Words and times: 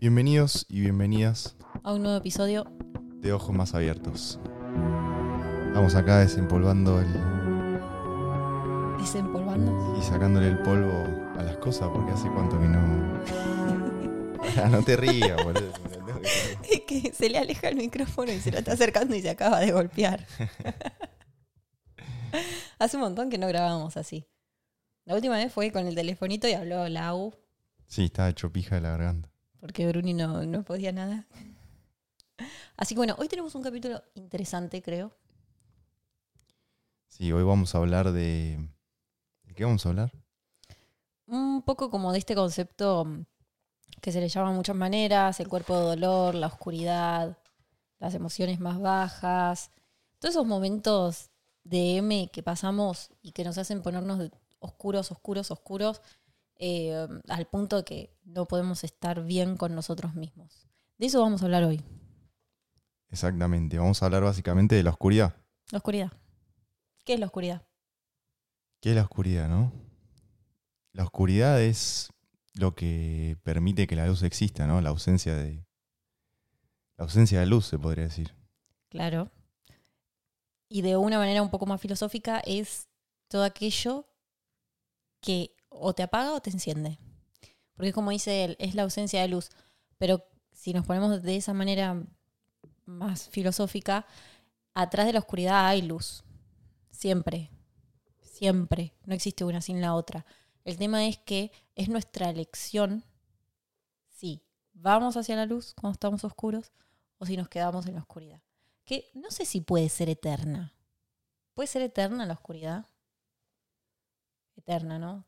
Bienvenidos 0.00 0.66
y 0.68 0.80
bienvenidas 0.80 1.56
a 1.82 1.92
un 1.92 2.02
nuevo 2.02 2.18
episodio. 2.18 2.64
de 3.20 3.32
Ojos 3.32 3.54
Más 3.54 3.74
Abiertos. 3.74 4.38
Estamos 5.68 5.94
acá 5.94 6.18
desempolvando 6.18 7.00
el, 7.00 7.12
Desempolvando. 8.98 9.96
y 9.98 10.02
sacándole 10.02 10.48
el 10.48 10.58
polvo 10.62 10.92
a 11.38 11.42
las 11.42 11.56
cosas 11.58 11.88
porque 11.92 12.12
hace 12.12 12.28
cuánto 12.30 12.58
que 12.60 12.66
no. 12.66 13.16
Ah, 14.62 14.68
no 14.70 14.82
te 14.82 14.96
rías, 14.96 15.42
boludo. 15.44 15.72
Es 16.70 16.80
que 16.86 17.12
se 17.12 17.28
le 17.28 17.38
aleja 17.38 17.68
el 17.68 17.76
micrófono 17.76 18.32
y 18.32 18.38
se 18.40 18.50
lo 18.52 18.58
está 18.58 18.72
acercando 18.72 19.14
y 19.14 19.20
se 19.20 19.30
acaba 19.30 19.60
de 19.60 19.72
golpear. 19.72 20.24
Hace 22.78 22.96
un 22.96 23.02
montón 23.02 23.28
que 23.28 23.38
no 23.38 23.48
grabábamos 23.48 23.96
así. 23.96 24.26
La 25.04 25.14
última 25.14 25.36
vez 25.36 25.52
fue 25.52 25.72
con 25.72 25.86
el 25.86 25.94
telefonito 25.94 26.48
y 26.48 26.52
habló 26.52 26.88
Lau, 26.88 27.34
Sí, 27.86 28.04
está 28.06 28.28
hecho 28.28 28.52
pija 28.52 28.76
de 28.76 28.80
la 28.82 28.90
garganta. 28.90 29.30
Porque 29.66 29.88
Bruni 29.88 30.14
no, 30.14 30.44
no 30.44 30.62
podía 30.62 30.92
nada. 30.92 31.26
Así 32.76 32.94
que 32.94 33.00
bueno, 33.00 33.16
hoy 33.18 33.26
tenemos 33.26 33.54
un 33.56 33.62
capítulo 33.64 34.00
interesante, 34.14 34.80
creo. 34.80 35.10
Sí, 37.08 37.32
hoy 37.32 37.42
vamos 37.42 37.74
a 37.74 37.78
hablar 37.78 38.12
de. 38.12 38.58
¿De 39.42 39.54
qué 39.54 39.64
vamos 39.64 39.84
a 39.84 39.88
hablar? 39.88 40.12
Un 41.26 41.62
poco 41.62 41.90
como 41.90 42.12
de 42.12 42.18
este 42.18 42.36
concepto 42.36 43.04
mm, 43.04 43.24
que 44.00 44.12
se 44.12 44.20
le 44.20 44.28
llama 44.28 44.50
de 44.50 44.56
muchas 44.56 44.76
maneras, 44.76 45.40
el 45.40 45.48
cuerpo 45.48 45.76
de 45.76 45.84
dolor, 45.96 46.36
la 46.36 46.46
oscuridad, 46.46 47.36
las 47.98 48.14
emociones 48.14 48.60
más 48.60 48.80
bajas, 48.80 49.72
todos 50.20 50.36
esos 50.36 50.46
momentos 50.46 51.30
de 51.64 51.96
M 51.96 52.30
que 52.32 52.44
pasamos 52.44 53.10
y 53.20 53.32
que 53.32 53.42
nos 53.42 53.58
hacen 53.58 53.82
ponernos 53.82 54.30
oscuros, 54.60 55.10
oscuros, 55.10 55.50
oscuros, 55.50 56.02
eh, 56.58 57.06
al 57.28 57.46
punto 57.46 57.84
que 57.84 58.16
no 58.24 58.46
podemos 58.46 58.84
estar 58.84 59.24
bien 59.24 59.56
con 59.56 59.74
nosotros 59.74 60.14
mismos. 60.14 60.68
De 60.98 61.06
eso 61.06 61.20
vamos 61.20 61.42
a 61.42 61.44
hablar 61.46 61.64
hoy, 61.64 61.82
Exactamente. 63.10 63.78
Vamos 63.78 64.02
a 64.02 64.06
hablar 64.06 64.24
básicamente 64.24 64.74
de 64.74 64.82
la 64.82 64.90
oscuridad. 64.90 65.36
la 65.70 65.78
oscuridad. 65.78 66.12
¿Qué 67.04 67.14
es 67.14 67.20
la 67.20 67.26
oscuridad? 67.26 67.66
¿Qué 68.80 68.90
es 68.90 68.96
la 68.96 69.02
oscuridad, 69.02 69.48
no? 69.48 69.72
La 70.92 71.04
oscuridad 71.04 71.62
es 71.62 72.10
lo 72.52 72.74
que 72.74 73.38
permite 73.42 73.86
que 73.86 73.96
la 73.96 74.06
luz 74.06 74.22
exista, 74.22 74.66
¿no? 74.66 74.80
La 74.80 74.90
ausencia 74.90 75.34
de. 75.34 75.64
La 76.98 77.04
ausencia 77.04 77.40
de 77.40 77.46
luz, 77.46 77.66
se 77.66 77.78
podría 77.78 78.04
decir. 78.04 78.34
Claro. 78.90 79.30
Y 80.68 80.82
de 80.82 80.96
una 80.96 81.18
manera 81.18 81.42
un 81.42 81.50
poco 81.50 81.64
más 81.64 81.80
filosófica 81.80 82.40
es 82.44 82.88
todo 83.28 83.44
aquello 83.44 84.06
que 85.20 85.55
o 85.80 85.94
te 85.94 86.02
apaga 86.02 86.34
o 86.34 86.40
te 86.40 86.50
enciende. 86.50 86.98
Porque 87.74 87.92
como 87.92 88.10
dice 88.10 88.44
él, 88.44 88.56
es 88.58 88.74
la 88.74 88.82
ausencia 88.82 89.20
de 89.20 89.28
luz. 89.28 89.50
Pero 89.98 90.24
si 90.52 90.72
nos 90.72 90.86
ponemos 90.86 91.22
de 91.22 91.36
esa 91.36 91.52
manera 91.52 92.02
más 92.84 93.28
filosófica, 93.28 94.06
atrás 94.74 95.06
de 95.06 95.12
la 95.12 95.18
oscuridad 95.18 95.66
hay 95.66 95.82
luz. 95.82 96.24
Siempre. 96.90 97.50
Siempre. 98.22 98.94
No 99.04 99.14
existe 99.14 99.44
una 99.44 99.60
sin 99.60 99.80
la 99.80 99.94
otra. 99.94 100.24
El 100.64 100.78
tema 100.78 101.06
es 101.06 101.18
que 101.18 101.52
es 101.74 101.88
nuestra 101.88 102.28
elección 102.28 103.04
si 104.08 104.42
vamos 104.72 105.16
hacia 105.16 105.36
la 105.36 105.46
luz 105.46 105.74
cuando 105.74 105.92
estamos 105.92 106.24
oscuros 106.24 106.72
o 107.18 107.26
si 107.26 107.36
nos 107.36 107.48
quedamos 107.48 107.86
en 107.86 107.94
la 107.94 108.00
oscuridad. 108.00 108.42
Que 108.84 109.10
no 109.14 109.30
sé 109.30 109.44
si 109.44 109.60
puede 109.60 109.88
ser 109.88 110.08
eterna. 110.08 110.74
¿Puede 111.54 111.66
ser 111.66 111.82
eterna 111.82 112.26
la 112.26 112.34
oscuridad? 112.34 112.86
Eterna, 114.56 114.98
¿no? 114.98 115.24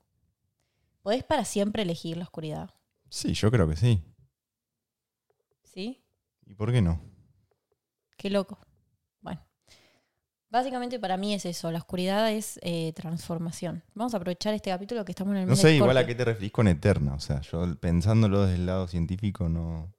¿Podés 1.02 1.24
para 1.24 1.44
siempre 1.44 1.82
elegir 1.82 2.16
la 2.16 2.24
oscuridad? 2.24 2.70
Sí, 3.08 3.32
yo 3.34 3.50
creo 3.50 3.68
que 3.68 3.76
sí. 3.76 4.02
¿Sí? 5.62 6.02
¿Y 6.46 6.54
por 6.54 6.72
qué 6.72 6.82
no? 6.82 7.00
Qué 8.16 8.30
loco. 8.30 8.58
Bueno. 9.20 9.40
Básicamente 10.50 10.98
para 10.98 11.16
mí 11.16 11.34
es 11.34 11.46
eso. 11.46 11.70
La 11.70 11.78
oscuridad 11.78 12.30
es 12.32 12.58
eh, 12.62 12.92
transformación. 12.94 13.82
Vamos 13.94 14.14
a 14.14 14.16
aprovechar 14.16 14.54
este 14.54 14.70
capítulo 14.70 15.04
que 15.04 15.12
estamos 15.12 15.32
en 15.32 15.42
el 15.42 15.46
No 15.46 15.50
mes 15.50 15.60
sé 15.60 15.68
de 15.68 15.76
igual 15.76 15.96
a 15.96 16.06
qué 16.06 16.14
te 16.14 16.24
referís 16.24 16.52
con 16.52 16.68
eterna. 16.68 17.14
O 17.14 17.20
sea, 17.20 17.40
yo 17.42 17.76
pensándolo 17.78 18.42
desde 18.42 18.56
el 18.56 18.66
lado 18.66 18.88
científico, 18.88 19.48
no. 19.48 19.92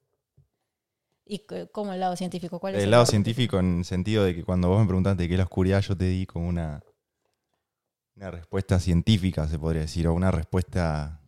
¿Y 1.24 1.46
cómo 1.72 1.92
el 1.92 2.00
lado 2.00 2.16
científico? 2.16 2.58
¿Cuál 2.58 2.74
es 2.74 2.78
Del 2.78 2.86
el 2.86 2.90
lado 2.90 3.06
científico, 3.06 3.60
en 3.60 3.78
el 3.78 3.84
sentido 3.84 4.24
de 4.24 4.34
que 4.34 4.42
cuando 4.42 4.68
vos 4.68 4.80
me 4.80 4.86
preguntaste 4.86 5.28
qué 5.28 5.34
es 5.34 5.38
la 5.38 5.44
oscuridad, 5.44 5.80
yo 5.80 5.96
te 5.96 6.06
di 6.06 6.26
como 6.26 6.48
una. 6.48 6.82
Una 8.20 8.30
respuesta 8.30 8.78
científica, 8.78 9.48
se 9.48 9.58
podría 9.58 9.80
decir, 9.80 10.06
o 10.06 10.12
una 10.12 10.30
respuesta 10.30 11.22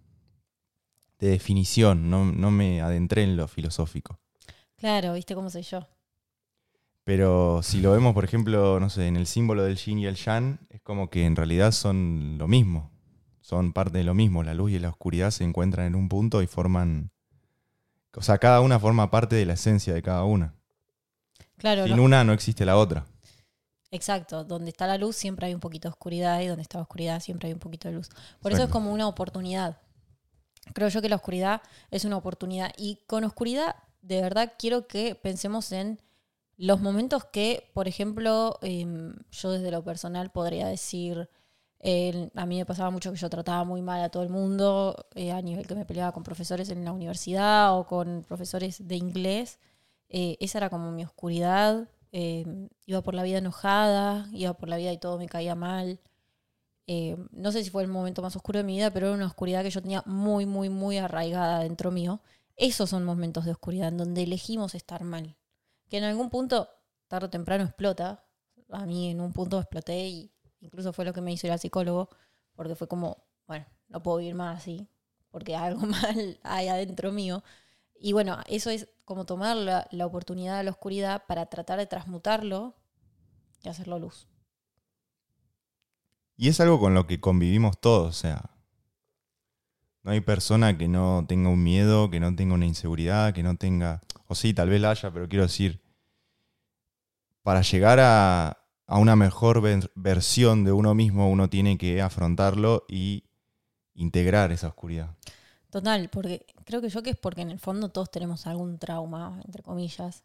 de 1.18 1.28
definición. 1.28 2.10
No, 2.10 2.26
no 2.26 2.50
me 2.50 2.82
adentré 2.82 3.22
en 3.22 3.34
lo 3.34 3.48
filosófico. 3.48 4.20
Claro, 4.76 5.14
¿viste 5.14 5.34
cómo 5.34 5.48
soy 5.48 5.62
yo? 5.62 5.88
Pero 7.04 7.62
si 7.62 7.80
lo 7.80 7.92
vemos, 7.92 8.12
por 8.12 8.24
ejemplo, 8.24 8.78
no 8.78 8.90
sé, 8.90 9.06
en 9.06 9.16
el 9.16 9.26
símbolo 9.26 9.62
del 9.64 9.78
yin 9.78 10.00
y 10.00 10.06
el 10.06 10.16
yang, 10.16 10.58
es 10.68 10.82
como 10.82 11.08
que 11.08 11.24
en 11.24 11.34
realidad 11.34 11.72
son 11.72 12.36
lo 12.36 12.46
mismo. 12.46 12.90
Son 13.40 13.72
parte 13.72 13.96
de 13.96 14.04
lo 14.04 14.12
mismo. 14.12 14.42
La 14.42 14.52
luz 14.52 14.72
y 14.72 14.78
la 14.78 14.90
oscuridad 14.90 15.30
se 15.30 15.44
encuentran 15.44 15.86
en 15.86 15.94
un 15.94 16.10
punto 16.10 16.42
y 16.42 16.46
forman. 16.46 17.10
O 18.14 18.20
sea, 18.20 18.36
cada 18.36 18.60
una 18.60 18.78
forma 18.78 19.10
parte 19.10 19.34
de 19.34 19.46
la 19.46 19.54
esencia 19.54 19.94
de 19.94 20.02
cada 20.02 20.24
una. 20.24 20.56
Claro, 21.56 21.86
Sin 21.86 21.96
no- 21.96 22.02
una 22.02 22.22
no 22.22 22.34
existe 22.34 22.66
la 22.66 22.76
otra. 22.76 23.06
Exacto, 23.92 24.42
donde 24.42 24.70
está 24.70 24.86
la 24.86 24.96
luz 24.96 25.16
siempre 25.16 25.46
hay 25.46 25.54
un 25.54 25.60
poquito 25.60 25.88
de 25.88 25.92
oscuridad 25.92 26.40
y 26.40 26.46
donde 26.46 26.62
está 26.62 26.78
la 26.78 26.82
oscuridad 26.82 27.20
siempre 27.20 27.48
hay 27.48 27.52
un 27.52 27.58
poquito 27.60 27.88
de 27.88 27.94
luz. 27.94 28.08
Por 28.40 28.50
eso 28.50 28.62
es 28.64 28.70
como 28.70 28.90
una 28.90 29.06
oportunidad. 29.06 29.76
Creo 30.72 30.88
yo 30.88 31.02
que 31.02 31.10
la 31.10 31.16
oscuridad 31.16 31.60
es 31.90 32.06
una 32.06 32.16
oportunidad. 32.16 32.72
Y 32.78 33.00
con 33.06 33.22
oscuridad, 33.24 33.76
de 34.00 34.22
verdad, 34.22 34.54
quiero 34.58 34.86
que 34.86 35.14
pensemos 35.14 35.72
en 35.72 36.00
los 36.56 36.80
momentos 36.80 37.26
que, 37.26 37.70
por 37.74 37.86
ejemplo, 37.86 38.58
em, 38.62 39.14
yo 39.30 39.50
desde 39.50 39.70
lo 39.70 39.84
personal 39.84 40.30
podría 40.30 40.68
decir, 40.68 41.28
eh, 41.80 42.30
a 42.34 42.46
mí 42.46 42.56
me 42.56 42.64
pasaba 42.64 42.90
mucho 42.90 43.12
que 43.12 43.18
yo 43.18 43.28
trataba 43.28 43.64
muy 43.64 43.82
mal 43.82 44.00
a 44.02 44.08
todo 44.08 44.22
el 44.22 44.30
mundo, 44.30 45.06
eh, 45.14 45.32
a 45.32 45.42
nivel 45.42 45.66
que 45.66 45.74
me 45.74 45.84
peleaba 45.84 46.12
con 46.12 46.22
profesores 46.22 46.70
en 46.70 46.84
la 46.84 46.92
universidad 46.92 47.78
o 47.78 47.86
con 47.86 48.24
profesores 48.26 48.88
de 48.88 48.96
inglés. 48.96 49.58
Eh, 50.08 50.36
esa 50.40 50.58
era 50.58 50.70
como 50.70 50.92
mi 50.92 51.04
oscuridad. 51.04 51.88
Eh, 52.12 52.44
iba 52.86 53.02
por 53.02 53.14
la 53.14 53.22
vida 53.22 53.38
enojada, 53.38 54.28
iba 54.32 54.52
por 54.54 54.68
la 54.68 54.76
vida 54.76 54.92
y 54.92 54.98
todo 54.98 55.18
me 55.18 55.28
caía 55.28 55.54
mal. 55.54 56.00
Eh, 56.86 57.16
no 57.30 57.52
sé 57.52 57.64
si 57.64 57.70
fue 57.70 57.82
el 57.82 57.88
momento 57.88 58.22
más 58.22 58.36
oscuro 58.36 58.58
de 58.58 58.64
mi 58.64 58.76
vida, 58.76 58.90
pero 58.90 59.06
era 59.06 59.14
una 59.14 59.26
oscuridad 59.26 59.62
que 59.62 59.70
yo 59.70 59.80
tenía 59.80 60.02
muy, 60.06 60.46
muy, 60.46 60.68
muy 60.68 60.98
arraigada 60.98 61.60
dentro 61.60 61.90
mío. 61.90 62.20
Esos 62.56 62.90
son 62.90 63.04
momentos 63.04 63.44
de 63.44 63.52
oscuridad 63.52 63.88
en 63.88 63.98
donde 63.98 64.22
elegimos 64.22 64.74
estar 64.74 65.02
mal. 65.04 65.36
Que 65.88 65.98
en 65.98 66.04
algún 66.04 66.30
punto, 66.30 66.68
tarde 67.08 67.26
o 67.26 67.30
temprano, 67.30 67.64
explota. 67.64 68.24
A 68.70 68.86
mí 68.86 69.10
en 69.10 69.20
un 69.20 69.32
punto 69.32 69.58
exploté 69.58 70.08
y 70.08 70.32
incluso 70.60 70.92
fue 70.92 71.04
lo 71.04 71.12
que 71.12 71.20
me 71.20 71.32
hizo 71.32 71.46
ir 71.46 71.52
al 71.52 71.58
psicólogo, 71.58 72.08
porque 72.54 72.74
fue 72.74 72.88
como, 72.88 73.24
bueno, 73.46 73.66
no 73.88 74.02
puedo 74.02 74.18
vivir 74.18 74.34
más 74.34 74.58
así, 74.58 74.88
porque 75.30 75.56
algo 75.56 75.80
mal 75.86 76.38
hay 76.42 76.68
adentro 76.68 77.12
mío. 77.12 77.42
Y 77.98 78.12
bueno, 78.12 78.38
eso 78.46 78.70
es 78.70 78.88
como 79.12 79.26
tomar 79.26 79.58
la, 79.58 79.86
la 79.90 80.06
oportunidad 80.06 80.56
de 80.56 80.64
la 80.64 80.70
oscuridad 80.70 81.24
para 81.26 81.44
tratar 81.44 81.78
de 81.78 81.86
transmutarlo 81.86 82.74
y 83.62 83.68
hacerlo 83.68 83.98
luz. 83.98 84.26
Y 86.38 86.48
es 86.48 86.60
algo 86.60 86.80
con 86.80 86.94
lo 86.94 87.06
que 87.06 87.20
convivimos 87.20 87.78
todos. 87.78 88.08
O 88.08 88.12
sea, 88.12 88.56
no 90.02 90.12
hay 90.12 90.22
persona 90.22 90.78
que 90.78 90.88
no 90.88 91.26
tenga 91.28 91.50
un 91.50 91.62
miedo, 91.62 92.08
que 92.10 92.20
no 92.20 92.34
tenga 92.34 92.54
una 92.54 92.64
inseguridad, 92.64 93.34
que 93.34 93.42
no 93.42 93.56
tenga. 93.58 94.00
O 94.28 94.34
sí, 94.34 94.54
tal 94.54 94.70
vez 94.70 94.80
la 94.80 94.92
haya, 94.92 95.10
pero 95.12 95.28
quiero 95.28 95.44
decir. 95.44 95.82
Para 97.42 97.60
llegar 97.60 98.00
a, 98.00 98.64
a 98.86 98.98
una 98.98 99.14
mejor 99.14 99.60
ver- 99.60 99.92
versión 99.94 100.64
de 100.64 100.72
uno 100.72 100.94
mismo, 100.94 101.30
uno 101.30 101.50
tiene 101.50 101.76
que 101.76 102.00
afrontarlo 102.00 102.86
y 102.88 103.24
integrar 103.94 104.52
esa 104.52 104.68
oscuridad. 104.68 105.16
Total, 105.70 106.08
porque 106.10 106.46
creo 106.64 106.80
que 106.80 106.88
yo 106.88 107.02
que 107.02 107.10
es 107.10 107.16
porque 107.16 107.42
en 107.42 107.50
el 107.50 107.58
fondo 107.58 107.88
todos 107.90 108.10
tenemos 108.10 108.46
algún 108.46 108.78
trauma, 108.78 109.40
entre 109.44 109.62
comillas, 109.62 110.22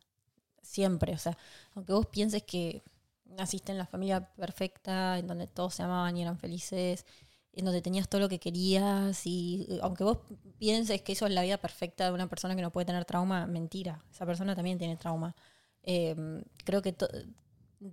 siempre. 0.62 1.14
O 1.14 1.18
sea, 1.18 1.38
aunque 1.76 1.94
vos 1.94 2.08
pienses 2.08 2.44
que 2.44 2.84
naciste 3.26 3.72
en 3.72 3.78
la 3.78 3.86
familia 3.86 4.34
perfecta, 4.36 5.18
en 5.20 5.28
donde 5.28 5.48
todos 5.48 5.76
se 5.76 5.84
amaban 5.84 6.16
y 6.18 6.22
eran 6.22 6.38
felices, 6.38 7.06
en 7.54 7.66
donde 7.66 7.82
tenías 7.82 8.08
todo 8.08 8.22
lo 8.22 8.30
que 8.30 8.40
querías, 8.40 9.26
y 9.26 9.66
eh, 9.70 9.80
aunque 9.82 10.04
vos 10.04 10.20
pienses 10.60 11.02
que 11.02 11.14
eso 11.14 11.26
es 11.26 11.34
la 11.34 11.42
vida 11.42 11.58
perfecta 11.58 12.06
de 12.06 12.12
una 12.12 12.28
persona 12.28 12.56
que 12.56 12.62
no 12.62 12.72
puede 12.72 12.86
tener 12.86 13.04
trauma, 13.06 13.48
mentira. 13.48 14.04
Esa 14.12 14.26
persona 14.26 14.56
también 14.56 14.78
tiene 14.78 14.96
trauma. 14.96 15.36
Eh, 15.84 16.16
creo 16.64 16.82
que 16.82 16.96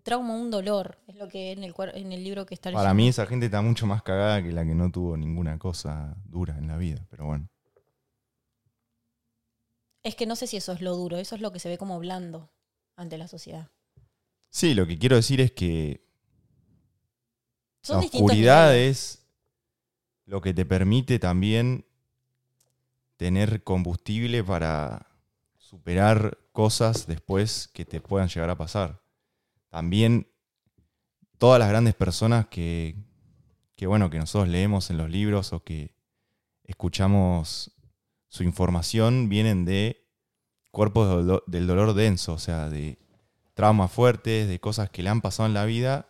trauma, 0.03 0.35
un 0.35 0.51
dolor, 0.51 0.99
es 1.07 1.17
lo 1.17 1.29
que 1.29 1.53
en 1.53 1.65
el, 1.65 1.75
en 1.95 2.13
el 2.13 2.25
libro 2.25 2.47
que 2.47 2.55
está 2.55 2.71
Para 2.71 2.83
leyendo. 2.83 2.95
mí, 2.95 3.09
esa 3.09 3.27
gente 3.27 3.47
está 3.47 3.63
mucho 3.63 3.87
más 3.87 4.03
cagada 4.03 4.43
que 4.43 4.53
la 4.53 4.65
que 4.65 4.75
no 4.75 4.91
tuvo 4.91 5.17
ninguna 5.17 5.59
cosa 5.59 6.17
dura 6.25 6.57
en 6.59 6.69
la 6.69 6.77
vida. 6.77 7.07
Pero 7.11 7.27
bueno. 7.27 7.49
Es 10.05 10.15
que 10.15 10.27
no 10.27 10.37
sé 10.37 10.47
si 10.47 10.59
eso 10.59 10.73
es 10.73 10.83
lo 10.83 10.95
duro, 10.97 11.17
eso 11.17 11.35
es 11.35 11.41
lo 11.41 11.51
que 11.51 11.59
se 11.59 11.71
ve 11.71 11.79
como 11.79 11.99
blando 11.99 12.53
ante 12.95 13.19
la 13.19 13.27
sociedad. 13.27 13.71
Sí, 14.51 14.75
lo 14.75 14.87
que 14.87 14.99
quiero 14.99 15.17
decir 15.17 15.41
es 15.41 15.51
que 15.53 16.07
Son 17.83 17.99
la 18.01 18.07
oscuridad 18.07 18.77
es 18.77 19.27
lo 20.27 20.41
que 20.43 20.55
te 20.55 20.67
permite 20.67 21.19
también 21.19 21.87
tener 23.17 23.65
combustible 23.65 24.45
para 24.45 25.09
superar 25.57 26.39
cosas 26.53 27.07
después 27.07 27.69
que 27.69 27.85
te 27.85 28.01
puedan 28.01 28.29
llegar 28.29 28.51
a 28.51 28.59
pasar. 28.59 29.03
También 29.71 30.29
todas 31.39 31.59
las 31.59 31.69
grandes 31.69 31.95
personas 31.95 32.47
que, 32.47 32.97
que 33.75 33.87
bueno, 33.87 34.11
que 34.11 34.19
nosotros 34.19 34.49
leemos 34.49 34.91
en 34.91 34.99
los 34.99 35.11
libros 35.11 35.53
o 35.53 35.65
que 35.65 35.97
escuchamos 36.63 37.74
su 38.35 38.43
información 38.43 39.29
vienen 39.29 39.65
de 39.65 40.09
cuerpos 40.73 41.41
del 41.47 41.69
dolor 41.69 41.95
denso, 41.95 42.33
o 42.33 42.39
sea, 42.41 42.69
de 42.69 42.99
traumas 43.55 43.93
fuertes, 43.93 44.49
de 44.49 44.59
cosas 44.59 44.91
que 44.91 45.05
le 45.05 45.11
han 45.11 45.21
pasado 45.21 45.47
en 45.47 45.55
la 45.55 45.65
vida 45.67 46.09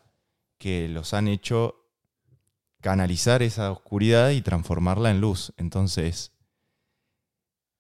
que 0.57 0.89
los 0.89 1.13
han 1.13 1.29
hecho 1.29 1.85
canalizar 2.81 3.43
esa 3.43 3.71
oscuridad 3.71 4.31
y 4.31 4.41
transformarla 4.41 5.11
en 5.11 5.21
luz. 5.21 5.53
Entonces, 5.59 6.33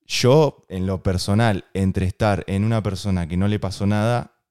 yo, 0.04 0.62
en 0.68 0.86
lo 0.86 1.02
personal, 1.02 1.64
entre 1.72 2.04
estar 2.04 2.44
en 2.46 2.64
una 2.64 2.82
persona 2.82 3.26
que 3.26 3.38
no 3.38 3.48
le 3.48 3.58
pasó 3.58 3.86
nada 3.86 4.42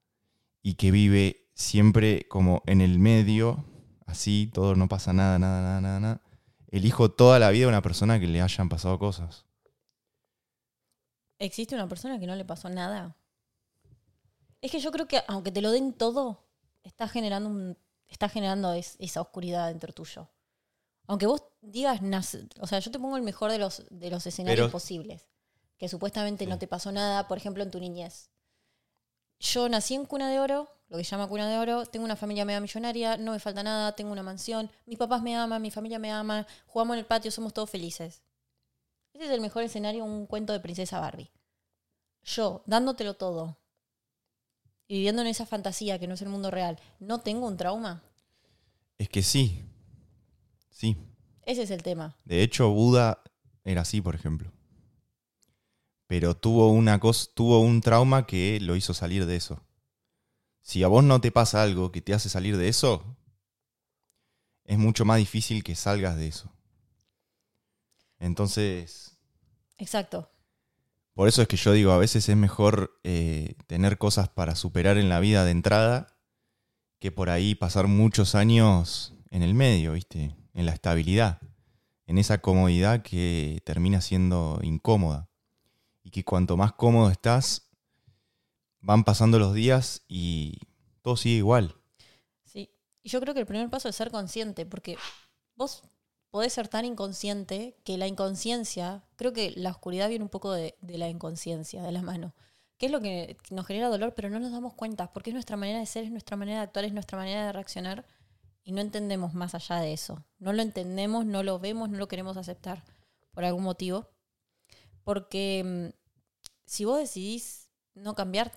y 0.63 0.73
que 0.73 0.89
vive 0.89 1.51
siempre 1.53 2.27
como 2.29 2.63
en 2.65 2.81
el 2.81 2.97
medio, 2.97 3.63
así, 4.07 4.49
todo 4.51 4.75
no 4.75 4.87
pasa 4.87 5.13
nada, 5.13 5.37
nada, 5.37 5.79
nada, 5.79 5.99
nada, 5.99 6.21
elijo 6.71 7.11
toda 7.11 7.37
la 7.37 7.51
vida 7.51 7.67
una 7.67 7.83
persona 7.83 8.19
que 8.19 8.25
le 8.25 8.41
hayan 8.41 8.69
pasado 8.69 8.97
cosas. 8.97 9.45
¿Existe 11.45 11.75
una 11.75 11.87
persona 11.89 12.19
que 12.19 12.27
no 12.27 12.35
le 12.35 12.45
pasó 12.45 12.69
nada? 12.69 13.15
Es 14.61 14.71
que 14.71 14.79
yo 14.79 14.91
creo 14.91 15.07
que 15.07 15.21
aunque 15.27 15.51
te 15.51 15.61
lo 15.61 15.71
den 15.71 15.93
todo, 15.93 16.45
está 16.83 17.07
generando, 17.07 17.49
un, 17.49 17.77
está 18.07 18.29
generando 18.29 18.71
es- 18.73 18.95
esa 18.99 19.21
oscuridad 19.21 19.67
dentro 19.67 19.91
tuyo. 19.93 20.29
Aunque 21.07 21.25
vos 21.27 21.43
digas, 21.61 21.99
o 22.61 22.67
sea, 22.67 22.79
yo 22.79 22.91
te 22.91 22.99
pongo 22.99 23.17
el 23.17 23.23
mejor 23.23 23.51
de 23.51 23.57
los, 23.59 23.83
de 23.89 24.09
los 24.09 24.25
escenarios 24.25 24.67
Pero- 24.67 24.71
posibles, 24.71 25.27
que 25.77 25.89
supuestamente 25.89 26.45
Sí. 26.45 26.49
no 26.49 26.57
te 26.57 26.67
pasó 26.67 26.91
nada, 26.93 27.27
por 27.27 27.37
ejemplo, 27.37 27.61
en 27.61 27.71
tu 27.71 27.79
niñez. 27.79 28.29
Yo 29.39 29.67
nací 29.67 29.95
en 29.95 30.05
cuna 30.05 30.29
de 30.29 30.39
oro, 30.39 30.69
lo 30.87 30.97
que 30.97 31.03
se 31.03 31.11
llama 31.11 31.27
cuna 31.27 31.49
de 31.49 31.57
oro, 31.57 31.85
tengo 31.85 32.05
una 32.05 32.15
familia 32.15 32.45
mega 32.45 32.61
millonaria, 32.61 33.17
no 33.17 33.33
me 33.33 33.39
falta 33.39 33.63
nada, 33.63 33.91
tengo 33.93 34.13
una 34.13 34.23
mansión, 34.23 34.71
mis 34.85 34.97
papás 34.97 35.21
me 35.21 35.35
aman, 35.35 35.61
mi 35.61 35.71
familia 35.71 35.99
me 35.99 36.09
ama, 36.09 36.47
jugamos 36.67 36.93
en 36.95 36.99
el 36.99 37.05
patio, 37.05 37.31
somos 37.31 37.53
todos 37.53 37.69
felices. 37.69 38.21
Ese 39.13 39.25
es 39.25 39.31
el 39.31 39.41
mejor 39.41 39.63
escenario, 39.63 40.05
un 40.05 40.25
cuento 40.25 40.53
de 40.53 40.59
princesa 40.59 40.99
Barbie. 40.99 41.31
Yo, 42.23 42.63
dándotelo 42.65 43.15
todo 43.15 43.57
y 44.87 44.95
viviendo 44.95 45.21
en 45.21 45.27
esa 45.27 45.45
fantasía 45.45 45.99
que 45.99 46.07
no 46.07 46.13
es 46.13 46.21
el 46.21 46.29
mundo 46.29 46.51
real, 46.51 46.79
¿no 46.99 47.21
tengo 47.21 47.47
un 47.47 47.57
trauma? 47.57 48.03
Es 48.97 49.09
que 49.09 49.23
sí, 49.23 49.63
sí. 50.69 50.97
Ese 51.43 51.63
es 51.63 51.71
el 51.71 51.83
tema. 51.83 52.17
De 52.25 52.43
hecho, 52.43 52.69
Buda 52.69 53.23
era 53.63 53.81
así, 53.81 54.01
por 54.01 54.15
ejemplo. 54.15 54.51
Pero 56.07 56.35
tuvo 56.35 56.69
una 56.69 56.99
cosa, 56.99 57.29
tuvo 57.33 57.59
un 57.59 57.81
trauma 57.81 58.27
que 58.27 58.59
lo 58.61 58.75
hizo 58.75 58.93
salir 58.93 59.25
de 59.25 59.35
eso. 59.35 59.61
Si 60.61 60.83
a 60.83 60.87
vos 60.87 61.03
no 61.03 61.19
te 61.21 61.31
pasa 61.31 61.63
algo 61.63 61.91
que 61.91 62.01
te 62.01 62.13
hace 62.13 62.29
salir 62.29 62.57
de 62.57 62.67
eso, 62.67 63.17
es 64.63 64.77
mucho 64.77 65.05
más 65.05 65.17
difícil 65.17 65.63
que 65.63 65.75
salgas 65.75 66.15
de 66.15 66.27
eso. 66.27 66.53
Entonces, 68.23 69.17
Exacto. 69.77 70.31
por 71.13 71.27
eso 71.27 71.41
es 71.41 71.47
que 71.49 71.57
yo 71.57 71.73
digo, 71.73 71.91
a 71.91 71.97
veces 71.97 72.29
es 72.29 72.37
mejor 72.37 72.97
eh, 73.03 73.55
tener 73.67 73.97
cosas 73.97 74.29
para 74.29 74.55
superar 74.55 74.97
en 74.97 75.09
la 75.09 75.19
vida 75.19 75.43
de 75.43 75.51
entrada 75.51 76.15
que 76.99 77.11
por 77.11 77.29
ahí 77.29 77.53
pasar 77.53 77.87
muchos 77.87 78.33
años 78.33 79.13
en 79.29 79.43
el 79.43 79.53
medio, 79.53 79.91
¿viste? 79.91 80.37
En 80.53 80.65
la 80.65 80.71
estabilidad, 80.71 81.41
en 82.07 82.17
esa 82.17 82.37
comodidad 82.37 83.01
que 83.01 83.61
termina 83.65 83.99
siendo 83.99 84.57
incómoda. 84.63 85.29
Y 86.01 86.11
que 86.11 86.23
cuanto 86.23 86.55
más 86.55 86.71
cómodo 86.71 87.09
estás, 87.09 87.67
van 88.79 89.03
pasando 89.03 89.37
los 89.37 89.53
días 89.53 90.05
y 90.07 90.59
todo 91.01 91.17
sigue 91.17 91.35
igual. 91.35 91.75
Sí. 92.45 92.69
Y 93.01 93.09
yo 93.09 93.19
creo 93.19 93.33
que 93.33 93.41
el 93.41 93.45
primer 93.45 93.69
paso 93.69 93.89
es 93.89 93.97
ser 93.97 94.11
consciente, 94.11 94.65
porque 94.65 94.97
vos 95.55 95.83
podés 96.33 96.53
ser 96.53 96.67
tan 96.67 96.83
inconsciente 96.83 97.77
que 97.83 97.95
la 97.99 98.07
inconsciencia, 98.07 99.03
creo 99.17 99.33
que 99.33 99.51
la 99.55 99.69
oscuridad 99.69 100.09
viene 100.09 100.23
un 100.25 100.29
poco 100.31 100.51
de, 100.51 100.75
la 100.81 101.07
inconsciencia, 101.07 101.83
de 101.83 101.91
la 101.91 102.01
mano. 102.01 102.33
Que 102.79 102.87
es 102.87 102.91
lo 102.91 103.01
que 103.01 103.37
nos 103.51 103.67
genera 103.67 103.87
dolor, 103.87 104.15
pero 104.15 104.31
no 104.31 104.39
nos 104.39 104.51
damos 104.51 104.73
cuenta, 104.73 105.13
porque 105.13 105.29
es 105.29 105.35
nuestra 105.35 105.57
manera 105.57 105.77
de 105.77 105.85
ser, 105.85 106.05
es 106.05 106.09
nuestra 106.11 106.35
manera 106.35 106.57
de 106.57 106.63
actuar, 106.63 106.85
es 106.85 106.93
nuestra 106.93 107.19
manera 107.19 107.45
de 107.45 107.51
reaccionar, 107.51 108.03
y 108.63 108.71
no 108.71 108.81
entendemos 108.81 109.35
más 109.35 109.53
allá 109.53 109.75
de 109.79 109.93
eso. 109.93 110.25
No 110.39 110.53
lo 110.53 110.63
entendemos, 110.63 111.23
no 111.27 111.43
lo 111.43 111.59
vemos, 111.59 111.91
no 111.91 111.99
lo 111.99 112.07
queremos 112.07 112.35
aceptar 112.35 112.83
por 113.31 113.45
algún 113.45 113.61
motivo. 113.63 114.09
Porque 115.03 115.63
mm, 115.63 115.95
si 116.65 116.85
vos 116.85 116.97
decidís 116.97 117.69
no 117.93 118.15
cambiar, 118.15 118.51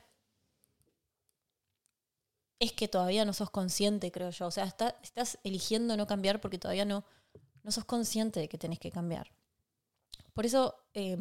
es 2.59 2.73
que 2.73 2.89
todavía 2.89 3.25
no 3.27 3.35
sos 3.35 3.51
consciente, 3.51 4.11
creo 4.11 4.31
yo. 4.31 4.47
O 4.47 4.51
sea, 4.51 4.65
está- 4.65 4.97
estás 5.03 5.39
eligiendo 5.45 5.97
no 5.97 6.07
cambiar 6.07 6.41
porque 6.41 6.59
todavía 6.59 6.87
no, 6.87 7.05
no 7.67 7.73
sos 7.73 7.85
consciente 7.85 8.39
de 8.39 8.49
que 8.49 8.57
tenés 8.57 8.79
que 8.79 8.93
cambiar. 8.93 9.33
Por 10.33 10.47
eso 10.47 10.77
eh, 10.95 11.19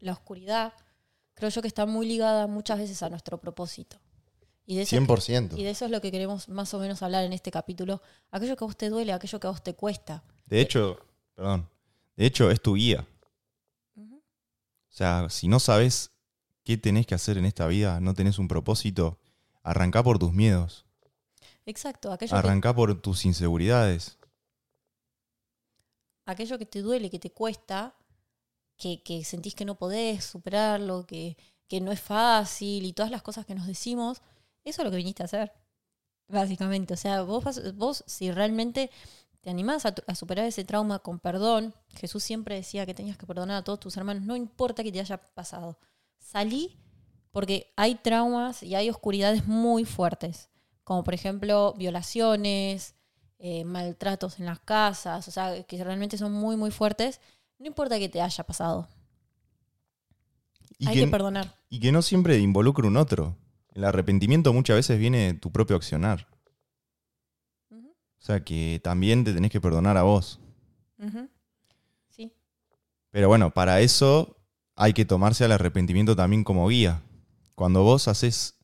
la 0.00 0.12
oscuridad 0.12 0.72
creo 1.34 1.48
yo 1.48 1.62
que 1.62 1.68
está 1.68 1.86
muy 1.86 2.06
ligada 2.06 2.48
muchas 2.48 2.78
veces 2.78 3.04
a 3.04 3.08
nuestro 3.08 3.38
propósito. 3.38 3.96
Y 4.66 4.74
de, 4.74 4.82
eso, 4.82 4.96
100%. 4.96 5.56
y 5.56 5.62
de 5.62 5.70
eso 5.70 5.84
es 5.84 5.92
lo 5.92 6.00
que 6.00 6.10
queremos 6.10 6.48
más 6.48 6.74
o 6.74 6.80
menos 6.80 7.04
hablar 7.04 7.22
en 7.22 7.32
este 7.32 7.52
capítulo. 7.52 8.02
Aquello 8.32 8.56
que 8.56 8.64
a 8.64 8.66
vos 8.66 8.76
te 8.76 8.88
duele, 8.88 9.12
aquello 9.12 9.38
que 9.38 9.46
a 9.46 9.50
vos 9.50 9.62
te 9.62 9.74
cuesta. 9.74 10.24
De 10.46 10.60
hecho, 10.60 10.98
perdón, 11.34 11.68
de 12.16 12.26
hecho 12.26 12.50
es 12.50 12.60
tu 12.60 12.74
guía. 12.74 13.06
O 13.96 14.92
sea, 14.96 15.28
si 15.30 15.46
no 15.46 15.60
sabes 15.60 16.10
qué 16.64 16.76
tenés 16.76 17.06
que 17.06 17.14
hacer 17.14 17.38
en 17.38 17.44
esta 17.44 17.68
vida, 17.68 18.00
no 18.00 18.12
tenés 18.14 18.40
un 18.40 18.48
propósito, 18.48 19.20
arrancá 19.62 20.02
por 20.02 20.18
tus 20.18 20.32
miedos, 20.32 20.84
Exacto, 21.66 22.12
aquello 22.12 22.30
que, 22.30 22.36
arrancá 22.36 22.74
por 22.74 23.00
tus 23.00 23.24
inseguridades. 23.24 24.18
Aquello 26.26 26.58
que 26.58 26.66
te 26.66 26.82
duele, 26.82 27.10
que 27.10 27.18
te 27.18 27.30
cuesta, 27.30 27.94
que, 28.76 29.02
que 29.02 29.24
sentís 29.24 29.54
que 29.54 29.64
no 29.64 29.76
podés 29.76 30.24
superarlo, 30.24 31.06
que, 31.06 31.36
que 31.68 31.80
no 31.80 31.92
es 31.92 32.00
fácil 32.00 32.84
y 32.84 32.92
todas 32.92 33.10
las 33.10 33.22
cosas 33.22 33.46
que 33.46 33.54
nos 33.54 33.66
decimos, 33.66 34.20
eso 34.64 34.82
es 34.82 34.84
lo 34.84 34.90
que 34.90 34.98
viniste 34.98 35.22
a 35.22 35.26
hacer, 35.26 35.52
básicamente. 36.28 36.94
O 36.94 36.96
sea, 36.96 37.22
vos, 37.22 37.44
vos 37.74 38.04
si 38.06 38.30
realmente 38.32 38.90
te 39.40 39.50
animás 39.50 39.86
a, 39.86 39.94
a 40.06 40.14
superar 40.14 40.46
ese 40.46 40.64
trauma 40.64 40.98
con 40.98 41.20
perdón, 41.20 41.72
Jesús 41.94 42.24
siempre 42.24 42.56
decía 42.56 42.84
que 42.84 42.94
tenías 42.94 43.16
que 43.16 43.26
perdonar 43.26 43.58
a 43.58 43.64
todos 43.64 43.80
tus 43.80 43.96
hermanos, 43.96 44.24
no 44.24 44.36
importa 44.36 44.82
que 44.82 44.92
te 44.92 45.00
haya 45.00 45.18
pasado. 45.18 45.78
Salí 46.18 46.76
porque 47.30 47.72
hay 47.76 47.94
traumas 47.94 48.62
y 48.62 48.74
hay 48.74 48.90
oscuridades 48.90 49.46
muy 49.46 49.84
fuertes, 49.84 50.48
como 50.82 51.04
por 51.04 51.14
ejemplo 51.14 51.74
violaciones, 51.74 52.95
eh, 53.38 53.64
maltratos 53.64 54.38
en 54.38 54.46
las 54.46 54.60
casas, 54.60 55.28
o 55.28 55.30
sea, 55.30 55.62
que 55.64 55.82
realmente 55.84 56.18
son 56.18 56.32
muy, 56.32 56.56
muy 56.56 56.70
fuertes, 56.70 57.20
no 57.58 57.66
importa 57.66 57.98
que 57.98 58.08
te 58.08 58.20
haya 58.22 58.44
pasado, 58.44 58.88
Y 60.78 60.86
hay 60.86 60.94
que, 60.94 61.00
que 61.00 61.06
perdonar. 61.08 61.54
y 61.68 61.80
que 61.80 61.92
no 61.92 62.02
siempre 62.02 62.38
involucre 62.38 62.86
un 62.86 62.96
otro. 62.96 63.36
El 63.74 63.84
arrepentimiento 63.84 64.52
muchas 64.52 64.76
veces 64.76 64.98
viene 64.98 65.18
de 65.32 65.34
tu 65.34 65.52
propio 65.52 65.76
accionar. 65.76 66.28
O 68.18 68.24
sea 68.26 68.42
que 68.44 68.80
también 68.82 69.22
te 69.24 69.32
tenés 69.32 69.50
que 69.52 69.60
perdonar 69.60 69.96
a 69.96 70.02
vos. 70.02 70.40
Sí, 72.08 72.32
Pero 73.10 73.28
bueno, 73.28 73.52
para 73.52 73.80
eso 73.80 74.36
hay 74.74 74.92
que 74.92 75.04
tomarse 75.04 75.44
al 75.44 75.52
arrepentimiento 75.52 76.16
también 76.16 76.42
como 76.44 76.66
guía. 76.68 77.02
Cuando 77.54 77.82
vos 77.84 78.08
haces 78.08 78.58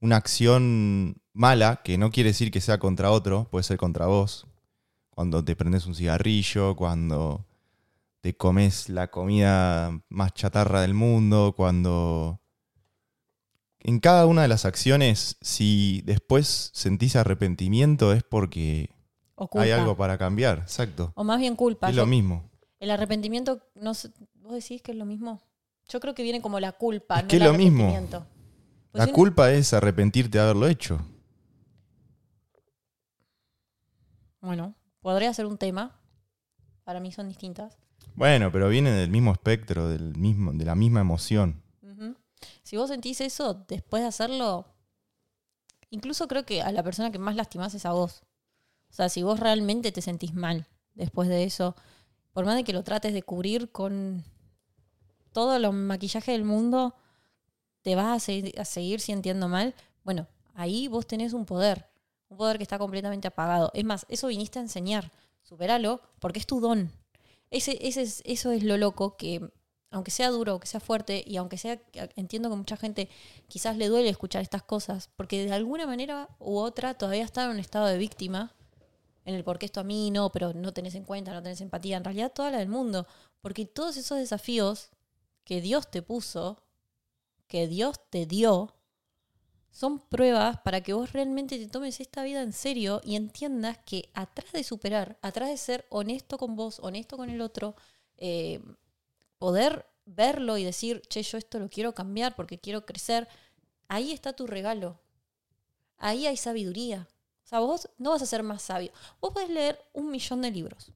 una 0.00 0.16
acción 0.16 1.21
mala, 1.32 1.80
que 1.84 1.98
no 1.98 2.10
quiere 2.10 2.30
decir 2.30 2.50
que 2.50 2.60
sea 2.60 2.78
contra 2.78 3.10
otro, 3.10 3.48
puede 3.50 3.62
ser 3.64 3.76
contra 3.78 4.06
vos. 4.06 4.46
Cuando 5.10 5.44
te 5.44 5.56
prendes 5.56 5.86
un 5.86 5.94
cigarrillo, 5.94 6.74
cuando 6.76 7.44
te 8.20 8.34
comes 8.36 8.88
la 8.88 9.10
comida 9.10 10.00
más 10.08 10.32
chatarra 10.34 10.80
del 10.82 10.94
mundo, 10.94 11.54
cuando... 11.56 12.38
En 13.84 13.98
cada 13.98 14.26
una 14.26 14.42
de 14.42 14.48
las 14.48 14.64
acciones, 14.64 15.36
si 15.40 16.02
después 16.06 16.70
sentís 16.72 17.16
arrepentimiento 17.16 18.12
es 18.12 18.22
porque 18.22 18.90
hay 19.54 19.72
algo 19.72 19.96
para 19.96 20.16
cambiar. 20.18 20.58
Exacto. 20.58 21.12
O 21.16 21.24
más 21.24 21.40
bien 21.40 21.56
culpa. 21.56 21.88
Es 21.90 21.96
Yo- 21.96 22.02
lo 22.02 22.06
mismo. 22.06 22.48
el 22.78 22.90
arrepentimiento, 22.92 23.60
no 23.74 23.94
sé, 23.94 24.10
¿vos 24.36 24.52
decís 24.54 24.82
que 24.82 24.92
es 24.92 24.98
lo 24.98 25.04
mismo? 25.04 25.42
Yo 25.88 25.98
creo 25.98 26.14
que 26.14 26.22
viene 26.22 26.40
como 26.40 26.60
la 26.60 26.70
culpa, 26.72 27.16
Es 27.18 27.22
no 27.24 27.28
que 27.28 27.36
el 27.36 27.42
es 27.42 27.48
lo 27.48 27.54
mismo. 27.58 27.84
arrepentimiento. 27.84 28.26
Pues 28.92 29.04
La 29.06 29.12
culpa 29.12 29.50
es 29.50 29.72
arrepentirte 29.72 30.38
de 30.38 30.44
haberlo 30.44 30.68
hecho. 30.68 31.00
Bueno, 34.42 34.74
podría 35.00 35.32
ser 35.32 35.46
un 35.46 35.56
tema. 35.56 35.98
Para 36.84 37.00
mí 37.00 37.12
son 37.12 37.28
distintas. 37.28 37.78
Bueno, 38.14 38.52
pero 38.52 38.68
viene 38.68 38.90
del 38.90 39.08
mismo 39.08 39.32
espectro, 39.32 39.88
del 39.88 40.16
mismo, 40.16 40.52
de 40.52 40.64
la 40.64 40.74
misma 40.74 41.00
emoción. 41.00 41.62
Si 42.64 42.76
vos 42.76 42.88
sentís 42.88 43.20
eso 43.20 43.64
después 43.68 44.02
de 44.02 44.08
hacerlo, 44.08 44.66
incluso 45.90 46.26
creo 46.26 46.44
que 46.44 46.62
a 46.62 46.72
la 46.72 46.82
persona 46.82 47.12
que 47.12 47.18
más 47.18 47.36
lastimás 47.36 47.74
es 47.74 47.86
a 47.86 47.92
vos. 47.92 48.22
O 48.90 48.94
sea, 48.94 49.08
si 49.08 49.22
vos 49.22 49.38
realmente 49.38 49.92
te 49.92 50.02
sentís 50.02 50.34
mal 50.34 50.66
después 50.94 51.28
de 51.28 51.44
eso, 51.44 51.76
por 52.32 52.44
más 52.44 52.56
de 52.56 52.64
que 52.64 52.72
lo 52.72 52.82
trates 52.82 53.14
de 53.14 53.22
cubrir 53.22 53.70
con 53.70 54.24
todo 55.32 55.56
el 55.56 55.70
maquillaje 55.72 56.32
del 56.32 56.44
mundo, 56.44 56.94
te 57.82 57.94
vas 57.94 58.16
a, 58.16 58.18
seguir, 58.18 58.58
a 58.58 58.64
seguir 58.64 59.00
sintiendo 59.00 59.48
mal, 59.48 59.74
bueno, 60.04 60.26
ahí 60.54 60.88
vos 60.88 61.06
tenés 61.06 61.32
un 61.32 61.46
poder, 61.46 61.88
un 62.32 62.36
poder 62.36 62.56
que 62.56 62.64
está 62.64 62.78
completamente 62.78 63.28
apagado. 63.28 63.70
Es 63.74 63.84
más, 63.84 64.06
eso 64.08 64.26
viniste 64.26 64.58
a 64.58 64.62
enseñar, 64.62 65.12
superalo, 65.42 66.00
porque 66.18 66.38
es 66.38 66.46
tu 66.46 66.60
don. 66.60 66.90
Ese, 67.50 67.78
ese 67.86 68.02
es, 68.02 68.22
eso 68.24 68.50
es 68.50 68.62
lo 68.62 68.76
loco, 68.76 69.16
que 69.16 69.52
aunque 69.90 70.10
sea 70.10 70.30
duro, 70.30 70.58
que 70.58 70.66
sea 70.66 70.80
fuerte, 70.80 71.22
y 71.26 71.36
aunque 71.36 71.58
sea, 71.58 71.80
entiendo 72.16 72.48
que 72.48 72.56
mucha 72.56 72.78
gente 72.78 73.10
quizás 73.46 73.76
le 73.76 73.88
duele 73.88 74.08
escuchar 74.08 74.40
estas 74.40 74.62
cosas, 74.62 75.10
porque 75.16 75.44
de 75.44 75.52
alguna 75.52 75.86
manera 75.86 76.30
u 76.38 76.56
otra 76.56 76.94
todavía 76.94 77.24
está 77.24 77.44
en 77.44 77.50
un 77.50 77.58
estado 77.58 77.86
de 77.86 77.98
víctima, 77.98 78.54
en 79.26 79.34
el 79.34 79.44
por 79.44 79.58
qué 79.58 79.66
esto 79.66 79.80
a 79.80 79.84
mí 79.84 80.10
no, 80.10 80.32
pero 80.32 80.54
no 80.54 80.72
tenés 80.72 80.94
en 80.94 81.04
cuenta, 81.04 81.34
no 81.34 81.42
tenés 81.42 81.60
empatía, 81.60 81.98
en 81.98 82.04
realidad 82.04 82.32
toda 82.34 82.50
la 82.50 82.58
del 82.58 82.68
mundo, 82.68 83.06
porque 83.42 83.66
todos 83.66 83.98
esos 83.98 84.18
desafíos 84.18 84.88
que 85.44 85.60
Dios 85.60 85.90
te 85.90 86.00
puso, 86.00 86.62
que 87.46 87.68
Dios 87.68 88.00
te 88.08 88.24
dio, 88.24 88.74
son 89.72 89.98
pruebas 89.98 90.60
para 90.60 90.82
que 90.82 90.92
vos 90.92 91.12
realmente 91.12 91.58
te 91.58 91.66
tomes 91.66 91.98
esta 91.98 92.22
vida 92.22 92.42
en 92.42 92.52
serio 92.52 93.00
y 93.02 93.16
entiendas 93.16 93.78
que 93.78 94.10
atrás 94.12 94.52
de 94.52 94.62
superar, 94.62 95.18
atrás 95.22 95.48
de 95.48 95.56
ser 95.56 95.86
honesto 95.88 96.36
con 96.36 96.54
vos, 96.56 96.78
honesto 96.80 97.16
con 97.16 97.30
el 97.30 97.40
otro, 97.40 97.74
eh, 98.18 98.60
poder 99.38 99.86
verlo 100.04 100.58
y 100.58 100.64
decir, 100.64 101.00
che, 101.08 101.22
yo 101.22 101.38
esto 101.38 101.58
lo 101.58 101.70
quiero 101.70 101.94
cambiar 101.94 102.36
porque 102.36 102.60
quiero 102.60 102.84
crecer, 102.84 103.26
ahí 103.88 104.12
está 104.12 104.34
tu 104.34 104.46
regalo. 104.46 105.00
Ahí 105.96 106.26
hay 106.26 106.36
sabiduría. 106.36 107.08
O 107.44 107.46
sea, 107.46 107.60
vos 107.60 107.88
no 107.96 108.10
vas 108.10 108.22
a 108.22 108.26
ser 108.26 108.42
más 108.42 108.62
sabio. 108.62 108.92
Vos 109.20 109.32
podés 109.32 109.48
leer 109.48 109.78
un 109.94 110.10
millón 110.10 110.42
de 110.42 110.50
libros. 110.50 110.92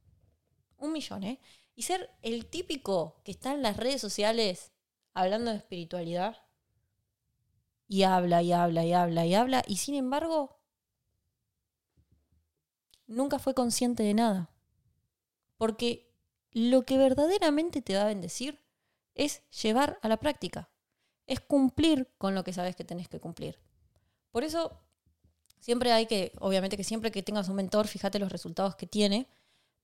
Un 0.78 0.92
millón, 0.92 1.24
¿eh? 1.24 1.40
Y 1.74 1.82
ser 1.82 2.10
el 2.22 2.46
típico 2.46 3.20
que 3.24 3.30
está 3.30 3.54
en 3.54 3.62
las 3.62 3.78
redes 3.78 4.00
sociales 4.00 4.72
hablando 5.14 5.50
de 5.50 5.56
espiritualidad. 5.56 6.45
Y 7.88 8.02
habla, 8.02 8.42
y 8.42 8.52
habla, 8.52 8.84
y 8.84 8.92
habla, 8.92 9.26
y 9.26 9.34
habla. 9.34 9.62
Y 9.66 9.76
sin 9.76 9.94
embargo, 9.94 10.58
nunca 13.06 13.38
fue 13.38 13.54
consciente 13.54 14.02
de 14.02 14.14
nada. 14.14 14.50
Porque 15.56 16.12
lo 16.52 16.84
que 16.84 16.98
verdaderamente 16.98 17.82
te 17.82 17.94
va 17.94 18.02
a 18.02 18.06
bendecir 18.06 18.60
es 19.14 19.42
llevar 19.50 19.98
a 20.02 20.08
la 20.08 20.18
práctica, 20.18 20.70
es 21.26 21.40
cumplir 21.40 22.12
con 22.18 22.34
lo 22.34 22.44
que 22.44 22.52
sabes 22.52 22.76
que 22.76 22.84
tenés 22.84 23.08
que 23.08 23.20
cumplir. 23.20 23.58
Por 24.30 24.44
eso, 24.44 24.78
siempre 25.60 25.92
hay 25.92 26.06
que, 26.06 26.32
obviamente 26.40 26.76
que 26.76 26.84
siempre 26.84 27.10
que 27.10 27.22
tengas 27.22 27.48
un 27.48 27.56
mentor, 27.56 27.88
fíjate 27.88 28.18
los 28.18 28.30
resultados 28.30 28.76
que 28.76 28.86
tiene, 28.86 29.28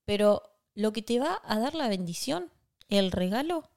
pero 0.04 0.42
lo 0.74 0.92
que 0.92 1.02
te 1.02 1.18
va 1.18 1.40
a 1.44 1.58
dar 1.58 1.74
la 1.74 1.88
bendición, 1.88 2.50
el 2.88 3.12
regalo, 3.12 3.70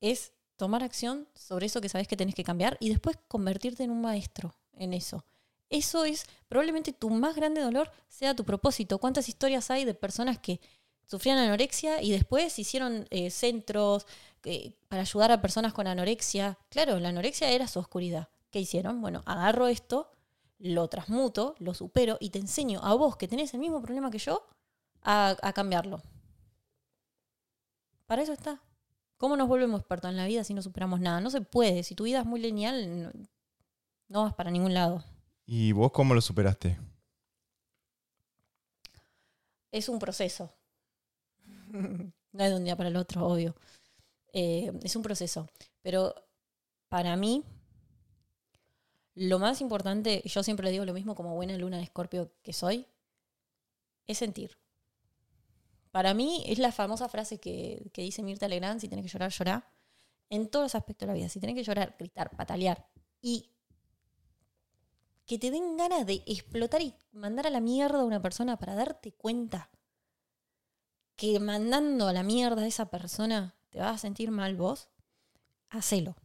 es 0.00 0.32
tomar 0.58 0.82
acción 0.82 1.26
sobre 1.34 1.66
eso 1.66 1.80
que 1.80 1.88
sabes 1.88 2.06
que 2.06 2.16
tenés 2.16 2.34
que 2.34 2.44
cambiar 2.44 2.76
y 2.80 2.90
después 2.90 3.16
convertirte 3.28 3.84
en 3.84 3.90
un 3.90 4.02
maestro 4.02 4.54
en 4.74 4.92
eso. 4.92 5.24
Eso 5.70 6.04
es 6.04 6.26
probablemente 6.48 6.92
tu 6.92 7.08
más 7.08 7.34
grande 7.34 7.62
dolor, 7.62 7.90
sea 8.08 8.34
tu 8.34 8.44
propósito. 8.44 8.98
¿Cuántas 8.98 9.28
historias 9.28 9.70
hay 9.70 9.86
de 9.86 9.94
personas 9.94 10.38
que 10.38 10.60
sufrían 11.06 11.38
anorexia 11.38 12.02
y 12.02 12.10
después 12.10 12.58
hicieron 12.58 13.06
eh, 13.10 13.30
centros 13.30 14.06
eh, 14.44 14.72
para 14.88 15.02
ayudar 15.02 15.32
a 15.32 15.40
personas 15.40 15.72
con 15.72 15.86
anorexia. 15.86 16.58
Claro, 16.68 16.98
la 17.00 17.08
anorexia 17.08 17.50
era 17.50 17.66
su 17.66 17.78
oscuridad. 17.80 18.28
¿Qué 18.50 18.60
hicieron? 18.60 19.00
Bueno, 19.00 19.22
agarro 19.26 19.66
esto, 19.68 20.10
lo 20.58 20.88
transmuto, 20.88 21.54
lo 21.58 21.74
supero 21.74 22.18
y 22.20 22.30
te 22.30 22.38
enseño 22.38 22.80
a 22.82 22.94
vos 22.94 23.16
que 23.16 23.28
tenés 23.28 23.52
el 23.54 23.60
mismo 23.60 23.82
problema 23.82 24.10
que 24.10 24.18
yo 24.18 24.46
a, 25.02 25.36
a 25.42 25.52
cambiarlo. 25.52 26.02
Para 28.06 28.22
eso 28.22 28.32
está. 28.32 28.62
¿Cómo 29.18 29.36
nos 29.36 29.48
volvemos 29.48 29.80
expertos 29.80 30.10
en 30.10 30.16
la 30.16 30.26
vida 30.26 30.44
si 30.44 30.54
no 30.54 30.62
superamos 30.62 31.00
nada? 31.00 31.20
No 31.20 31.28
se 31.28 31.40
puede. 31.40 31.82
Si 31.82 31.96
tu 31.96 32.04
vida 32.04 32.20
es 32.20 32.26
muy 32.26 32.40
lineal, 32.40 33.12
no 34.06 34.22
vas 34.22 34.32
para 34.34 34.52
ningún 34.52 34.74
lado. 34.74 35.04
¿Y 35.44 35.72
vos 35.72 35.90
cómo 35.90 36.14
lo 36.14 36.20
superaste? 36.20 36.78
Es 39.72 39.88
un 39.88 39.98
proceso. 39.98 40.52
no 41.72 42.44
es 42.44 42.50
de 42.50 42.56
un 42.56 42.64
día 42.64 42.76
para 42.76 42.90
el 42.90 42.96
otro, 42.96 43.26
obvio. 43.26 43.56
Eh, 44.32 44.72
es 44.84 44.94
un 44.94 45.02
proceso. 45.02 45.48
Pero 45.82 46.14
para 46.88 47.16
mí, 47.16 47.42
lo 49.16 49.40
más 49.40 49.60
importante, 49.60 50.22
y 50.24 50.28
yo 50.28 50.44
siempre 50.44 50.64
le 50.64 50.70
digo 50.70 50.84
lo 50.84 50.94
mismo 50.94 51.16
como 51.16 51.34
buena 51.34 51.58
luna 51.58 51.78
de 51.78 51.82
escorpio 51.82 52.30
que 52.42 52.52
soy, 52.52 52.86
es 54.06 54.18
sentir. 54.18 54.56
Para 55.90 56.14
mí 56.14 56.44
es 56.46 56.58
la 56.58 56.72
famosa 56.72 57.08
frase 57.08 57.38
que, 57.38 57.90
dice 57.94 58.22
Mirta 58.22 58.48
Legrand, 58.48 58.80
si 58.80 58.88
tenés 58.88 59.04
que 59.04 59.10
llorar, 59.10 59.30
llorar. 59.30 59.72
En 60.30 60.48
todos 60.48 60.64
los 60.66 60.74
aspectos 60.74 61.06
de 61.06 61.12
la 61.12 61.16
vida. 61.16 61.28
Si 61.30 61.40
tenés 61.40 61.56
que 61.56 61.64
llorar, 61.64 61.96
gritar, 61.98 62.36
patalear 62.36 62.86
y 63.22 63.50
que 65.24 65.38
te 65.38 65.50
den 65.50 65.76
ganas 65.76 66.06
de 66.06 66.22
explotar 66.26 66.82
y 66.82 66.94
mandar 67.12 67.46
a 67.46 67.50
la 67.50 67.60
mierda 67.60 68.00
a 68.00 68.04
una 68.04 68.20
persona 68.20 68.58
para 68.58 68.74
darte 68.74 69.12
cuenta 69.12 69.70
que 71.16 71.40
mandando 71.40 72.08
a 72.08 72.12
la 72.12 72.22
mierda 72.22 72.62
a 72.62 72.66
esa 72.66 72.90
persona 72.90 73.56
te 73.70 73.80
vas 73.80 73.94
a 73.94 73.98
sentir 73.98 74.30
mal 74.30 74.56
vos, 74.56 74.88
hacelo. 75.68 76.16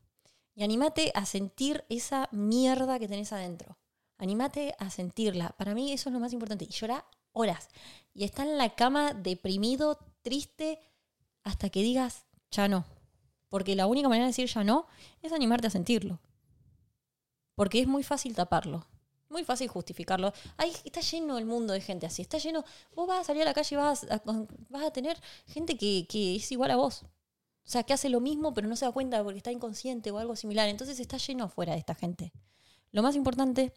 Y 0.55 0.63
animate 0.63 1.11
a 1.15 1.25
sentir 1.25 1.83
esa 1.89 2.29
mierda 2.31 2.99
que 2.99 3.07
tenés 3.07 3.33
adentro. 3.33 3.77
Animate 4.17 4.75
a 4.77 4.89
sentirla. 4.89 5.49
Para 5.57 5.73
mí 5.73 5.91
eso 5.91 6.09
es 6.09 6.13
lo 6.13 6.19
más 6.19 6.31
importante. 6.31 6.65
Y 6.65 6.69
llora 6.69 7.05
horas. 7.33 7.69
Y 8.13 8.23
está 8.23 8.43
en 8.43 8.57
la 8.57 8.75
cama 8.75 9.13
deprimido, 9.13 9.99
triste, 10.21 10.79
hasta 11.43 11.69
que 11.69 11.81
digas, 11.81 12.25
ya 12.51 12.67
no. 12.67 12.85
Porque 13.49 13.75
la 13.75 13.87
única 13.87 14.07
manera 14.07 14.25
de 14.25 14.29
decir 14.29 14.47
ya 14.47 14.63
no 14.63 14.87
es 15.21 15.33
animarte 15.33 15.67
a 15.67 15.71
sentirlo. 15.71 16.19
Porque 17.55 17.81
es 17.81 17.87
muy 17.87 18.03
fácil 18.03 18.33
taparlo 18.35 18.87
muy 19.33 19.43
fácil 19.43 19.67
justificarlo. 19.67 20.31
Ahí 20.55 20.71
está 20.85 21.01
lleno 21.01 21.37
el 21.37 21.45
mundo 21.45 21.73
de 21.73 21.81
gente 21.81 22.05
así. 22.05 22.21
Está 22.21 22.37
lleno. 22.37 22.63
Vos 22.95 23.07
vas 23.07 23.21
a 23.21 23.23
salir 23.25 23.41
a 23.41 23.45
la 23.45 23.53
calle 23.53 23.75
y 23.75 23.77
vas 23.77 24.05
a, 24.05 24.21
vas 24.69 24.83
a 24.83 24.91
tener 24.91 25.19
gente 25.47 25.75
que, 25.75 26.05
que, 26.07 26.37
es 26.37 26.51
igual 26.53 26.71
a 26.71 26.77
vos. 26.77 27.03
O 27.03 27.69
sea, 27.69 27.83
que 27.83 27.93
hace 27.93 28.09
lo 28.09 28.21
mismo, 28.21 28.53
pero 28.53 28.67
no 28.67 28.75
se 28.75 28.85
da 28.85 28.91
cuenta 28.91 29.21
porque 29.23 29.37
está 29.37 29.51
inconsciente 29.51 30.11
o 30.11 30.19
algo 30.19 30.35
similar. 30.37 30.69
Entonces 30.69 30.99
está 30.99 31.17
lleno 31.17 31.45
afuera 31.45 31.73
de 31.73 31.79
esta 31.79 31.95
gente. 31.95 32.31
Lo 32.91 33.03
más 33.03 33.15
importante 33.15 33.73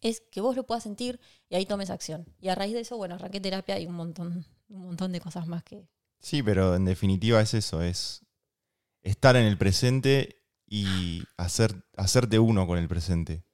es 0.00 0.20
que 0.30 0.40
vos 0.40 0.56
lo 0.56 0.66
puedas 0.66 0.82
sentir 0.82 1.20
y 1.48 1.56
ahí 1.56 1.66
tomes 1.66 1.90
acción. 1.90 2.26
Y 2.40 2.48
a 2.48 2.54
raíz 2.54 2.74
de 2.74 2.80
eso, 2.80 2.96
bueno, 2.96 3.14
arranqué 3.14 3.40
terapia 3.40 3.78
y 3.78 3.86
un 3.86 3.94
montón, 3.94 4.46
un 4.68 4.86
montón 4.86 5.12
de 5.12 5.20
cosas 5.20 5.46
más 5.46 5.62
que. 5.64 5.88
Sí, 6.20 6.42
pero 6.42 6.74
en 6.74 6.84
definitiva 6.84 7.40
es 7.40 7.54
eso, 7.54 7.82
es 7.82 8.24
estar 9.02 9.36
en 9.36 9.44
el 9.44 9.58
presente 9.58 10.42
y 10.66 11.22
hacer, 11.36 11.84
hacerte 11.96 12.38
uno 12.38 12.66
con 12.66 12.78
el 12.78 12.88
presente 12.88 13.46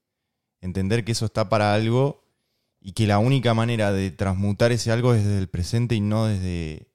entender 0.63 1.05
que 1.05 1.13
eso 1.13 1.27
está 1.27 1.51
para 1.51 1.75
algo 1.75 2.25
y 2.81 2.93
que 2.93 3.07
la 3.07 3.19
única 3.19 3.53
manera 3.53 3.93
de 3.93 4.11
transmutar 4.11 4.73
ese 4.73 4.91
algo 4.91 5.13
es 5.13 5.25
desde 5.25 5.39
el 5.39 5.49
presente 5.49 5.95
y 5.95 6.01
no 6.01 6.27
desde 6.27 6.89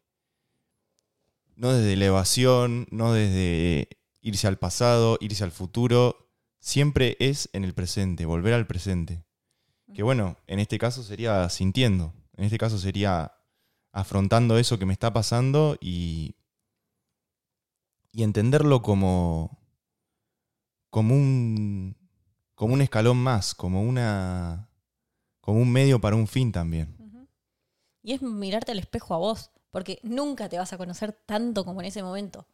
no 1.56 1.74
desde 1.74 1.94
elevación, 1.94 2.88
no 2.92 3.14
desde 3.14 3.90
irse 4.22 4.48
al 4.48 4.58
pasado, 4.58 5.18
irse 5.22 5.44
al 5.44 5.52
futuro, 5.52 6.30
siempre 6.60 7.18
es 7.20 7.50
en 7.54 7.64
el 7.64 7.74
presente, 7.74 8.26
volver 8.26 8.54
al 8.54 8.68
presente. 8.68 9.26
Que 9.94 10.04
bueno, 10.04 10.38
en 10.48 10.60
este 10.60 10.78
caso 10.78 11.02
sería 11.02 11.48
sintiendo, 11.50 12.14
en 12.36 12.46
este 12.46 12.58
caso 12.58 12.78
sería 12.78 13.34
afrontando 13.92 14.58
eso 14.58 14.78
que 14.78 14.86
me 14.86 14.94
está 14.94 15.14
pasando 15.14 15.78
y, 15.80 16.36
y 18.12 18.24
entenderlo 18.24 18.82
como, 18.82 19.58
como 20.90 21.16
un, 21.16 21.96
como 22.54 22.74
un 22.74 22.82
escalón 22.82 23.18
más, 23.18 23.56
como 23.56 23.82
una 23.82 24.70
como 25.48 25.62
un 25.62 25.72
medio 25.72 26.02
para 26.02 26.18
un 26.18 26.28
fin 26.28 26.52
también. 26.52 26.98
Y 28.04 28.12
es 28.12 28.22
mirarte 28.22 28.74
al 28.74 28.80
espejo 28.80 29.14
a 29.14 29.18
vos, 29.18 29.52
porque 29.72 29.98
nunca 30.04 30.50
te 30.50 30.58
vas 30.58 30.74
a 30.74 30.78
conocer 30.78 31.14
tanto 31.14 31.64
como 31.64 31.80
en 31.80 31.88
ese 31.88 32.04
momento. 32.04 32.48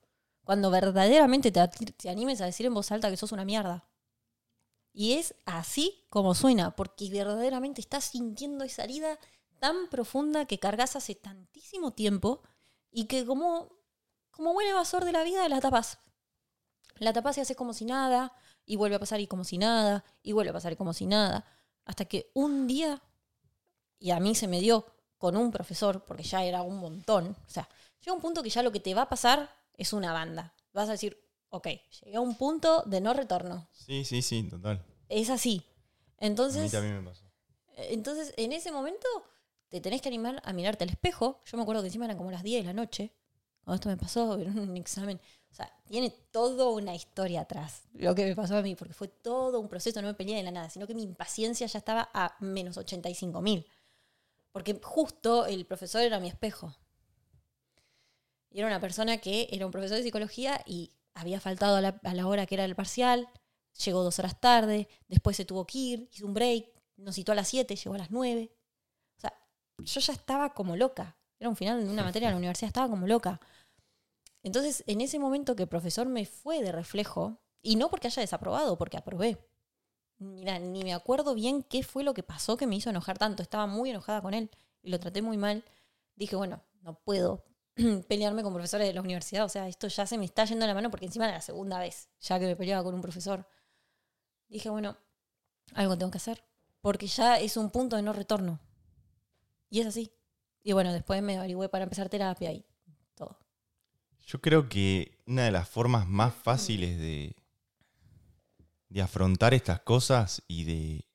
Cuando 0.44 0.70
verdaderamente 0.70 1.52
te, 1.52 1.68
te 1.98 2.10
animes 2.12 2.40
a 2.42 2.46
decir 2.46 2.68
en 2.68 2.74
voz 2.76 2.92
alta 2.92 3.10
que 3.10 3.18
sos 3.18 3.32
una 3.32 3.46
mierda. 3.46 3.86
Y 4.94 5.14
es 5.14 5.36
así 5.46 6.06
como 6.10 6.36
suena, 6.36 6.76
porque 6.76 7.10
verdaderamente 7.10 7.82
estás 7.82 8.06
sintiendo 8.06 8.64
esa 8.64 8.84
herida 8.84 9.20
tan 9.60 9.90
profunda 9.90 10.46
que 10.46 10.60
cargas 10.60 10.96
hace 10.96 11.16
tantísimo 11.16 11.92
tiempo 11.92 12.44
y 12.92 13.06
que 13.06 13.26
como, 13.26 13.70
como 14.30 14.54
buen 14.54 14.68
evasor 14.68 15.04
de 15.04 15.12
la 15.12 15.24
vida 15.24 15.50
la 15.50 15.60
tapas. 15.60 15.98
La 17.00 17.12
tapas 17.12 17.38
y 17.38 17.42
haces 17.42 17.58
como 17.58 17.74
si 17.74 17.86
nada, 17.86 18.34
y 18.66 18.76
vuelve 18.76 18.96
a 18.96 19.00
pasar 19.00 19.20
y 19.20 19.28
como 19.28 19.44
si 19.44 19.58
nada, 19.58 20.06
y 20.22 20.32
vuelve 20.32 20.52
a 20.52 20.54
pasar 20.54 20.74
y 20.74 20.76
como 20.76 20.94
si 20.94 21.08
nada, 21.08 21.46
hasta 21.86 22.06
que 22.06 22.30
un 22.34 22.68
día, 22.68 23.02
y 24.00 24.12
a 24.12 24.20
mí 24.20 24.36
se 24.36 24.48
me 24.48 24.60
dio 24.60 24.86
con 25.18 25.36
un 25.36 25.52
profesor, 25.52 26.04
porque 26.06 26.24
ya 26.24 26.44
era 26.44 26.62
un 26.62 26.78
montón, 26.78 27.36
o 27.48 27.50
sea, 27.50 27.68
llega 28.00 28.14
un 28.14 28.22
punto 28.22 28.44
que 28.44 28.50
ya 28.50 28.62
lo 28.62 28.72
que 28.72 28.80
te 28.80 28.94
va 28.94 29.04
a 29.04 29.10
pasar 29.10 29.50
es 29.76 29.94
una 29.94 30.14
banda. 30.14 30.54
Vas 30.72 30.90
a 30.90 30.94
decir, 30.94 31.23
ok, 31.54 31.68
llegué 32.02 32.16
a 32.16 32.20
un 32.20 32.36
punto 32.36 32.82
de 32.88 33.00
no 33.00 33.14
retorno. 33.14 33.68
Sí, 33.72 34.04
sí, 34.04 34.24
sí, 34.24 34.44
total. 34.50 34.84
Es 35.08 35.30
así. 35.30 35.64
Entonces, 36.18 36.62
a 36.62 36.64
mí 36.64 36.70
también 36.70 37.04
me 37.04 37.10
pasó. 37.10 37.24
Entonces, 37.76 38.34
en 38.38 38.54
ese 38.54 38.72
momento 38.72 39.08
te 39.70 39.80
tenés 39.80 40.02
que 40.02 40.10
animar 40.10 40.42
a 40.44 40.52
mirarte 40.52 40.84
al 40.84 40.90
espejo. 40.90 41.42
Yo 41.46 41.58
me 41.58 41.64
acuerdo 41.64 41.84
que 41.84 41.88
encima 41.88 42.06
eran 42.06 42.18
como 42.18 42.32
las 42.32 42.42
10 42.42 42.64
de 42.64 42.68
la 42.68 42.74
noche. 42.74 43.14
cuando 43.64 43.76
esto 43.76 43.90
me 43.90 43.98
pasó, 43.98 44.34
en 44.40 44.58
un 44.58 44.78
examen. 44.78 45.22
O 45.52 45.56
sea, 45.56 45.72
tiene 45.86 46.10
toda 46.32 46.70
una 46.70 46.96
historia 46.96 47.42
atrás 47.42 47.84
lo 47.94 48.16
que 48.16 48.26
me 48.26 48.36
pasó 48.36 48.58
a 48.58 48.64
mí, 48.64 48.76
porque 48.76 48.96
fue 48.96 49.08
todo 49.08 49.60
un 49.60 49.70
proceso, 49.70 50.02
no 50.02 50.08
me 50.08 50.16
peleé 50.16 50.38
de 50.38 50.44
la 50.44 50.50
nada, 50.50 50.72
sino 50.72 50.88
que 50.88 50.96
mi 50.96 51.04
impaciencia 51.04 51.68
ya 51.68 51.78
estaba 51.78 52.10
a 52.14 52.36
menos 52.40 52.78
85 52.78 53.42
mil. 53.42 53.68
Porque 54.52 54.80
justo 54.82 55.46
el 55.46 55.68
profesor 55.68 56.02
era 56.02 56.20
mi 56.20 56.30
espejo. 56.30 56.76
Y 58.50 58.60
era 58.60 58.68
una 58.68 58.80
persona 58.80 59.18
que 59.20 59.48
era 59.52 59.68
un 59.68 59.72
profesor 59.72 59.98
de 59.98 60.04
psicología 60.04 60.64
y 60.66 60.92
había 61.14 61.40
faltado 61.40 61.76
a 61.78 61.82
la, 61.82 62.00
a 62.04 62.14
la 62.14 62.28
hora 62.28 62.46
que 62.46 62.56
era 62.56 62.66
el 62.66 62.76
parcial, 62.76 63.30
llegó 63.86 64.04
dos 64.04 64.20
horas 64.20 64.40
tarde, 64.40 64.88
después 65.08 65.38
se 65.38 65.46
tuvo 65.46 65.66
que 65.66 65.78
ir, 65.78 66.10
hizo 66.12 66.26
un 66.26 66.34
break, 66.34 66.68
nos 66.98 67.16
citó 67.16 67.32
a 67.32 67.36
las 67.36 67.48
7, 67.48 67.76
llegó 67.76 67.96
a 67.96 68.00
las 68.00 68.12
9. 68.12 68.52
O 69.18 69.20
sea, 69.20 69.34
yo 69.80 70.00
ya 70.00 70.14
estaba 70.14 70.54
como 70.54 70.76
loca. 70.76 71.18
Era 71.40 71.50
un 71.50 71.56
final 71.56 71.84
de 71.84 71.92
una 71.92 72.04
materia 72.04 72.28
en 72.28 72.34
la 72.34 72.38
universidad, 72.38 72.68
estaba 72.68 72.90
como 72.90 73.08
loca. 73.08 73.40
Entonces, 74.44 74.84
en 74.88 75.02
ese 75.02 75.20
momento 75.20 75.56
que 75.56 75.64
el 75.64 75.70
profesor 75.70 76.08
me 76.08 76.26
fue 76.26 76.62
de 76.62 76.72
reflejo, 76.72 77.40
y 77.62 77.78
no 77.78 77.90
porque 77.90 78.08
haya 78.08 78.22
desaprobado, 78.22 78.78
porque 78.78 78.98
aprobé. 78.98 79.38
Mira, 80.20 80.60
ni 80.60 80.84
me 80.84 80.94
acuerdo 80.94 81.34
bien 81.34 81.64
qué 81.64 81.82
fue 81.82 82.04
lo 82.04 82.14
que 82.14 82.22
pasó 82.22 82.58
que 82.58 82.68
me 82.68 82.76
hizo 82.76 82.90
enojar 82.90 83.18
tanto. 83.18 83.42
Estaba 83.42 83.68
muy 83.68 83.90
enojada 83.90 84.22
con 84.22 84.34
él 84.34 84.52
y 84.82 84.92
lo 84.92 85.00
traté 85.00 85.22
muy 85.22 85.38
mal. 85.38 85.64
Dije, 86.16 86.36
bueno, 86.36 86.62
no 86.82 87.00
puedo 87.00 87.44
pelearme 88.08 88.44
con 88.44 88.54
profesores 88.54 88.88
de 88.88 88.94
la 88.94 89.02
universidad. 89.02 89.46
O 89.46 89.50
sea, 89.50 89.68
esto 89.68 89.88
ya 89.88 90.06
se 90.06 90.18
me 90.18 90.26
está 90.26 90.46
yendo 90.46 90.66
la 90.68 90.74
mano 90.74 90.90
porque 90.90 91.06
encima 91.06 91.26
era 91.26 91.36
la 91.36 91.42
segunda 91.42 91.80
vez, 91.80 92.10
ya 92.22 92.40
que 92.40 92.46
me 92.46 92.56
peleaba 92.56 92.84
con 92.84 92.96
un 92.96 93.02
profesor. 93.02 93.48
Dije, 94.48 94.70
bueno, 94.70 94.98
algo 95.74 95.98
tengo 95.98 96.12
que 96.12 96.18
hacer. 96.18 96.44
Porque 96.82 97.08
ya 97.08 97.40
es 97.40 97.58
un 97.58 97.72
punto 97.72 97.96
de 97.96 98.02
no 98.02 98.14
retorno. 98.14 98.60
Y 99.70 99.80
es 99.80 99.88
así. 99.88 100.14
Y 100.62 100.74
bueno, 100.74 100.94
después 100.94 101.22
me 101.22 101.38
averigüé 101.38 101.70
para 101.70 101.84
empezar 101.84 102.10
terapia 102.10 102.52
y 102.52 102.66
todo. 103.16 103.38
Yo 104.26 104.42
creo 104.42 104.70
que 104.70 105.22
una 105.26 105.44
de 105.44 105.52
las 105.52 105.68
formas 105.68 106.08
más 106.08 106.34
fáciles 106.34 106.98
de, 107.00 107.36
de 108.90 109.02
afrontar 109.02 109.54
estas 109.54 109.82
cosas 109.82 110.44
y 110.48 110.64
de, 110.66 111.06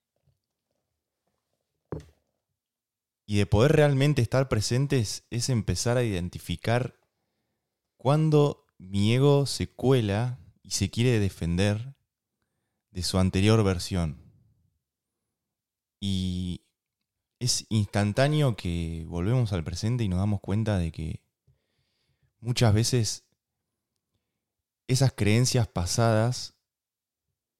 y 3.30 3.36
de 3.36 3.44
poder 3.44 3.72
realmente 3.72 4.22
estar 4.22 4.48
presentes 4.48 5.26
es 5.28 5.50
empezar 5.50 5.98
a 5.98 6.02
identificar 6.02 6.98
cuando 7.98 8.64
mi 8.78 9.12
ego 9.12 9.44
se 9.44 9.68
cuela 9.68 10.38
y 10.62 10.70
se 10.70 10.88
quiere 10.88 11.20
defender 11.20 11.94
de 12.90 13.02
su 13.02 13.18
anterior 13.18 13.62
versión. 13.62 14.32
Y 16.00 16.62
es 17.38 17.66
instantáneo 17.68 18.56
que 18.56 19.04
volvemos 19.06 19.52
al 19.52 19.62
presente 19.62 20.04
y 20.04 20.08
nos 20.08 20.20
damos 20.20 20.40
cuenta 20.40 20.78
de 20.78 20.90
que 20.90 21.22
muchas 22.40 22.72
veces 22.72 23.26
esas 24.86 25.12
creencias 25.12 25.68
pasadas 25.68 26.56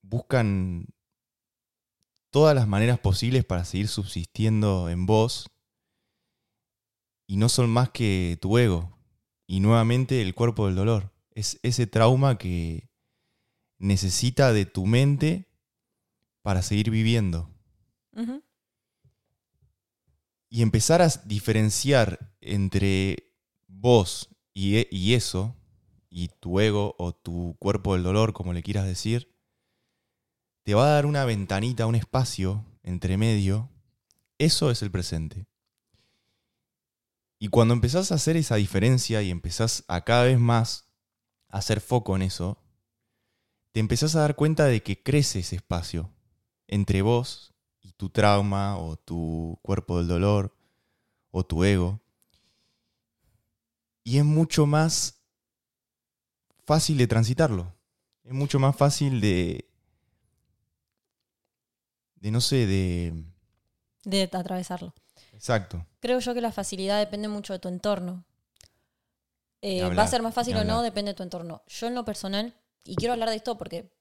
buscan 0.01 0.87
todas 2.31 2.55
las 2.55 2.67
maneras 2.67 2.99
posibles 3.01 3.45
para 3.45 3.67
seguir 3.67 3.89
subsistiendo 3.89 4.89
en 4.89 5.05
vos 5.05 5.51
y 7.29 7.37
no 7.37 7.49
son 7.49 7.71
más 7.71 7.91
que 7.91 8.39
tu 8.41 8.59
ego 8.59 8.99
y 9.47 9.61
nuevamente 9.61 10.21
el 10.23 10.35
cuerpo 10.35 10.67
del 10.67 10.75
dolor. 10.75 11.13
Es 11.31 11.61
ese 11.63 11.87
trauma 11.87 12.39
que 12.39 12.91
necesita 13.79 14.53
de 14.53 14.67
tu 14.67 14.87
mente 14.87 15.47
para 16.43 16.63
seguir 16.63 16.91
viviendo. 16.91 17.55
Y 20.51 20.63
empezar 20.63 21.03
a 21.03 21.09
diferenciar 21.27 22.35
entre 22.41 23.35
vos 23.67 24.31
y, 24.55 24.77
e- 24.79 24.89
y 24.91 25.13
eso, 25.15 25.55
y 26.09 26.29
tu 26.41 26.59
ego 26.61 26.97
o 26.99 27.15
tu 27.15 27.57
cuerpo 27.61 27.93
del 27.93 28.03
dolor, 28.03 28.33
como 28.33 28.55
le 28.55 28.63
quieras 28.63 28.87
decir, 28.87 29.37
te 30.65 30.75
va 30.75 30.87
a 30.87 30.95
dar 30.95 31.07
una 31.07 31.25
ventanita, 31.27 31.87
un 31.87 31.95
espacio 31.95 32.65
entre 32.83 33.19
medio. 33.19 33.71
Eso 34.39 34.71
es 34.71 34.81
el 34.83 34.91
presente. 34.91 35.47
Y 37.39 37.49
cuando 37.49 37.75
empezás 37.75 38.11
a 38.11 38.17
hacer 38.17 38.37
esa 38.37 38.57
diferencia 38.57 39.23
y 39.23 39.31
empezás 39.31 39.85
a 39.87 40.05
cada 40.05 40.25
vez 40.25 40.39
más 40.39 40.89
hacer 41.49 41.81
foco 41.81 42.17
en 42.17 42.23
eso, 42.23 42.59
te 43.73 43.81
empezás 43.81 44.17
a 44.17 44.21
dar 44.21 44.35
cuenta 44.35 44.67
de 44.67 44.83
que 44.83 45.03
crece 45.03 45.41
ese 45.41 45.57
espacio 45.57 46.11
entre 46.67 47.03
vos 47.03 47.55
y 47.81 47.93
tu 47.93 48.11
trauma 48.11 48.77
o 48.77 48.97
tu 48.97 49.59
cuerpo 49.63 49.99
del 49.99 50.09
dolor 50.09 50.57
o 51.31 51.45
tu 51.45 51.63
ego. 51.65 52.01
Y 54.03 54.19
es 54.19 54.25
mucho 54.25 54.67
más 54.67 55.21
fácil 56.65 56.99
de 56.99 57.07
transitarlo. 57.07 57.75
Es 58.25 58.33
mucho 58.33 58.59
más 58.59 58.75
fácil 58.75 59.21
de... 59.21 59.71
De 62.17 62.31
no 62.31 62.41
sé, 62.41 62.67
de... 62.67 63.25
De 64.05 64.23
atravesarlo. 64.23 64.93
Exacto. 65.39 65.87
Creo 66.01 66.19
yo 66.19 66.35
que 66.35 66.41
la 66.41 66.51
facilidad 66.51 66.99
depende 66.99 67.29
mucho 67.29 67.53
de 67.53 67.61
tu 67.61 67.69
entorno. 67.69 68.25
Eh, 69.63 69.89
va 69.95 70.03
a 70.03 70.09
ser 70.09 70.21
más 70.21 70.35
fácil 70.35 70.57
o 70.57 70.65
no, 70.65 70.83
depende 70.83 71.13
de 71.13 71.15
tu 71.15 71.23
entorno. 71.23 71.63
Yo 71.69 71.87
en 71.87 71.95
lo 71.95 72.05
personal, 72.05 72.55
y 72.83 72.97
quiero 72.97 73.13
hablar 73.13 73.31
de 73.31 73.37
esto 73.37 73.57
porque 73.57 73.93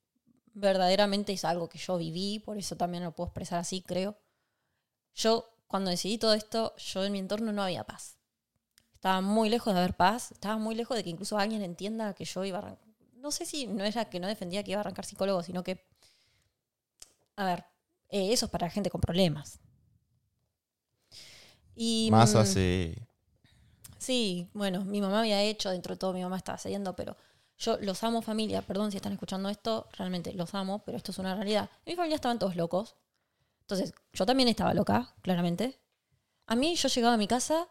verdaderamente 0.54 1.34
es 1.34 1.46
algo 1.46 1.70
que 1.70 1.78
yo 1.78 1.98
viví, 1.98 2.40
por 2.40 2.58
eso 2.58 2.76
también 2.76 3.04
lo 3.04 3.12
puedo 3.12 3.28
expresar 3.28 3.60
así, 3.60 3.82
creo. 3.82 4.18
Yo, 5.14 5.48
cuando 5.68 5.92
decidí 5.92 6.18
todo 6.18 6.34
esto, 6.34 6.76
yo 6.78 7.04
en 7.04 7.12
mi 7.12 7.20
entorno 7.20 7.52
no 7.52 7.62
había 7.62 7.84
paz. 7.84 8.18
Estaba 8.94 9.22
muy 9.22 9.50
lejos 9.50 9.76
de 9.76 9.80
haber 9.80 9.96
paz, 9.96 10.32
estaba 10.32 10.58
muy 10.58 10.74
lejos 10.74 10.98
de 10.98 11.04
que 11.04 11.12
incluso 11.12 11.38
alguien 11.38 11.62
entienda 11.62 12.16
que 12.16 12.26
yo 12.26 12.44
iba 12.46 12.58
a 12.58 12.62
arrancar. 12.62 12.88
No 13.14 13.30
sé 13.30 13.46
si 13.46 13.68
no 13.68 13.84
era 13.84 14.06
que 14.06 14.20
no 14.20 14.28
defendía 14.28 14.64
que 14.64 14.72
iba 14.72 14.80
a 14.80 14.82
arrancar 14.82 15.06
psicólogo, 15.06 15.44
sino 15.44 15.64
que, 15.64 15.86
a 17.36 17.46
ver, 17.46 17.66
eh, 18.10 18.34
eso 18.34 18.46
es 18.46 18.52
para 18.52 18.72
gente 18.72 18.90
con 18.90 19.02
problemas. 19.02 19.60
Y, 21.78 22.10
Más 22.12 22.34
mm, 22.34 22.38
hace... 22.38 23.08
Sí, 24.00 24.50
bueno, 24.54 24.84
mi 24.84 25.00
mamá 25.00 25.20
había 25.20 25.42
hecho, 25.44 25.70
dentro 25.70 25.94
de 25.96 26.00
todo 26.00 26.14
mi 26.14 26.24
mamá 26.24 26.38
estaba 26.38 26.58
cediendo, 26.58 26.96
pero 26.96 27.16
yo 27.58 27.78
los 27.78 28.04
amo 28.04 28.22
familia, 28.22 28.62
perdón 28.62 28.92
si 28.92 28.98
están 28.98 29.14
escuchando 29.14 29.50
esto, 29.50 29.88
realmente 29.94 30.34
los 30.34 30.54
amo, 30.56 30.84
pero 30.86 30.98
esto 30.98 31.12
es 31.12 31.20
una 31.20 31.36
realidad. 31.36 31.70
En 31.86 31.94
mi 31.94 31.96
familia 31.96 32.16
estaban 32.16 32.40
todos 32.40 32.56
locos. 32.56 32.96
Entonces, 33.62 33.94
yo 34.14 34.26
también 34.26 34.50
estaba 34.50 34.74
loca, 34.74 35.14
claramente. 35.22 35.80
A 36.48 36.56
mí 36.56 36.76
yo 36.76 36.88
llegaba 36.88 37.14
a 37.14 37.18
mi 37.18 37.28
casa 37.28 37.68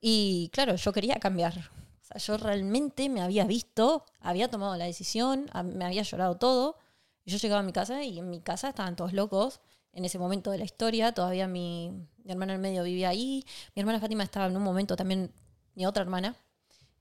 y, 0.00 0.50
claro, 0.52 0.76
yo 0.76 0.92
quería 0.92 1.16
cambiar. 1.16 1.58
O 1.58 2.04
sea, 2.04 2.18
yo 2.18 2.36
realmente 2.36 3.08
me 3.08 3.20
había 3.20 3.44
visto, 3.44 4.04
había 4.20 4.48
tomado 4.48 4.76
la 4.76 4.84
decisión, 4.84 5.50
me 5.64 5.84
había 5.84 6.02
llorado 6.02 6.36
todo. 6.36 6.76
Yo 7.24 7.38
llegaba 7.38 7.60
a 7.60 7.64
mi 7.64 7.72
casa 7.72 8.04
y 8.04 8.18
en 8.18 8.30
mi 8.30 8.40
casa 8.40 8.68
estaban 8.68 8.96
todos 8.96 9.12
locos. 9.12 9.60
En 9.92 10.04
ese 10.04 10.18
momento 10.18 10.50
de 10.50 10.58
la 10.58 10.64
historia, 10.64 11.12
todavía 11.12 11.48
mi, 11.48 11.90
mi 12.24 12.30
hermana 12.30 12.54
en 12.54 12.60
medio 12.60 12.84
vivía 12.84 13.08
ahí. 13.08 13.44
Mi 13.74 13.80
hermana 13.80 14.00
Fátima 14.00 14.22
estaba 14.22 14.46
en 14.46 14.56
un 14.56 14.62
momento 14.62 14.96
también, 14.96 15.32
mi 15.74 15.86
otra 15.86 16.02
hermana, 16.02 16.36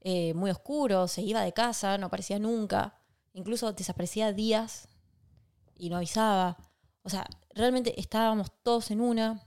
eh, 0.02 0.34
muy 0.34 0.50
oscuro, 0.52 1.08
se 1.08 1.22
iba 1.22 1.42
de 1.42 1.54
casa, 1.54 1.98
no 1.98 2.08
aparecía 2.08 2.40
nunca. 2.40 2.96
Incluso 3.34 3.72
desaparecía 3.74 4.34
días 4.34 4.88
y 5.78 5.90
no 5.90 5.98
avisaba. 5.98 6.58
O 7.04 7.10
sea, 7.10 7.28
realmente 7.54 8.00
estábamos 8.00 8.52
todos 8.64 8.92
en 8.92 9.02
una. 9.02 9.42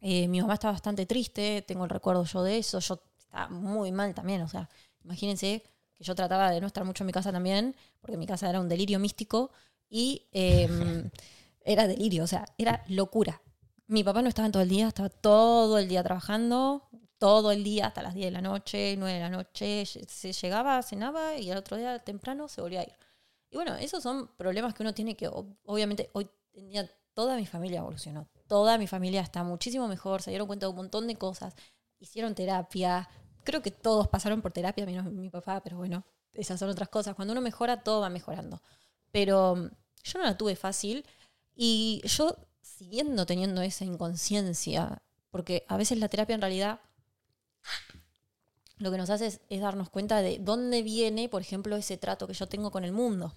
Eh, 0.00 0.28
mi 0.28 0.40
mamá 0.40 0.54
estaba 0.54 0.72
bastante 0.72 1.06
triste, 1.06 1.62
tengo 1.62 1.84
el 1.84 1.90
recuerdo 1.90 2.24
yo 2.24 2.42
de 2.42 2.58
eso. 2.58 2.78
Yo 2.78 3.00
estaba 3.18 3.48
muy 3.48 3.92
mal 3.92 4.14
también. 4.14 4.42
O 4.42 4.48
sea, 4.48 4.68
imagínense 5.04 5.62
que 5.94 6.04
yo 6.04 6.14
trataba 6.14 6.50
de 6.50 6.60
no 6.60 6.66
estar 6.66 6.84
mucho 6.84 7.04
en 7.04 7.06
mi 7.06 7.12
casa 7.12 7.32
también, 7.32 7.76
porque 8.00 8.16
mi 8.16 8.26
casa 8.26 8.48
era 8.48 8.60
un 8.60 8.68
delirio 8.68 8.98
místico 8.98 9.50
y 9.88 10.26
eh, 10.32 10.68
era 11.64 11.86
delirio, 11.86 12.24
o 12.24 12.26
sea, 12.26 12.44
era 12.58 12.84
locura. 12.88 13.40
Mi 13.86 14.02
papá 14.04 14.22
no 14.22 14.28
estaba 14.28 14.46
en 14.46 14.52
todo 14.52 14.62
el 14.62 14.68
día, 14.68 14.88
estaba 14.88 15.08
todo 15.10 15.78
el 15.78 15.88
día 15.88 16.02
trabajando, 16.02 16.88
todo 17.18 17.52
el 17.52 17.64
día 17.64 17.86
hasta 17.88 18.02
las 18.02 18.14
10 18.14 18.26
de 18.26 18.30
la 18.32 18.40
noche, 18.40 18.96
9 18.98 19.14
de 19.18 19.20
la 19.24 19.30
noche. 19.30 19.84
Se 19.86 20.32
llegaba, 20.32 20.82
cenaba 20.82 21.36
y 21.36 21.50
al 21.50 21.58
otro 21.58 21.76
día 21.76 21.98
temprano 21.98 22.48
se 22.48 22.60
volvía 22.60 22.80
a 22.80 22.84
ir. 22.84 22.92
Y 23.50 23.56
bueno, 23.56 23.74
esos 23.76 24.02
son 24.02 24.28
problemas 24.36 24.74
que 24.74 24.82
uno 24.82 24.94
tiene 24.94 25.16
que, 25.16 25.28
ob- 25.30 25.56
obviamente, 25.64 26.10
hoy 26.14 26.28
en 26.54 26.68
día 26.68 26.90
toda 27.14 27.36
mi 27.36 27.46
familia 27.46 27.80
evolucionó. 27.80 28.28
Toda 28.48 28.78
mi 28.78 28.86
familia 28.86 29.20
está 29.20 29.42
muchísimo 29.44 29.86
mejor, 29.88 30.22
se 30.22 30.30
dieron 30.30 30.46
cuenta 30.46 30.66
de 30.66 30.70
un 30.70 30.76
montón 30.76 31.06
de 31.06 31.16
cosas, 31.16 31.54
hicieron 31.98 32.34
terapia. 32.34 33.08
Creo 33.44 33.62
que 33.62 33.70
todos 33.70 34.08
pasaron 34.08 34.42
por 34.42 34.52
terapia, 34.52 34.86
menos 34.86 35.04
mi 35.06 35.30
papá, 35.30 35.60
pero 35.62 35.76
bueno, 35.76 36.04
esas 36.32 36.58
son 36.58 36.68
otras 36.70 36.88
cosas. 36.88 37.14
Cuando 37.14 37.32
uno 37.32 37.40
mejora, 37.40 37.82
todo 37.82 38.00
va 38.00 38.08
mejorando. 38.10 38.60
Pero 39.12 39.56
mm, 39.56 39.70
yo 40.04 40.18
no 40.18 40.24
la 40.24 40.36
tuve 40.36 40.56
fácil 40.56 41.06
y 41.54 42.02
yo 42.04 42.36
siguiendo 42.62 43.26
teniendo 43.26 43.62
esa 43.62 43.84
inconsciencia, 43.84 45.02
porque 45.30 45.64
a 45.68 45.76
veces 45.76 45.98
la 45.98 46.08
terapia 46.08 46.34
en 46.34 46.40
realidad 46.40 46.80
lo 48.78 48.90
que 48.90 48.98
nos 48.98 49.10
hace 49.10 49.26
es, 49.26 49.40
es 49.48 49.60
darnos 49.60 49.90
cuenta 49.90 50.20
de 50.20 50.38
dónde 50.38 50.82
viene, 50.82 51.28
por 51.28 51.42
ejemplo, 51.42 51.76
ese 51.76 51.96
trato 51.96 52.26
que 52.26 52.34
yo 52.34 52.48
tengo 52.48 52.70
con 52.70 52.84
el 52.84 52.92
mundo. 52.92 53.32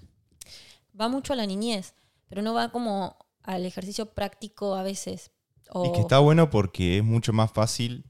Va 0.99 1.09
mucho 1.09 1.33
a 1.33 1.35
la 1.35 1.45
niñez, 1.45 1.93
pero 2.27 2.41
no 2.41 2.53
va 2.53 2.69
como 2.69 3.17
al 3.43 3.65
ejercicio 3.65 4.13
práctico 4.13 4.75
a 4.75 4.83
veces. 4.83 5.31
O, 5.69 5.85
Y 5.85 5.91
que 5.91 6.01
está 6.01 6.19
bueno 6.19 6.49
porque 6.49 6.97
es 6.97 7.03
mucho 7.03 7.33
más 7.33 7.51
fácil 7.51 8.05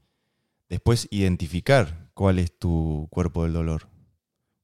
después 0.68 1.06
identificar 1.10 2.10
cuál 2.14 2.38
es 2.38 2.56
tu 2.58 3.08
cuerpo 3.10 3.44
del 3.44 3.52
dolor. 3.52 3.88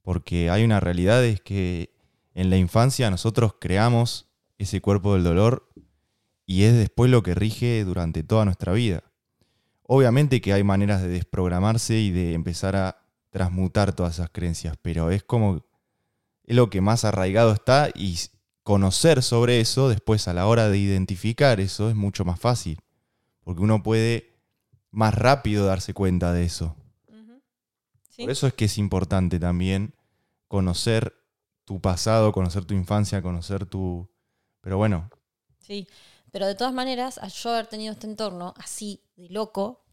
Porque 0.02 0.50
hay 0.50 0.64
una 0.64 0.80
realidad 0.80 1.24
es 1.24 1.40
que 1.40 1.94
en 2.34 2.50
la 2.50 2.56
infancia 2.56 3.10
nosotros 3.10 3.54
creamos 3.60 4.28
ese 4.64 4.80
cuerpo 4.80 5.14
del 5.14 5.24
dolor 5.24 5.70
y 6.46 6.64
es 6.64 6.74
después 6.74 7.10
lo 7.10 7.22
que 7.22 7.34
rige 7.34 7.84
durante 7.84 8.22
toda 8.22 8.44
nuestra 8.44 8.72
vida. 8.72 9.02
Obviamente 9.82 10.40
que 10.40 10.52
hay 10.52 10.62
maneras 10.62 11.02
de 11.02 11.08
desprogramarse 11.08 11.98
y 11.98 12.10
de 12.10 12.34
empezar 12.34 12.76
a 12.76 13.04
transmutar 13.30 13.94
todas 13.94 14.14
esas 14.14 14.30
creencias, 14.30 14.76
pero 14.80 15.10
es 15.10 15.22
como 15.24 15.64
es 16.44 16.56
lo 16.56 16.70
que 16.70 16.80
más 16.80 17.04
arraigado 17.04 17.52
está 17.52 17.88
y 17.94 18.18
conocer 18.62 19.22
sobre 19.22 19.60
eso 19.60 19.88
después 19.88 20.28
a 20.28 20.34
la 20.34 20.46
hora 20.46 20.68
de 20.68 20.78
identificar 20.78 21.60
eso 21.60 21.88
es 21.88 21.96
mucho 21.96 22.24
más 22.24 22.38
fácil, 22.38 22.78
porque 23.42 23.62
uno 23.62 23.82
puede 23.82 24.34
más 24.90 25.14
rápido 25.14 25.66
darse 25.66 25.94
cuenta 25.94 26.32
de 26.32 26.44
eso. 26.44 26.76
Por 28.16 28.30
eso 28.30 28.46
es 28.46 28.54
que 28.54 28.66
es 28.66 28.78
importante 28.78 29.40
también 29.40 29.94
conocer 30.46 31.14
tu 31.64 31.80
pasado, 31.80 32.32
conocer 32.32 32.64
tu 32.64 32.74
infancia, 32.74 33.22
conocer 33.22 33.66
tu... 33.66 34.08
Pero 34.64 34.78
bueno. 34.78 35.10
Sí, 35.60 35.86
pero 36.32 36.46
de 36.46 36.54
todas 36.54 36.72
maneras, 36.72 37.18
al 37.18 37.30
yo 37.30 37.50
haber 37.50 37.66
tenido 37.66 37.92
este 37.92 38.06
entorno 38.06 38.54
así 38.56 39.02
de 39.14 39.28
loco, 39.28 39.84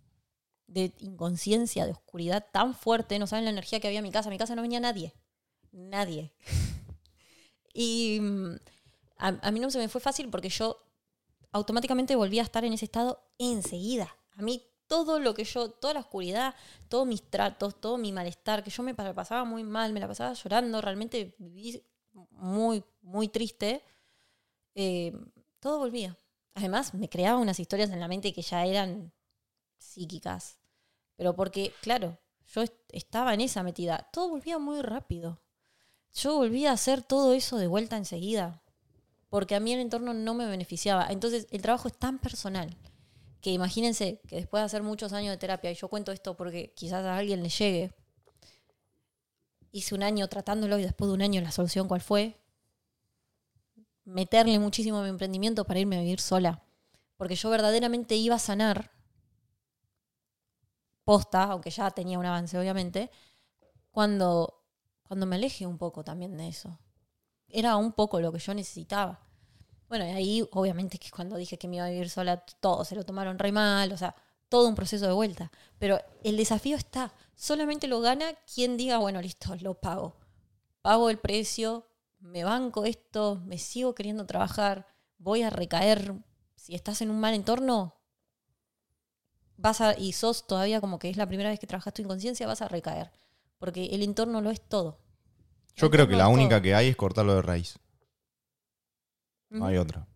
de 0.65 0.93
inconsciencia, 0.99 1.85
de 1.85 1.91
oscuridad 1.91 2.47
tan 2.53 2.73
fuerte, 2.73 3.19
no 3.19 3.27
saben 3.27 3.43
la 3.43 3.51
energía 3.51 3.81
que 3.81 3.87
había 3.87 3.99
en 3.99 4.05
mi 4.05 4.11
casa. 4.11 4.29
En 4.29 4.33
mi 4.33 4.37
casa 4.37 4.55
no 4.55 4.61
venía 4.61 4.79
nadie. 4.79 5.13
Nadie. 5.73 6.31
y 7.73 8.19
mm, 8.21 8.55
a, 9.17 9.51
mí 9.51 9.59
no 9.59 9.69
se 9.69 9.77
me 9.77 9.89
fue 9.89 9.99
fácil 9.99 10.29
porque 10.29 10.49
yo 10.49 10.77
automáticamente 11.51 12.15
volví 12.15 12.39
a 12.39 12.43
estar 12.43 12.63
en 12.63 12.71
ese 12.71 12.85
estado 12.85 13.21
enseguida. 13.37 14.15
A 14.37 14.41
mí 14.41 14.63
todo 14.87 15.19
lo 15.19 15.33
que 15.33 15.43
yo, 15.43 15.69
toda 15.69 15.93
la 15.95 15.99
oscuridad, 15.99 16.55
todos 16.87 17.05
mis 17.05 17.29
tratos, 17.29 17.79
todo 17.81 17.97
mi 17.97 18.13
malestar, 18.13 18.63
que 18.63 18.71
yo 18.71 18.83
me 18.83 18.95
pasaba 18.95 19.43
muy 19.43 19.63
mal, 19.65 19.91
me 19.91 19.99
la 19.99 20.07
pasaba 20.07 20.31
llorando, 20.31 20.79
realmente 20.79 21.35
viví 21.39 21.83
muy, 22.31 22.85
muy 23.01 23.27
triste, 23.27 23.83
eh, 24.75 25.13
todo 25.59 25.79
volvía. 25.79 26.17
Además, 26.53 26.93
me 26.93 27.09
creaba 27.09 27.39
unas 27.39 27.59
historias 27.59 27.89
en 27.91 27.99
la 27.99 28.07
mente 28.07 28.33
que 28.33 28.41
ya 28.41 28.65
eran 28.65 29.13
psíquicas. 29.77 30.59
Pero 31.15 31.35
porque, 31.35 31.73
claro, 31.81 32.19
yo 32.47 32.63
estaba 32.89 33.33
en 33.33 33.41
esa 33.41 33.63
metida. 33.63 34.09
Todo 34.11 34.29
volvía 34.29 34.59
muy 34.59 34.81
rápido. 34.81 35.41
Yo 36.13 36.35
volvía 36.35 36.71
a 36.71 36.73
hacer 36.73 37.01
todo 37.01 37.33
eso 37.33 37.57
de 37.57 37.67
vuelta 37.67 37.97
enseguida. 37.97 38.63
Porque 39.29 39.55
a 39.55 39.59
mí 39.59 39.71
el 39.73 39.79
entorno 39.79 40.13
no 40.13 40.33
me 40.33 40.45
beneficiaba. 40.45 41.07
Entonces, 41.09 41.47
el 41.51 41.61
trabajo 41.61 41.87
es 41.87 41.97
tan 41.97 42.19
personal 42.19 42.77
que 43.41 43.51
imagínense 43.51 44.21
que 44.27 44.35
después 44.35 44.61
de 44.61 44.65
hacer 44.65 44.83
muchos 44.83 45.13
años 45.13 45.31
de 45.31 45.37
terapia, 45.37 45.71
y 45.71 45.75
yo 45.75 45.87
cuento 45.87 46.11
esto 46.11 46.37
porque 46.37 46.73
quizás 46.75 47.03
a 47.03 47.17
alguien 47.17 47.41
le 47.41 47.49
llegue, 47.49 47.91
hice 49.71 49.95
un 49.95 50.03
año 50.03 50.27
tratándolo 50.27 50.77
y 50.77 50.83
después 50.83 51.09
de 51.09 51.15
un 51.15 51.21
año 51.21 51.41
la 51.41 51.51
solución 51.51 51.87
cuál 51.87 52.01
fue, 52.01 52.40
meterle 54.05 54.57
muchísimo 54.59 55.01
mi 55.01 55.09
emprendimiento 55.09 55.65
para 55.65 55.79
irme 55.79 55.97
a 55.97 56.01
vivir 56.01 56.19
sola. 56.19 56.63
Porque 57.17 57.35
yo 57.35 57.49
verdaderamente 57.49 58.15
iba 58.15 58.35
a 58.35 58.39
sanar, 58.39 58.91
posta, 61.03 61.43
aunque 61.43 61.69
ya 61.69 61.91
tenía 61.91 62.19
un 62.19 62.25
avance 62.25 62.57
obviamente, 62.57 63.11
cuando, 63.91 64.63
cuando 65.03 65.25
me 65.25 65.35
aleje 65.35 65.67
un 65.67 65.77
poco 65.77 66.03
también 66.03 66.37
de 66.37 66.47
eso. 66.47 66.79
Era 67.47 67.75
un 67.75 67.91
poco 67.91 68.19
lo 68.21 68.31
que 68.31 68.39
yo 68.39 68.53
necesitaba. 68.53 69.19
Bueno, 69.89 70.05
y 70.05 70.11
ahí 70.11 70.49
obviamente 70.53 70.97
que 70.97 71.11
cuando 71.11 71.35
dije 71.35 71.57
que 71.57 71.67
me 71.67 71.75
iba 71.75 71.85
a 71.85 71.89
vivir 71.89 72.09
sola, 72.09 72.37
todos 72.61 72.87
se 72.87 72.95
lo 72.95 73.03
tomaron 73.03 73.37
re 73.37 73.51
mal, 73.51 73.91
o 73.91 73.97
sea, 73.97 74.15
todo 74.47 74.67
un 74.67 74.75
proceso 74.75 75.05
de 75.05 75.13
vuelta. 75.13 75.51
Pero 75.79 75.99
el 76.23 76.37
desafío 76.37 76.77
está, 76.77 77.13
solamente 77.35 77.87
lo 77.87 77.99
gana 77.99 78.33
quien 78.53 78.77
diga, 78.77 78.99
bueno, 78.99 79.21
listo, 79.21 79.55
lo 79.59 79.73
pago. 79.75 80.15
Pago 80.81 81.09
el 81.09 81.19
precio, 81.19 81.87
me 82.21 82.43
banco 82.43 82.85
esto, 82.85 83.41
me 83.45 83.57
sigo 83.57 83.95
queriendo 83.95 84.25
trabajar, 84.25 84.87
voy 85.17 85.43
a 85.43 85.49
recaer. 85.49 86.15
Si 86.55 86.75
estás 86.75 87.01
en 87.01 87.09
un 87.09 87.19
mal 87.19 87.33
entorno, 87.33 87.95
vas 89.57 89.81
a, 89.81 89.97
y 89.97 90.13
sos 90.13 90.47
todavía 90.47 90.81
como 90.81 90.99
que 90.99 91.09
es 91.09 91.17
la 91.17 91.27
primera 91.27 91.49
vez 91.49 91.59
que 91.59 91.67
trabajas 91.67 91.93
tu 91.93 92.01
inconsciencia, 92.01 92.47
vas 92.47 92.61
a 92.61 92.67
recaer. 92.67 93.11
Porque 93.57 93.85
el 93.87 94.03
entorno 94.03 94.41
lo 94.41 94.49
es 94.49 94.61
todo. 94.61 94.99
Yo 95.75 95.89
creo 95.89 96.07
que 96.07 96.15
la 96.15 96.27
única 96.27 96.61
que 96.61 96.75
hay 96.75 96.87
es 96.87 96.95
cortarlo 96.95 97.35
de 97.35 97.41
raíz. 97.41 97.79
No 99.49 99.65
hay 99.65 99.77
otra. 99.77 100.07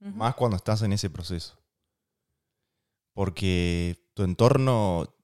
Más 0.00 0.34
cuando 0.34 0.56
estás 0.56 0.82
en 0.82 0.92
ese 0.92 1.10
proceso. 1.10 1.58
Porque 3.12 4.10
tu 4.14 4.22
entorno 4.22 5.14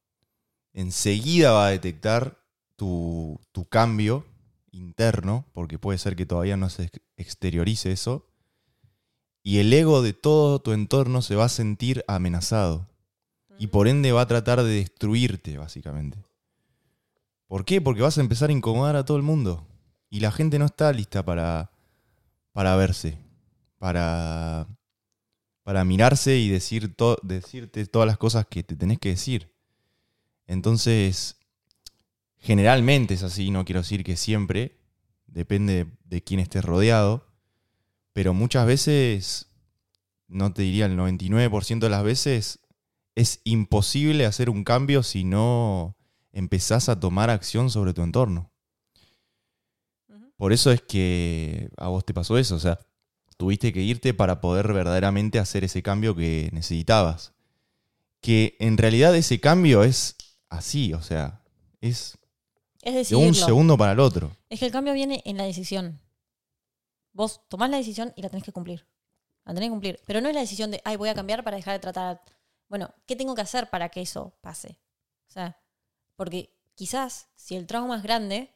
enseguida 0.72 1.52
va 1.52 1.66
a 1.66 1.70
detectar 1.70 2.44
tu, 2.76 3.40
cambio 3.70 4.26
interno, 4.74 5.46
porque 5.52 5.78
puede 5.78 5.98
ser 5.98 6.16
que 6.16 6.26
todavía 6.26 6.56
no 6.56 6.68
se 6.68 6.90
exteriorice 7.16 7.92
eso, 7.92 8.26
y 9.42 9.58
el 9.58 9.72
ego 9.72 10.02
de 10.02 10.12
todo 10.12 10.60
tu 10.60 10.72
entorno 10.72 11.22
se 11.22 11.36
va 11.36 11.44
a 11.44 11.50
sentir 11.50 12.04
amenazado. 12.08 12.88
Y 13.58 13.68
por 13.68 13.88
ende 13.88 14.10
va 14.10 14.22
a 14.22 14.26
tratar 14.26 14.62
de 14.62 14.74
destruirte, 14.74 15.58
básicamente. 15.58 16.18
¿Por 17.46 17.64
qué? 17.64 17.80
Porque 17.80 18.02
vas 18.02 18.18
a 18.18 18.22
empezar 18.22 18.48
a 18.50 18.54
incomodar 18.54 18.96
a 18.96 19.04
todo 19.04 19.16
el 19.16 19.22
mundo. 19.22 19.66
Y 20.10 20.20
la 20.20 20.32
gente 20.32 20.58
no 20.58 20.64
está 20.64 20.92
lista 20.92 21.24
para, 21.24 21.70
para 22.52 22.74
verse 22.74 23.18
para, 23.84 24.66
para 25.62 25.84
mirarse 25.84 26.38
y 26.38 26.48
decir 26.48 26.96
decirte 27.22 27.84
todas 27.84 28.06
las 28.06 28.16
cosas 28.16 28.46
que 28.46 28.62
te 28.62 28.76
tenés 28.76 28.98
que 28.98 29.10
decir. 29.10 29.52
Entonces, 30.46 31.36
generalmente 32.44 33.14
es 33.14 33.22
así, 33.22 33.50
no 33.50 33.64
quiero 33.64 33.80
decir 33.80 34.04
que 34.04 34.16
siempre, 34.16 34.76
depende 35.26 35.86
de 36.04 36.22
quién 36.22 36.40
estés 36.40 36.62
rodeado, 36.62 37.26
pero 38.12 38.34
muchas 38.34 38.66
veces, 38.66 39.50
no 40.28 40.52
te 40.52 40.60
diría 40.60 40.84
el 40.84 40.96
99% 40.96 41.78
de 41.78 41.88
las 41.88 42.04
veces, 42.04 42.60
es 43.14 43.40
imposible 43.44 44.26
hacer 44.26 44.50
un 44.50 44.62
cambio 44.62 45.02
si 45.02 45.24
no 45.24 45.96
empezás 46.32 46.90
a 46.90 47.00
tomar 47.00 47.30
acción 47.30 47.70
sobre 47.70 47.94
tu 47.94 48.02
entorno. 48.02 48.52
Por 50.36 50.52
eso 50.52 50.70
es 50.70 50.82
que 50.82 51.70
a 51.78 51.88
vos 51.88 52.04
te 52.04 52.12
pasó 52.12 52.36
eso, 52.36 52.56
o 52.56 52.60
sea, 52.60 52.78
tuviste 53.38 53.72
que 53.72 53.80
irte 53.80 54.12
para 54.12 54.42
poder 54.42 54.70
verdaderamente 54.74 55.38
hacer 55.38 55.64
ese 55.64 55.82
cambio 55.82 56.14
que 56.14 56.50
necesitabas. 56.52 57.32
Que 58.20 58.56
en 58.60 58.76
realidad 58.76 59.16
ese 59.16 59.40
cambio 59.40 59.82
es 59.82 60.16
así, 60.50 60.92
o 60.92 61.00
sea, 61.00 61.42
es, 61.80 62.18
de 62.84 63.16
un 63.16 63.34
segundo 63.34 63.76
para 63.78 63.92
el 63.92 64.00
otro. 64.00 64.30
Es 64.50 64.60
que 64.60 64.66
el 64.66 64.72
cambio 64.72 64.92
viene 64.92 65.22
en 65.24 65.36
la 65.36 65.44
decisión. 65.44 66.00
Vos 67.12 67.40
tomás 67.48 67.70
la 67.70 67.76
decisión 67.76 68.12
y 68.16 68.22
la 68.22 68.28
tenés 68.28 68.44
que 68.44 68.52
cumplir. 68.52 68.86
La 69.44 69.54
tenés 69.54 69.68
que 69.68 69.72
cumplir. 69.72 70.00
Pero 70.06 70.20
no 70.20 70.28
es 70.28 70.34
la 70.34 70.40
decisión 70.40 70.70
de, 70.70 70.80
ay, 70.84 70.96
voy 70.96 71.08
a 71.08 71.14
cambiar 71.14 71.44
para 71.44 71.56
dejar 71.56 71.74
de 71.74 71.78
tratar. 71.80 72.22
Bueno, 72.68 72.92
¿qué 73.06 73.16
tengo 73.16 73.34
que 73.34 73.42
hacer 73.42 73.70
para 73.70 73.88
que 73.88 74.02
eso 74.02 74.34
pase? 74.40 74.78
O 75.28 75.32
sea, 75.32 75.58
porque 76.16 76.54
quizás 76.74 77.28
si 77.36 77.56
el 77.56 77.66
trauma 77.66 77.96
es 77.96 78.02
grande, 78.02 78.54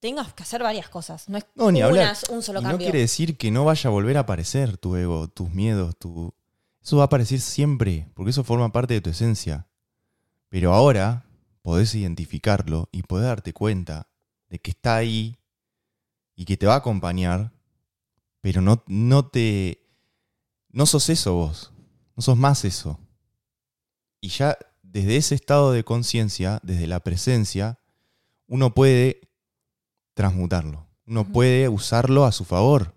tengas 0.00 0.32
que 0.34 0.42
hacer 0.42 0.62
varias 0.62 0.88
cosas. 0.88 1.28
No 1.28 1.38
es 1.38 1.44
ni 1.56 1.82
un 1.82 2.42
solo 2.42 2.60
cambio. 2.60 2.72
No 2.72 2.78
quiere 2.78 3.00
decir 3.00 3.36
que 3.36 3.50
no 3.50 3.64
vaya 3.64 3.88
a 3.88 3.92
volver 3.92 4.16
a 4.16 4.20
aparecer 4.20 4.76
tu 4.76 4.96
ego, 4.96 5.28
tus 5.28 5.50
miedos, 5.50 5.96
tu. 5.98 6.34
Eso 6.82 6.96
va 6.96 7.04
a 7.04 7.06
aparecer 7.06 7.40
siempre, 7.40 8.08
porque 8.14 8.30
eso 8.30 8.44
forma 8.44 8.70
parte 8.72 8.94
de 8.94 9.00
tu 9.00 9.10
esencia. 9.10 9.66
Pero 10.48 10.72
ahora 10.72 11.27
podés 11.62 11.94
identificarlo 11.94 12.88
y 12.92 13.02
podés 13.02 13.26
darte 13.26 13.52
cuenta 13.52 14.08
de 14.48 14.58
que 14.58 14.70
está 14.70 14.96
ahí 14.96 15.38
y 16.34 16.44
que 16.44 16.56
te 16.56 16.66
va 16.66 16.74
a 16.74 16.78
acompañar, 16.78 17.52
pero 18.40 18.60
no, 18.60 18.84
no 18.86 19.28
te. 19.28 19.86
No 20.70 20.86
sos 20.86 21.08
eso 21.08 21.34
vos. 21.34 21.72
No 22.16 22.22
sos 22.22 22.36
más 22.36 22.64
eso. 22.64 22.98
Y 24.20 24.28
ya 24.28 24.56
desde 24.82 25.16
ese 25.16 25.34
estado 25.34 25.72
de 25.72 25.84
conciencia, 25.84 26.60
desde 26.62 26.86
la 26.86 27.00
presencia, 27.00 27.78
uno 28.46 28.74
puede 28.74 29.20
transmutarlo. 30.14 30.86
Uno 31.06 31.30
puede 31.32 31.68
usarlo 31.68 32.24
a 32.24 32.32
su 32.32 32.44
favor. 32.44 32.94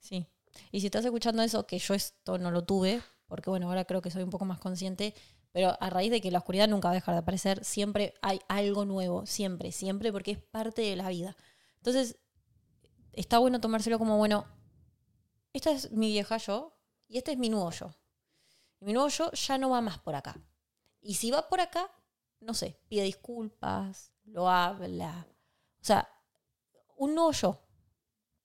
Sí. 0.00 0.26
Y 0.70 0.80
si 0.80 0.86
estás 0.86 1.04
escuchando 1.04 1.42
eso, 1.42 1.66
que 1.66 1.78
yo 1.78 1.94
esto 1.94 2.38
no 2.38 2.50
lo 2.50 2.64
tuve, 2.64 3.00
porque 3.26 3.50
bueno, 3.50 3.68
ahora 3.68 3.84
creo 3.84 4.02
que 4.02 4.10
soy 4.10 4.22
un 4.22 4.30
poco 4.30 4.44
más 4.44 4.58
consciente, 4.58 5.14
pero 5.52 5.76
a 5.80 5.90
raíz 5.90 6.10
de 6.10 6.20
que 6.20 6.30
la 6.30 6.38
oscuridad 6.38 6.68
nunca 6.68 6.88
va 6.88 6.92
a 6.92 6.94
dejar 6.94 7.14
de 7.14 7.20
aparecer, 7.20 7.64
siempre 7.64 8.14
hay 8.22 8.40
algo 8.48 8.84
nuevo, 8.84 9.26
siempre, 9.26 9.72
siempre, 9.72 10.12
porque 10.12 10.32
es 10.32 10.38
parte 10.38 10.82
de 10.82 10.96
la 10.96 11.08
vida. 11.08 11.36
Entonces, 11.76 12.18
está 13.12 13.38
bueno 13.38 13.60
tomárselo 13.60 13.98
como, 13.98 14.16
bueno, 14.16 14.46
esta 15.52 15.70
es 15.70 15.90
mi 15.90 16.08
vieja 16.08 16.36
yo 16.36 16.78
y 17.08 17.18
este 17.18 17.32
es 17.32 17.38
mi 17.38 17.48
nuevo 17.48 17.70
yo. 17.70 17.90
mi 18.80 18.92
nuevo 18.92 19.08
yo 19.08 19.30
ya 19.32 19.58
no 19.58 19.70
va 19.70 19.80
más 19.80 19.98
por 19.98 20.14
acá. 20.14 20.40
Y 21.00 21.14
si 21.14 21.30
va 21.30 21.48
por 21.48 21.60
acá, 21.60 21.90
no 22.40 22.54
sé, 22.54 22.80
pide 22.88 23.02
disculpas, 23.02 24.12
lo 24.24 24.48
habla. 24.48 25.26
O 25.80 25.84
sea, 25.84 26.08
un 26.96 27.14
nuevo 27.14 27.32
yo. 27.32 27.60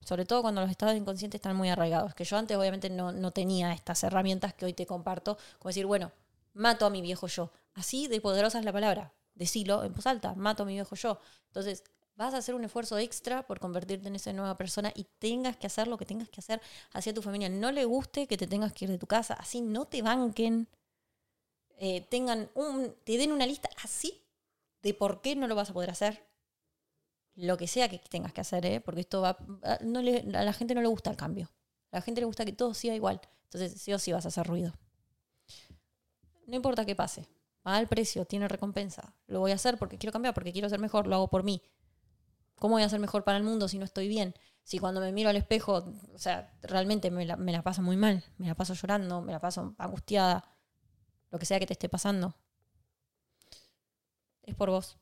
Sobre 0.02 0.26
todo 0.26 0.42
cuando 0.42 0.62
los 0.62 0.70
estados 0.70 0.96
inconscientes 0.96 1.40
están 1.40 1.56
muy 1.56 1.70
arraigados. 1.70 2.14
Que 2.14 2.26
yo 2.26 2.38
antes 2.38 2.58
obviamente 2.58 2.90
no, 2.90 3.32
tenía 3.32 3.74
estas 3.74 4.04
herramientas 4.04 4.54
que 4.54 4.66
hoy 4.66 4.74
te 4.74 4.86
comparto. 4.86 5.38
Como 5.60 5.70
decir, 5.70 5.86
bueno, 5.86 6.12
mato 6.54 6.86
a 6.86 6.90
mi 6.90 7.02
viejo 7.02 7.28
yo. 7.28 7.52
Así 7.74 8.08
de 8.08 8.22
poderosa 8.22 8.60
es 8.60 8.66
la 8.66 8.74
palabra. 8.74 9.14
decilo 9.36 9.84
en 9.84 9.94
voz 9.94 10.06
alta, 10.06 10.36
mato 10.36 10.64
a 10.64 10.66
mi 10.66 10.74
viejo 10.74 10.96
yo. 10.96 11.20
Entonces, 11.48 11.84
vas 12.16 12.34
a 12.34 12.38
hacer 12.38 12.56
un 12.56 12.64
esfuerzo 12.64 12.98
extra 12.98 13.46
por 13.48 13.60
convertirte 13.60 14.08
en 14.08 14.16
esa 14.16 14.32
nueva 14.34 14.58
persona 14.58 14.92
y 14.96 15.06
tengas 15.20 15.58
que 15.58 15.68
hacer 15.68 15.88
lo 15.88 15.98
que 15.98 16.06
tengas 16.06 16.30
que 16.30 16.40
hacer 16.40 16.62
hacia 16.92 17.14
tu 17.14 17.22
familia. 17.22 17.50
No 17.50 17.72
le 17.72 17.86
guste 17.86 18.28
que 18.28 18.38
te 18.38 18.48
tengas 18.48 18.74
que 18.74 18.86
ir 18.86 18.92
de 18.92 18.98
tu 18.98 19.08
casa, 19.08 19.34
así 19.36 19.62
no 19.62 19.86
te 19.86 20.02
banquen, 20.02 20.68
eh, 21.78 22.02
tengan 22.02 22.50
un, 22.54 22.96
te 23.04 23.18
den 23.18 23.32
una 23.32 23.46
lista 23.46 23.70
así 23.84 24.22
de 24.84 24.94
por 24.94 25.22
qué 25.22 25.36
no 25.36 25.48
lo 25.48 25.56
vas 25.56 25.70
a 25.72 25.74
poder 25.74 25.90
hacer. 25.90 26.24
Lo 27.36 27.58
que 27.58 27.68
sea 27.68 27.90
que 27.90 27.98
tengas 27.98 28.32
que 28.32 28.42
hacer, 28.42 28.66
¿eh? 28.66 28.80
porque 28.80 29.02
esto 29.02 29.22
va, 29.22 29.38
no 29.82 30.02
le, 30.02 30.20
a 30.36 30.44
la 30.44 30.54
gente 30.54 30.76
no 30.76 30.82
le 30.82 30.88
gusta 30.88 31.10
el 31.10 31.18
cambio. 31.18 31.50
A 31.92 31.98
la 31.98 32.02
gente 32.02 32.22
le 32.22 32.26
gusta 32.26 32.46
que 32.46 32.54
todo 32.54 32.74
siga 32.76 32.94
igual. 32.94 33.22
Entonces, 33.46 33.82
sí 33.82 33.92
o 33.92 34.00
sí 34.00 34.12
vas 34.12 34.26
a 34.26 34.28
hacer 34.28 34.46
ruido. 34.46 34.74
No 36.48 36.56
importa 36.56 36.86
qué 36.86 36.96
pase. 36.96 37.28
Va 37.66 37.78
al 37.78 37.88
precio, 37.88 38.26
tiene 38.26 38.48
recompensa. 38.48 39.16
Lo 39.28 39.40
voy 39.40 39.52
a 39.52 39.56
hacer 39.56 39.78
porque 39.78 39.98
quiero 39.98 40.12
cambiar, 40.12 40.34
porque 40.34 40.52
quiero 40.52 40.70
ser 40.70 40.80
mejor, 40.80 41.08
lo 41.08 41.16
hago 41.16 41.30
por 41.30 41.44
mí. 41.44 41.62
¿Cómo 42.56 42.76
voy 42.76 42.84
a 42.84 42.90
ser 42.90 43.00
mejor 43.00 43.24
para 43.24 43.38
el 43.38 43.44
mundo 43.44 43.68
si 43.68 43.78
no 43.78 43.86
estoy 43.86 44.08
bien? 44.08 44.36
Si 44.64 44.80
cuando 44.80 45.02
me 45.02 45.12
miro 45.12 45.30
al 45.30 45.36
espejo, 45.36 45.84
o 46.14 46.18
sea, 46.18 46.54
realmente 46.62 47.12
me 47.12 47.26
la, 47.26 47.36
me 47.36 47.52
la 47.52 47.62
paso 47.62 47.82
muy 47.82 47.98
mal, 47.98 48.24
me 48.38 48.48
la 48.48 48.56
paso 48.56 48.74
llorando, 48.74 49.22
me 49.22 49.32
la 49.32 49.40
paso 49.40 49.76
angustiada, 49.78 50.56
lo 51.32 51.40
que 51.40 51.46
sea 51.46 51.60
que 51.60 51.66
te 51.68 51.74
esté 51.74 51.90
pasando. 51.90 52.36
Es 54.44 54.56
por 54.56 54.70
vos. 54.70 54.98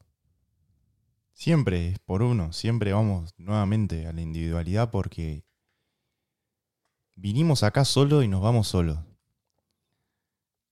Siempre 1.34 1.89
es 1.89 1.99
por 1.99 2.21
uno, 2.21 2.54
siempre 2.54 2.93
vamos 2.93 3.34
nuevamente 3.38 4.06
a 4.08 4.13
la 4.13 4.21
individualidad 4.21 4.91
porque 4.91 5.45
vinimos 7.15 7.63
acá 7.63 7.86
solo 7.86 8.23
y 8.23 8.27
nos 8.27 8.41
vamos 8.41 8.67
solos. 8.67 8.99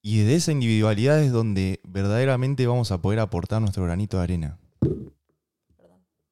Y 0.02 0.24
de 0.24 0.36
esa 0.36 0.52
individualidad 0.52 1.22
es 1.22 1.32
donde 1.32 1.82
verdaderamente 1.84 2.66
vamos 2.68 2.92
a 2.92 3.02
poder 3.02 3.20
aportar 3.20 3.62
nuestro 3.62 3.84
granito 3.84 4.18
de 4.18 4.24
arena. 4.24 4.60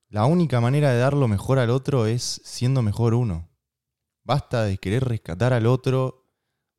La 0.09 0.25
única 0.25 0.61
manera 0.61 0.91
de 0.91 0.99
dar 0.99 1.13
lo 1.13 1.27
mejor 1.27 1.59
al 1.59 1.69
otro 1.69 2.05
es 2.05 2.41
siendo 2.45 2.81
mejor 2.81 3.13
uno. 3.13 3.49
Basta 4.23 4.63
de 4.63 4.77
querer 4.77 5.03
rescatar 5.03 5.51
al 5.51 5.65
otro, 5.65 6.25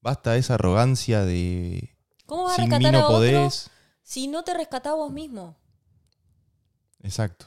basta 0.01 0.33
de 0.33 0.39
esa 0.39 0.55
arrogancia 0.55 1.25
de 1.25 1.95
¿Cómo 2.25 2.45
vas 2.45 2.59
a 2.59 2.63
rescatar 2.63 2.93
no 2.93 2.99
a 2.99 3.05
otro 3.05 3.17
podés. 3.17 3.71
si 4.03 4.29
no 4.29 4.45
te 4.45 4.55
rescatás 4.55 4.95
vos 4.95 5.13
mismo? 5.13 5.57
Exacto. 7.03 7.47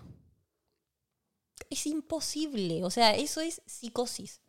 Es 1.69 1.87
imposible. 1.87 2.83
O 2.83 2.91
sea, 2.91 3.15
eso 3.15 3.41
es 3.41 3.61
psicosis. 3.65 4.41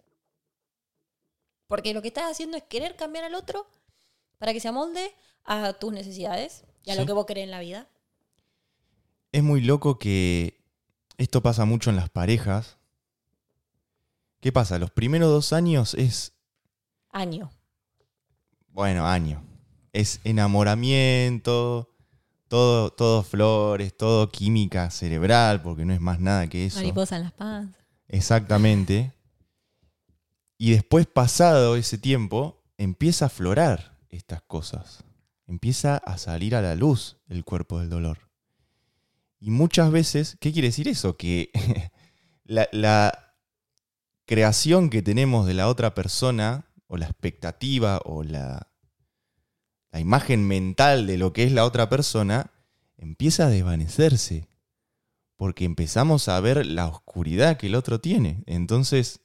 Porque 1.67 1.95
lo 1.95 2.03
que 2.03 2.09
estás 2.09 2.31
haciendo 2.31 2.59
es 2.59 2.65
querer 2.65 2.97
cambiar 2.97 3.25
al 3.25 3.35
otro 3.35 3.67
para 4.43 4.53
que 4.53 4.59
se 4.59 4.67
amolde 4.67 5.15
a 5.45 5.73
tus 5.75 5.93
necesidades 5.93 6.65
y 6.83 6.91
a 6.91 6.95
Sí. 6.95 7.01
lo 7.01 7.07
que 7.07 7.13
vos 7.13 7.27
querés 7.27 7.45
en 7.45 7.53
la 7.53 7.61
vida. 7.61 7.87
Es 9.31 9.41
muy 9.41 9.61
loco 9.61 10.01
que 10.01 10.61
esto 11.17 11.45
pasa 11.45 11.65
mucho 11.65 11.91
en 11.91 11.95
las 11.97 12.09
parejas. 12.11 12.77
¿Qué 14.41 14.51
pasa? 14.51 14.81
Los 14.81 14.91
primeros 14.91 15.31
dos 15.31 15.53
años 15.53 15.95
es, 15.95 16.33
Año. 17.13 17.53
bueno, 18.71 19.07
año. 19.07 19.45
Es 19.93 20.19
enamoramiento, 20.25 21.95
todo, 22.49 22.91
todo 22.91 23.23
flores, 23.23 23.97
todo 23.97 24.29
química 24.29 24.91
cerebral, 24.91 25.63
porque 25.63 25.85
no 25.85 25.95
es 25.95 26.01
más 26.01 26.19
nada 26.19 26.49
que 26.49 26.67
eso. 26.67 26.81
Mariposa 26.81 27.15
en 27.15 27.23
las 27.23 27.33
panzas. 27.33 27.77
Exactamente. 28.09 29.13
Y 30.59 30.73
después, 30.73 31.07
pasado 31.07 31.77
ese 31.77 31.97
tiempo, 31.97 32.61
empieza 32.77 33.27
a 33.27 33.29
aflorar 33.29 33.92
estas 34.13 34.43
cosas. 34.43 35.05
Empieza 35.49 35.97
a 35.97 36.19
salir 36.19 36.55
a 36.55 36.63
la 36.63 36.77
luz 36.77 37.17
el 37.29 37.45
cuerpo 37.45 37.81
del 37.81 37.91
dolor. 37.91 38.31
Y 39.41 39.51
muchas 39.51 39.91
veces, 39.91 40.37
¿qué 40.39 40.53
quiere 40.53 40.69
decir 40.69 40.87
eso? 40.87 41.17
Que 41.17 41.51
la, 42.45 43.19
creación 44.25 44.89
que 44.89 45.03
tenemos 45.03 45.47
de 45.47 45.55
la 45.55 45.69
otra 45.69 45.95
persona, 45.95 46.67
o 46.87 46.97
la 46.97 47.07
expectativa, 47.07 48.01
o 48.05 48.23
la, 48.23 48.69
la 49.91 50.01
imagen 50.01 50.47
mental 50.47 51.07
de 51.07 51.19
lo 51.19 51.33
que 51.33 51.43
es 51.43 51.53
la 51.53 51.65
otra 51.65 51.89
persona, 51.89 52.53
empieza 52.97 53.47
a 53.47 53.51
desvanecerse 53.51 54.49
porque 55.37 55.65
empezamos 55.65 56.29
a 56.29 56.39
ver 56.39 56.65
la 56.65 56.87
oscuridad 56.87 57.57
que 57.57 57.67
el 57.67 57.75
otro 57.75 58.01
tiene. 58.01 58.45
Entonces, 58.47 59.21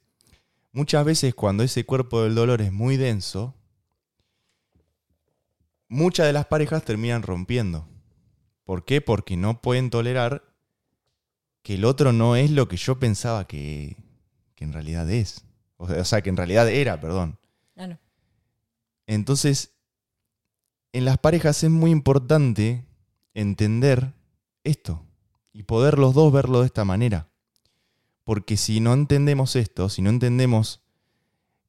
muchas 0.72 1.04
veces 1.04 1.32
cuando 1.32 1.62
ese 1.62 1.84
cuerpo 1.84 2.22
del 2.24 2.34
dolor 2.34 2.60
es 2.60 2.72
muy 2.72 2.96
denso, 2.96 3.54
muchas 5.88 6.26
de 6.26 6.32
las 6.32 6.46
parejas 6.46 6.84
terminan 6.84 7.22
rompiendo. 7.22 7.88
¿Por 8.64 8.84
qué? 8.84 9.00
Porque 9.00 9.36
no 9.36 9.62
pueden 9.62 9.90
tolerar 9.90 10.44
que 11.62 11.74
el 11.74 11.84
otro 11.84 12.12
no 12.12 12.36
es 12.36 12.50
lo 12.50 12.68
que 12.68 12.76
yo 12.76 12.98
pensaba 12.98 13.46
que, 13.46 13.96
que 14.54 14.64
en 14.64 14.72
realidad 14.72 15.10
es. 15.10 15.44
O 15.76 16.04
sea, 16.04 16.22
que 16.22 16.30
en 16.30 16.36
realidad 16.36 16.68
era, 16.68 17.00
perdón. 17.00 17.38
Claro. 17.74 17.98
Entonces, 19.06 19.72
en 20.92 21.04
las 21.04 21.18
parejas 21.18 21.62
es 21.62 21.70
muy 21.70 21.90
importante 21.90 22.84
entender 23.34 24.12
esto 24.64 25.04
y 25.52 25.62
poder 25.62 25.98
los 25.98 26.14
dos 26.14 26.32
verlo 26.32 26.60
de 26.60 26.66
esta 26.66 26.84
manera. 26.84 27.28
Porque 28.24 28.56
si 28.56 28.80
no 28.80 28.92
entendemos 28.92 29.56
esto, 29.56 29.88
si 29.88 30.02
no 30.02 30.10
entendemos 30.10 30.82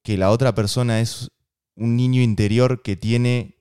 que 0.02 0.18
la 0.18 0.30
otra 0.30 0.54
persona 0.54 1.00
es 1.00 1.30
un 1.76 1.96
niño 1.96 2.20
interior 2.20 2.82
que 2.82 2.96
tiene 2.96 3.59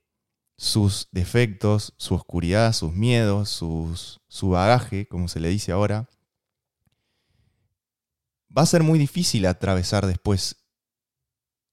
sus 0.59 1.07
defectos, 1.13 1.93
su 1.95 2.15
oscuridad, 2.15 2.73
sus 2.73 2.91
miedos, 2.91 3.49
su 3.49 4.49
bagaje, 4.49 5.07
como 5.07 5.29
se 5.29 5.39
le 5.39 5.47
dice 5.47 5.71
ahora, 5.71 6.09
va 8.55 8.63
a 8.63 8.65
ser 8.65 8.83
muy 8.83 8.99
difícil 8.99 9.45
atravesar 9.45 10.05
después 10.05 10.57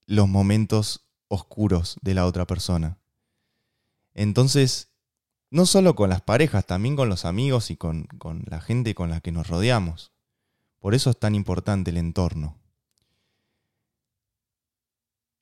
los 0.07 0.29
momentos 0.29 1.09
oscuros 1.27 1.97
de 2.01 2.15
la 2.15 2.27
otra 2.27 2.47
persona. 2.47 2.97
Entonces, 4.15 4.93
no 5.51 5.67
solo 5.67 5.97
con 5.97 6.09
las 6.09 6.21
parejas, 6.23 6.65
también 6.65 6.95
con 6.95 7.09
los 7.09 7.25
amigos 7.25 7.73
y 7.73 7.77
con, 7.77 8.05
con 8.19 8.45
la 8.47 8.61
gente 8.61 8.95
con 8.95 9.11
la 9.11 9.21
que 9.21 9.33
nos 9.33 9.49
rodeamos. 9.49 10.13
Por 10.79 10.95
eso 10.95 11.11
es 11.11 11.19
tan 11.19 11.35
importante 11.35 11.91
el 11.91 11.97
entorno. 11.97 12.57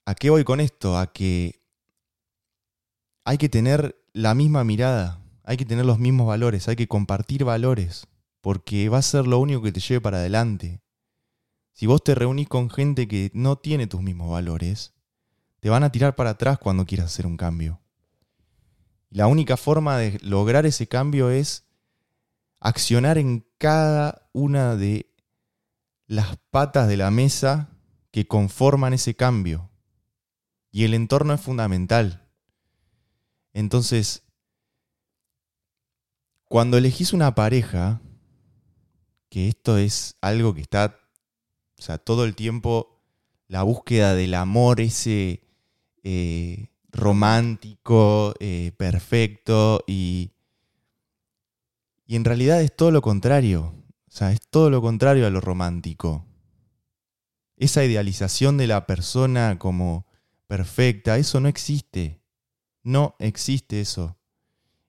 ¿A 0.07 0.15
qué 0.15 0.31
voy 0.31 0.45
con 0.45 0.61
esto? 0.61 0.97
A 0.97 1.13
que 1.13 1.64
hay 3.25 3.39
que 3.39 3.49
tener 3.49 3.97
la 4.13 4.35
misma 4.35 4.65
mirada, 4.65 5.21
hay 5.43 5.57
que 5.57 5.65
tener 5.65 5.87
los 5.87 5.99
mismos 5.99 6.27
valores, 6.27 6.69
hay 6.69 6.77
que 6.77 6.89
compartir 6.89 7.45
valores, 7.45 8.07
porque 8.41 8.89
va 8.89 8.99
a 8.99 9.03
ser 9.03 9.27
lo 9.27 9.39
único 9.39 9.63
que 9.63 9.73
te 9.73 9.81
lleve 9.81 10.01
para 10.01 10.19
adelante. 10.19 10.83
Si 11.73 11.87
vos 11.87 12.05
te 12.05 12.15
reunís 12.15 12.49
con 12.49 12.71
gente 12.71 13.09
que 13.09 13.31
no 13.35 13.57
tiene 13.57 13.87
tus 13.87 14.03
mismos 14.03 14.31
valores, 14.31 14.93
te 15.61 15.71
van 15.71 15.83
a 15.83 15.91
tirar 15.91 16.15
para 16.15 16.31
atrás 16.31 16.59
cuando 16.59 16.85
quieras 16.85 17.07
hacer 17.07 17.27
un 17.27 17.37
cambio. 17.37 17.81
La 19.09 19.27
única 19.27 19.57
forma 19.57 19.97
de 19.97 20.19
lograr 20.23 20.67
ese 20.67 20.87
cambio 20.87 21.31
es 21.31 21.65
accionar 22.61 23.17
en 23.17 23.47
cada 23.59 24.29
una 24.33 24.77
de 24.77 25.11
las 26.07 26.37
patas 26.51 26.89
de 26.89 26.97
la 26.97 27.11
mesa 27.11 27.71
que 28.11 28.27
conforman 28.27 28.93
ese 28.93 29.15
cambio. 29.17 29.71
Y 30.71 30.85
el 30.85 30.95
entorno 30.95 31.33
es 31.33 31.41
fundamental. 31.41 32.24
Entonces, 33.55 34.25
cuando 36.45 36.77
elegís 36.77 37.13
una 37.13 37.35
pareja, 37.35 38.03
que 39.31 39.49
esto 39.49 39.79
es 39.79 40.17
algo 40.21 40.55
que 40.55 40.61
está, 40.61 41.01
o 41.79 41.83
sea, 41.83 41.99
todo 41.99 42.25
el 42.25 42.35
tiempo, 42.35 43.01
la 43.49 43.63
búsqueda 43.63 44.15
del 44.15 44.35
amor, 44.35 44.81
ese 44.81 45.43
eh, 46.03 46.69
romántico, 46.91 48.35
eh, 48.41 48.73
perfecto, 48.77 49.83
y, 49.87 50.33
y 52.07 52.17
en 52.17 52.25
realidad 52.25 52.61
es 52.61 52.75
todo 52.75 52.91
lo 52.91 53.03
contrario. 53.03 53.75
O 54.07 54.11
sea, 54.17 54.31
es 54.33 54.41
todo 54.49 54.71
lo 54.71 54.81
contrario 54.81 55.27
a 55.27 55.31
lo 55.31 55.41
romántico. 55.41 56.27
Esa 57.57 57.85
idealización 57.85 58.57
de 58.57 58.67
la 58.67 58.87
persona 58.87 59.59
como 59.59 60.07
perfecta, 60.47 61.19
eso 61.19 61.41
no 61.41 61.49
existe. 61.49 62.24
No 62.85 63.17
existe 63.19 63.81
eso. 63.81 64.17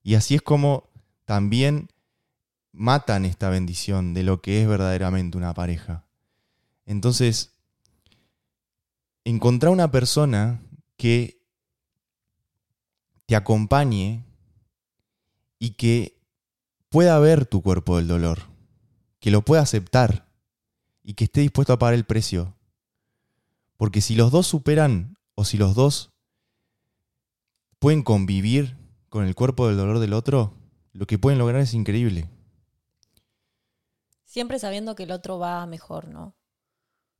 Y 0.04 0.14
así 0.14 0.36
es 0.36 0.42
como 0.42 0.90
también 1.26 1.90
matan 2.72 3.26
esta 3.26 3.50
bendición 3.50 4.14
de 4.14 4.24
lo 4.24 4.42
que 4.42 4.62
es 4.62 4.68
verdaderamente 4.68 5.38
una 5.38 5.54
pareja. 5.54 6.06
Entonces, 6.86 7.54
encontrar 9.24 9.72
una 9.72 9.90
persona 9.90 10.62
que 10.98 11.42
te 13.26 13.36
acompañe 13.36 14.24
y 15.58 15.72
que 15.72 16.22
pueda 16.90 17.18
ver 17.20 17.46
tu 17.46 17.62
cuerpo 17.62 17.98
del 17.98 18.08
dolor, 18.08 18.44
que 19.20 19.32
lo 19.32 19.42
pueda 19.42 19.64
aceptar 19.64 20.28
y 21.02 21.14
que 21.14 21.24
esté 21.24 21.42
dispuesto 21.42 21.74
a 21.74 21.80
pagar 21.80 21.96
el 21.96 22.06
precio. 22.06 22.54
Porque 23.78 24.02
si 24.02 24.16
los 24.16 24.32
dos 24.32 24.48
superan 24.48 25.18
o 25.34 25.44
si 25.44 25.58
los 25.58 25.76
dos 25.76 26.15
pueden 27.86 28.02
convivir 28.02 28.80
con 29.10 29.28
el 29.28 29.36
cuerpo 29.36 29.68
del 29.68 29.78
dolor 29.78 30.00
del 30.00 30.14
otro, 30.14 30.58
lo 30.92 31.06
que 31.06 31.20
pueden 31.20 31.38
lograr 31.38 31.62
es 31.62 31.76
increíble. 31.76 32.28
Siempre 34.24 34.58
sabiendo 34.58 34.96
que 34.96 35.04
el 35.04 35.12
otro 35.12 35.38
va 35.38 35.64
mejor, 35.68 36.08
¿no? 36.08 36.36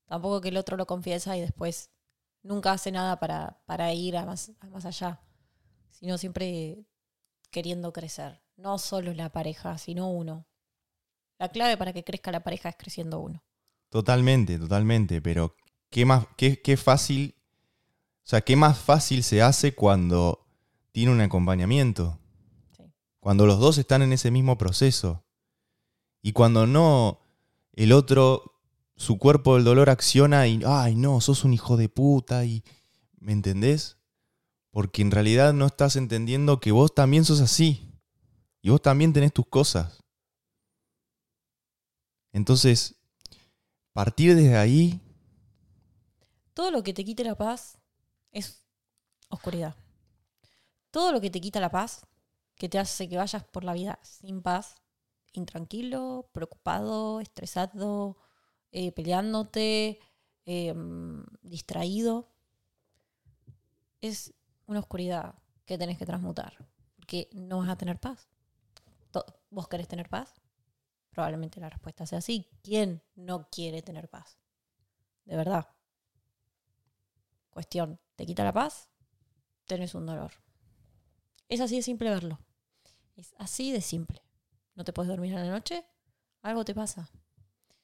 Tampoco 0.08 0.42
que 0.42 0.50
el 0.50 0.58
otro 0.58 0.76
lo 0.76 0.88
confiesa 0.88 1.38
y 1.38 1.42
después 1.42 1.92
nunca 2.42 2.72
hace 2.72 2.92
nada 2.92 3.20
para, 3.20 3.62
para 3.68 3.94
ir 3.94 4.18
a 4.18 4.26
más, 4.26 4.54
a 4.60 4.68
más 4.70 4.86
allá, 4.86 5.22
sino 5.92 6.18
siempre 6.18 6.84
queriendo 7.52 7.94
crecer. 7.94 8.42
No 8.56 8.80
solo 8.80 9.14
la 9.14 9.32
pareja, 9.32 9.78
sino 9.78 10.10
uno. 10.10 10.48
La 11.38 11.50
clave 11.50 11.78
para 11.78 11.94
que 11.94 12.04
crezca 12.04 12.32
la 12.32 12.44
pareja 12.44 12.70
es 12.70 12.76
creciendo 12.76 13.20
uno. 13.20 13.44
Totalmente, 13.90 14.58
totalmente. 14.58 15.22
Pero 15.22 15.58
qué 15.92 16.06
más, 16.06 16.26
qué, 16.36 16.60
qué 16.60 16.76
fácil, 16.76 17.36
o 18.24 18.28
sea, 18.28 18.42
qué 18.42 18.56
más 18.56 18.80
fácil 18.80 19.22
se 19.22 19.44
hace 19.44 19.76
cuando 19.76 20.45
tiene 20.96 21.12
un 21.12 21.20
acompañamiento. 21.20 22.22
Sí. 22.72 22.84
Cuando 23.20 23.46
los 23.46 23.60
dos 23.60 23.78
están 23.78 24.02
en 24.02 24.14
ese 24.14 24.32
mismo 24.32 24.58
proceso. 24.58 25.26
Y 26.22 26.32
cuando 26.32 26.68
no, 26.68 27.20
el 27.74 27.92
otro, 27.92 28.62
su 28.96 29.18
cuerpo 29.18 29.56
del 29.56 29.66
dolor 29.66 29.90
acciona 29.90 30.48
y, 30.48 30.62
ay, 30.66 30.96
no, 30.96 31.20
sos 31.20 31.44
un 31.44 31.52
hijo 31.52 31.76
de 31.76 31.90
puta 31.90 32.46
y, 32.46 32.64
¿me 33.18 33.34
entendés? 33.34 33.98
Porque 34.72 35.02
en 35.02 35.12
realidad 35.12 35.52
no 35.52 35.66
estás 35.66 35.98
entendiendo 35.98 36.62
que 36.62 36.72
vos 36.72 36.96
también 36.96 37.26
sos 37.26 37.42
así. 37.42 37.92
Y 38.62 38.70
vos 38.70 38.82
también 38.82 39.12
tenés 39.12 39.34
tus 39.34 39.48
cosas. 39.48 40.02
Entonces, 42.32 42.96
partir 43.92 44.34
desde 44.34 44.56
ahí, 44.56 45.02
Todo 46.54 46.72
lo 46.72 46.84
que 46.84 46.94
te 46.94 47.04
quite 47.04 47.26
la 47.26 47.36
paz 47.36 47.78
es 48.32 48.66
oscuridad. 49.28 49.76
Todo 50.96 51.12
lo 51.12 51.20
que 51.20 51.30
te 51.30 51.42
quita 51.42 51.60
la 51.60 51.70
paz, 51.70 52.08
que 52.56 52.70
te 52.70 52.80
hace 52.80 53.10
que 53.10 53.18
vayas 53.18 53.44
por 53.44 53.66
la 53.66 53.74
vida 53.74 54.00
sin 54.02 54.42
paz, 54.42 54.78
intranquilo, 55.34 56.30
preocupado, 56.32 57.20
estresado, 57.20 58.16
eh, 58.72 58.94
peleándote, 58.94 60.00
eh, 60.46 60.74
distraído, 61.42 62.32
es 64.00 64.34
una 64.68 64.80
oscuridad 64.80 65.36
que 65.66 65.78
tenés 65.78 65.98
que 65.98 66.06
transmutar. 66.06 66.66
Porque 66.96 67.28
no 67.34 67.58
vas 67.58 67.68
a 67.72 67.76
tener 67.76 68.00
paz. 68.00 68.30
¿Vos 69.50 69.68
querés 69.68 69.90
tener 69.90 70.08
paz? 70.08 70.34
Probablemente 71.10 71.60
la 71.60 71.70
respuesta 71.70 72.06
sea 72.06 72.22
sí. 72.22 72.48
¿Quién 72.64 73.04
no 73.16 73.50
quiere 73.50 73.82
tener 73.82 74.08
paz? 74.08 74.38
De 75.26 75.36
verdad. 75.36 75.68
Cuestión, 77.50 78.00
¿te 78.16 78.26
quita 78.26 78.46
la 78.46 78.54
paz? 78.54 78.88
Tenés 79.66 79.94
un 79.94 80.06
dolor. 80.06 80.45
Es 81.50 81.62
así 81.62 81.76
de 81.76 81.82
simple 81.82 82.10
verlo. 82.10 82.40
Es 83.16 83.34
así 83.38 83.72
de 83.72 83.82
simple. 83.82 84.22
No 84.76 84.84
te 84.84 84.94
puedes 84.94 85.10
dormir 85.10 85.36
a 85.36 85.44
la 85.44 85.50
noche, 85.52 85.86
algo 86.42 86.66
te 86.66 86.74
pasa. 86.76 87.10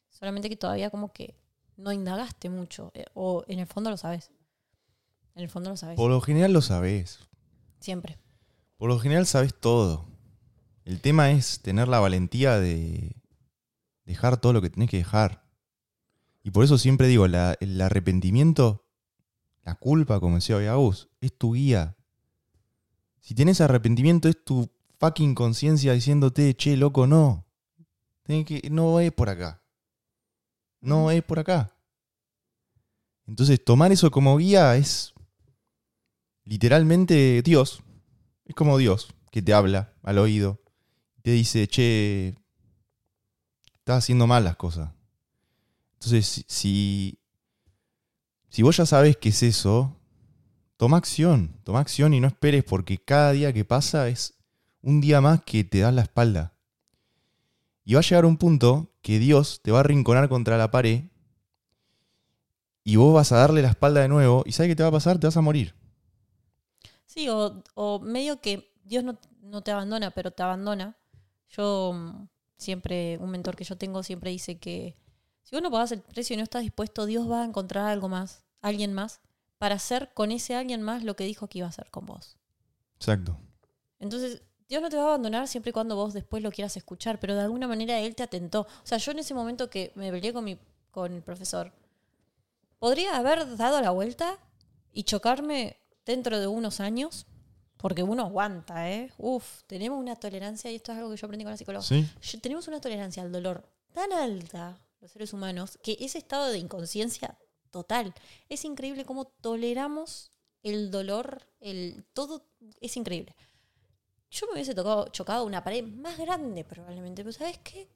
Solamente 0.09 0.49
que 0.49 0.57
todavía 0.57 0.89
como 0.89 1.11
que 1.13 1.35
no 1.77 1.91
indagaste 1.91 2.49
mucho. 2.49 2.91
eh, 2.93 3.05
o 3.13 3.43
en 3.47 3.59
el 3.59 3.67
fondo 3.67 3.89
lo 3.89 3.97
sabes. 3.97 4.31
En 5.35 5.43
el 5.43 5.49
fondo 5.49 5.69
lo 5.69 5.77
sabes. 5.77 5.95
por 5.95 6.09
lo 6.11 6.19
general 6.21 6.51
lo 6.51 6.61
sabés. 6.61 7.19
Siempre. 7.79 8.17
Por 8.77 8.89
lo 8.89 8.99
general 8.99 9.25
sabes 9.25 9.53
todo. 9.57 10.05
El 10.83 10.99
tema 10.99 11.31
es 11.31 11.61
tener 11.61 11.87
la 11.87 11.99
valentía 11.99 12.59
de 12.59 13.15
dejar 14.05 14.37
todo 14.41 14.51
lo 14.53 14.61
que 14.61 14.69
tenés 14.69 14.89
que 14.89 14.97
dejar. 14.97 15.45
Y 16.43 16.51
por 16.51 16.65
eso 16.65 16.77
siempre 16.77 17.07
digo, 17.07 17.27
la- 17.27 17.55
el 17.61 17.79
arrepentimiento, 17.79 18.85
la 19.63 19.75
culpa, 19.75 20.19
como 20.19 20.35
decía 20.35 20.57
hoy 20.57 20.65
Agus, 20.65 21.07
es 21.21 21.37
tu 21.37 21.53
guía. 21.53 21.95
Si 23.21 23.33
tienes 23.35 23.61
arrepentimiento 23.61 24.27
es 24.27 24.43
tu 24.43 24.69
fucking 24.99 25.33
conciencia 25.35 25.93
diciéndote, 25.93 26.55
che, 26.55 26.75
loco, 26.75 27.07
no. 27.07 27.45
Tenés 28.23 28.45
que, 28.45 28.69
no 28.69 28.99
es 28.99 29.11
por 29.11 29.29
acá. 29.29 29.61
No 30.81 31.11
es 31.11 31.23
por 31.23 31.39
acá. 31.39 31.75
Entonces 33.27 33.63
tomar 33.63 33.91
eso 33.91 34.11
como 34.11 34.35
guía 34.37 34.75
es 34.75 35.13
literalmente 36.43 37.41
Dios. 37.43 37.81
Es 38.45 38.55
como 38.55 38.77
Dios 38.77 39.13
que 39.31 39.41
te 39.41 39.53
habla 39.53 39.93
al 40.03 40.17
oído. 40.17 40.59
Te 41.21 41.31
dice, 41.31 41.67
che, 41.67 42.35
estás 43.75 43.99
haciendo 44.03 44.27
mal 44.27 44.43
las 44.43 44.55
cosas. 44.55 44.91
Entonces, 45.93 46.25
si- 46.27 46.45
si, 46.47 47.19
si 48.49 48.63
vos 48.63 48.75
ya 48.77 48.85
sabes 48.87 49.17
qué 49.17 49.29
es 49.29 49.43
eso, 49.43 49.95
toma 50.81 50.97
acción. 50.97 51.61
Toma 51.63 51.79
acción 51.79 52.11
y 52.15 52.19
no 52.19 52.25
esperes 52.25 52.63
porque 52.63 52.97
cada 52.97 53.33
día 53.33 53.53
que 53.53 53.63
pasa 53.63 54.07
es 54.07 54.33
un 54.81 54.99
día 54.99 55.21
más 55.21 55.43
que 55.43 55.63
te 55.63 55.81
das 55.81 55.93
la 55.93 56.01
espalda. 56.01 56.55
Y 57.85 57.93
va 57.93 57.99
a 57.99 58.03
llegar 58.03 58.25
un 58.25 58.35
punto 58.35 58.91
que 59.03 59.19
Dios 59.19 59.61
te 59.61 59.69
va 59.69 59.77
a 59.77 59.81
arrinconar 59.81 60.27
contra 60.27 60.57
la 60.57 60.71
pared 60.71 61.03
y 62.83 62.95
vos 62.95 63.13
vas 63.13 63.31
a 63.31 63.35
darle 63.35 63.61
la 63.61 63.67
espalda 63.67 64.01
de 64.01 64.07
nuevo 64.07 64.41
y 64.43 64.53
¿sabes 64.53 64.71
qué 64.71 64.75
te 64.75 64.81
va 64.81 64.89
a 64.89 64.93
pasar? 64.93 65.19
Te 65.19 65.27
vas 65.27 65.37
a 65.37 65.41
morir. 65.41 65.75
Sí, 67.05 67.29
o, 67.29 67.61
o 67.75 67.99
medio 67.99 68.41
que 68.41 68.73
Dios 68.83 69.03
no, 69.03 69.19
no 69.39 69.61
te 69.61 69.69
abandona, 69.69 70.09
pero 70.09 70.31
te 70.31 70.41
abandona. 70.41 70.97
Yo 71.49 71.93
mm, 71.93 72.27
siempre, 72.57 73.19
un 73.19 73.29
mentor 73.29 73.55
que 73.55 73.65
yo 73.65 73.77
tengo 73.77 74.01
siempre 74.01 74.31
dice 74.31 74.57
que 74.57 74.97
si 75.43 75.55
vos 75.55 75.61
no 75.61 75.69
pagás 75.69 75.91
el 75.91 76.01
precio 76.01 76.33
y 76.33 76.37
no 76.37 76.43
estás 76.43 76.63
dispuesto, 76.63 77.05
Dios 77.05 77.29
va 77.29 77.43
a 77.43 77.45
encontrar 77.45 77.87
algo 77.87 78.09
más, 78.09 78.43
alguien 78.63 78.93
más, 78.93 79.21
para 79.61 79.75
hacer 79.75 80.09
con 80.15 80.31
ese 80.31 80.55
alguien 80.55 80.81
más 80.81 81.03
lo 81.03 81.15
que 81.15 81.23
dijo 81.23 81.47
que 81.47 81.59
iba 81.59 81.67
a 81.67 81.69
hacer 81.69 81.91
con 81.91 82.07
vos. 82.07 82.35
Exacto. 82.95 83.37
Entonces, 83.99 84.41
Dios 84.67 84.81
no 84.81 84.89
te 84.89 84.97
va 84.97 85.03
a 85.03 85.05
abandonar 85.09 85.47
siempre 85.47 85.69
y 85.69 85.73
cuando 85.73 85.95
vos 85.95 86.15
después 86.15 86.41
lo 86.41 86.51
quieras 86.51 86.75
escuchar, 86.77 87.19
pero 87.19 87.35
de 87.35 87.41
alguna 87.41 87.67
manera 87.67 87.99
Él 87.99 88.15
te 88.15 88.23
atentó. 88.23 88.61
O 88.61 88.85
sea, 88.85 88.97
yo 88.97 89.11
en 89.11 89.19
ese 89.19 89.35
momento 89.35 89.69
que 89.69 89.91
me 89.93 90.09
peleé 90.09 90.33
con, 90.33 90.45
mi, 90.45 90.57
con 90.89 91.13
el 91.13 91.21
profesor, 91.21 91.71
podría 92.79 93.15
haber 93.17 93.55
dado 93.55 93.79
la 93.81 93.91
vuelta 93.91 94.39
y 94.93 95.03
chocarme 95.03 95.77
dentro 96.07 96.39
de 96.39 96.47
unos 96.47 96.79
años, 96.79 97.27
porque 97.77 98.01
uno 98.01 98.23
aguanta, 98.23 98.89
¿eh? 98.89 99.13
Uf, 99.19 99.61
tenemos 99.67 99.99
una 99.99 100.15
tolerancia, 100.15 100.71
y 100.71 100.77
esto 100.77 100.91
es 100.91 100.97
algo 100.97 101.11
que 101.11 101.17
yo 101.17 101.27
aprendí 101.27 101.43
con 101.43 101.51
la 101.51 101.57
psicóloga. 101.57 101.85
¿Sí? 101.85 102.09
Tenemos 102.41 102.67
una 102.67 102.81
tolerancia 102.81 103.21
al 103.21 103.31
dolor 103.31 103.69
tan 103.93 104.11
alta, 104.11 104.79
los 105.01 105.11
seres 105.11 105.33
humanos, 105.33 105.77
que 105.83 105.97
ese 105.99 106.17
estado 106.17 106.47
de 106.47 106.57
inconsciencia 106.57 107.37
total. 107.71 108.13
Es 108.49 108.65
increíble 108.65 109.05
cómo 109.05 109.25
toleramos 109.25 110.31
el 110.63 110.91
dolor, 110.91 111.47
el 111.59 112.05
todo 112.13 112.45
es 112.79 112.95
increíble. 112.97 113.35
Yo 114.29 114.47
me 114.47 114.53
hubiese 114.53 114.75
tocado, 114.75 115.07
chocado 115.09 115.45
una 115.45 115.63
pared 115.63 115.83
más 115.83 116.17
grande 116.17 116.63
probablemente, 116.63 117.23
pero 117.23 117.33
¿sabes 117.33 117.57
qué? 117.59 117.89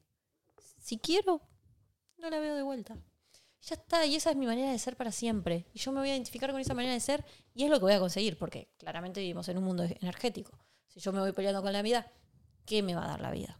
Si 0.78 0.98
quiero, 0.98 1.40
no 2.18 2.30
la 2.30 2.38
veo 2.38 2.54
de 2.56 2.62
vuelta. 2.62 2.96
Ya 3.62 3.74
está, 3.74 4.06
y 4.06 4.14
esa 4.14 4.30
es 4.30 4.36
mi 4.36 4.46
manera 4.46 4.70
de 4.70 4.78
ser 4.78 4.96
para 4.96 5.10
siempre. 5.10 5.66
Y 5.72 5.78
yo 5.78 5.92
me 5.92 6.00
voy 6.00 6.10
a 6.10 6.14
identificar 6.14 6.52
con 6.52 6.60
esa 6.60 6.74
manera 6.74 6.92
de 6.94 7.00
ser 7.00 7.24
y 7.54 7.64
es 7.64 7.70
lo 7.70 7.78
que 7.78 7.86
voy 7.86 7.94
a 7.94 7.98
conseguir, 7.98 8.38
porque 8.38 8.68
claramente 8.76 9.20
vivimos 9.20 9.48
en 9.48 9.58
un 9.58 9.64
mundo 9.64 9.82
energético. 9.82 10.52
Si 10.86 11.00
yo 11.00 11.12
me 11.12 11.20
voy 11.20 11.32
peleando 11.32 11.62
con 11.62 11.72
la 11.72 11.82
vida, 11.82 12.10
¿qué 12.64 12.82
me 12.82 12.94
va 12.94 13.04
a 13.04 13.08
dar 13.08 13.20
la 13.20 13.30
vida? 13.30 13.58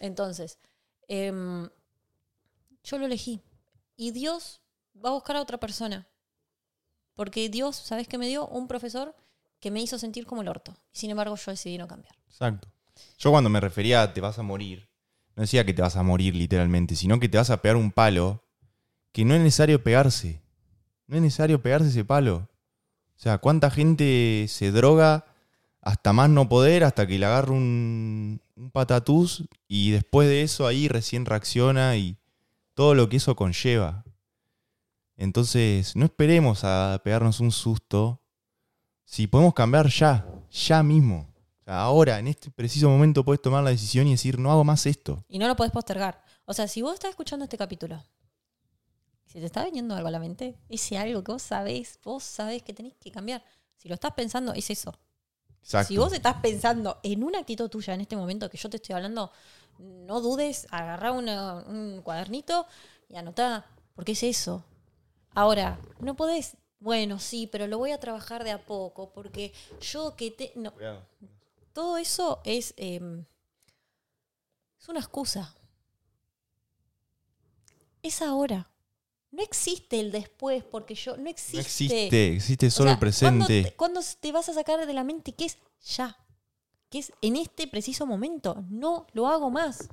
Entonces, 0.00 0.58
em, 1.06 1.68
yo 2.82 2.98
lo 2.98 3.06
elegí. 3.06 3.40
Y 3.96 4.10
Dios 4.10 4.60
va 4.94 5.10
a 5.10 5.12
buscar 5.12 5.36
a 5.36 5.42
otra 5.42 5.58
persona. 5.58 6.06
Porque 7.14 7.48
Dios, 7.48 7.76
¿sabes 7.76 8.08
qué 8.08 8.18
me 8.18 8.28
dio? 8.28 8.46
Un 8.48 8.68
profesor 8.68 9.14
que 9.60 9.70
me 9.70 9.80
hizo 9.80 9.98
sentir 9.98 10.26
como 10.26 10.42
el 10.42 10.48
orto. 10.48 10.76
Sin 10.92 11.10
embargo, 11.10 11.36
yo 11.36 11.50
decidí 11.50 11.78
no 11.78 11.86
cambiar. 11.86 12.14
Exacto. 12.28 12.68
Yo 13.18 13.30
cuando 13.30 13.50
me 13.50 13.60
refería 13.60 14.02
a 14.02 14.12
te 14.12 14.20
vas 14.20 14.38
a 14.38 14.42
morir, 14.42 14.88
no 15.36 15.42
decía 15.42 15.64
que 15.64 15.74
te 15.74 15.82
vas 15.82 15.96
a 15.96 16.02
morir 16.02 16.34
literalmente, 16.34 16.96
sino 16.96 17.20
que 17.20 17.28
te 17.28 17.38
vas 17.38 17.50
a 17.50 17.62
pegar 17.62 17.76
un 17.76 17.92
palo 17.92 18.42
que 19.12 19.24
no 19.24 19.34
es 19.34 19.40
necesario 19.40 19.82
pegarse. 19.82 20.42
No 21.06 21.16
es 21.16 21.22
necesario 21.22 21.62
pegarse 21.62 21.88
ese 21.88 22.04
palo. 22.04 22.48
O 23.16 23.20
sea, 23.22 23.38
¿cuánta 23.38 23.70
gente 23.70 24.46
se 24.48 24.72
droga 24.72 25.26
hasta 25.80 26.12
más 26.12 26.30
no 26.30 26.48
poder, 26.48 26.84
hasta 26.84 27.06
que 27.06 27.18
le 27.18 27.26
agarra 27.26 27.52
un, 27.52 28.40
un 28.56 28.70
patatús 28.70 29.44
y 29.68 29.90
después 29.90 30.28
de 30.28 30.42
eso 30.42 30.66
ahí 30.66 30.88
recién 30.88 31.26
reacciona 31.26 31.96
y 31.96 32.16
todo 32.74 32.94
lo 32.94 33.08
que 33.08 33.16
eso 33.16 33.36
conlleva? 33.36 34.04
Entonces, 35.16 35.94
no 35.94 36.06
esperemos 36.06 36.64
a 36.64 37.00
pegarnos 37.04 37.40
un 37.40 37.52
susto. 37.52 38.22
Si 39.04 39.26
podemos 39.26 39.54
cambiar 39.54 39.88
ya, 39.88 40.26
ya 40.50 40.82
mismo. 40.82 41.32
O 41.60 41.64
sea, 41.64 41.82
ahora, 41.82 42.18
en 42.18 42.28
este 42.28 42.50
preciso 42.50 42.88
momento, 42.88 43.24
puedes 43.24 43.40
tomar 43.40 43.62
la 43.62 43.70
decisión 43.70 44.06
y 44.08 44.12
decir, 44.12 44.38
no 44.38 44.50
hago 44.50 44.64
más 44.64 44.86
esto. 44.86 45.24
Y 45.28 45.38
no 45.38 45.46
lo 45.46 45.54
podés 45.54 45.72
postergar. 45.72 46.24
O 46.44 46.54
sea, 46.54 46.66
si 46.66 46.82
vos 46.82 46.94
estás 46.94 47.10
escuchando 47.10 47.44
este 47.44 47.56
capítulo, 47.56 48.02
si 49.26 49.38
te 49.38 49.46
está 49.46 49.64
viniendo 49.64 49.94
algo 49.94 50.08
a 50.08 50.10
la 50.10 50.18
mente, 50.18 50.58
ese 50.68 50.98
algo 50.98 51.22
que 51.22 51.32
vos 51.32 51.42
sabés, 51.42 52.00
vos 52.02 52.22
sabés 52.22 52.62
que 52.62 52.74
tenés 52.74 52.94
que 52.96 53.10
cambiar. 53.10 53.44
Si 53.76 53.88
lo 53.88 53.94
estás 53.94 54.12
pensando, 54.12 54.52
es 54.54 54.70
eso. 54.70 54.92
Exacto. 55.62 55.88
Si 55.88 55.96
vos 55.96 56.12
estás 56.12 56.34
pensando 56.42 56.98
en 57.02 57.22
una 57.22 57.38
actitud 57.38 57.68
tuya 57.68 57.94
en 57.94 58.00
este 58.00 58.16
momento 58.16 58.50
que 58.50 58.58
yo 58.58 58.68
te 58.68 58.78
estoy 58.78 58.94
hablando, 58.94 59.30
no 59.82 60.20
dudes, 60.20 60.66
agarrá 60.70 61.12
una- 61.12 61.64
un 61.66 62.00
cuadernito 62.02 62.66
y 63.08 63.16
anotá, 63.16 63.66
porque 63.94 64.12
es 64.12 64.22
eso. 64.22 64.64
Ahora, 65.34 65.78
no 66.00 66.14
podés, 66.14 66.56
bueno, 66.78 67.18
sí, 67.18 67.46
pero 67.46 67.66
lo 67.66 67.78
voy 67.78 67.90
a 67.92 68.00
trabajar 68.00 68.44
de 68.44 68.50
a 68.52 68.64
poco, 68.64 69.12
porque 69.12 69.52
yo 69.80 70.14
que 70.16 70.30
te... 70.30 70.52
No, 70.56 70.72
todo 71.72 71.96
eso 71.96 72.40
es, 72.44 72.74
em, 72.76 73.24
es 74.80 74.88
una 74.88 75.00
excusa. 75.00 75.54
Es 78.02 78.20
ahora. 78.22 78.68
No 79.30 79.42
existe 79.42 79.98
el 80.00 80.12
después, 80.12 80.62
porque 80.64 80.94
yo. 80.94 81.16
No 81.16 81.30
existe. 81.30 81.56
No 81.56 81.62
existe, 81.62 82.34
existe 82.34 82.66
O 82.66 82.70
solo 82.70 82.88
sea, 82.88 82.92
el 82.94 82.98
presente. 82.98 83.38
¿cuándo 83.38 83.46
te, 83.46 83.76
cuándo 83.76 84.00
te 84.20 84.32
vas 84.32 84.48
a 84.50 84.52
sacar 84.54 84.84
de 84.86 84.92
la 84.92 85.04
mente 85.04 85.32
que 85.32 85.46
es 85.46 85.56
ya? 85.96 86.18
Que 86.92 86.98
es 86.98 87.12
en 87.22 87.36
este 87.36 87.66
preciso 87.66 88.06
momento. 88.06 88.64
No 88.68 89.06
lo 89.14 89.26
hago 89.26 89.50
más. 89.50 89.88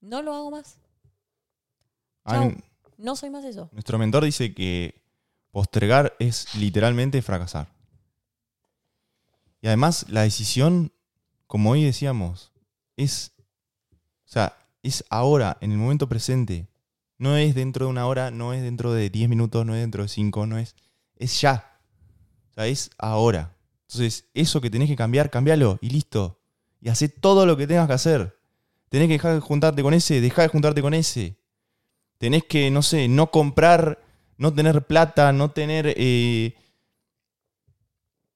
No 0.00 0.22
lo 0.22 0.32
hago 0.34 0.50
más. 0.52 0.78
Ah. 2.24 2.48
No 2.96 3.16
soy 3.16 3.30
más 3.30 3.44
eso. 3.44 3.68
Nuestro 3.72 3.98
mentor 3.98 4.24
dice 4.24 4.54
que 4.54 5.02
postergar 5.50 6.14
es 6.20 6.54
literalmente 6.54 7.20
fracasar. 7.22 7.68
Y 9.60 9.66
además 9.66 10.06
la 10.08 10.22
decisión, 10.22 10.92
como 11.48 11.70
hoy 11.70 11.82
decíamos, 11.82 12.52
es, 12.96 13.32
o 13.90 14.28
sea, 14.28 14.56
es 14.84 15.04
ahora, 15.10 15.58
en 15.60 15.72
el 15.72 15.78
momento 15.78 16.08
presente. 16.08 16.68
No 17.18 17.36
es 17.36 17.56
dentro 17.56 17.86
de 17.86 17.90
una 17.90 18.06
hora, 18.06 18.30
no 18.30 18.52
es 18.52 18.62
dentro 18.62 18.92
de 18.92 19.10
10 19.10 19.28
minutos, 19.28 19.66
no 19.66 19.74
es 19.74 19.80
dentro 19.80 20.04
de 20.04 20.08
5, 20.08 20.46
no 20.46 20.56
es, 20.56 20.76
es 21.16 21.40
ya. 21.40 21.80
O 22.50 22.54
sea, 22.54 22.66
es 22.68 22.90
ahora. 22.96 23.57
Entonces, 23.88 24.26
eso 24.34 24.60
que 24.60 24.68
tenés 24.68 24.88
que 24.88 24.96
cambiar, 24.96 25.30
cambialo 25.30 25.78
y 25.80 25.88
listo. 25.88 26.38
Y 26.80 26.90
hacé 26.90 27.08
todo 27.08 27.46
lo 27.46 27.56
que 27.56 27.66
tengas 27.66 27.86
que 27.86 27.94
hacer. 27.94 28.38
Tenés 28.90 29.08
que 29.08 29.14
dejar 29.14 29.34
de 29.34 29.40
juntarte 29.40 29.82
con 29.82 29.94
ese, 29.94 30.20
dejar 30.20 30.44
de 30.44 30.48
juntarte 30.50 30.82
con 30.82 30.92
ese. 30.92 31.38
Tenés 32.18 32.44
que, 32.44 32.70
no 32.70 32.82
sé, 32.82 33.08
no 33.08 33.30
comprar, 33.30 34.02
no 34.36 34.52
tener 34.52 34.86
plata, 34.86 35.32
no 35.32 35.50
tener 35.52 35.94
eh, 35.96 36.54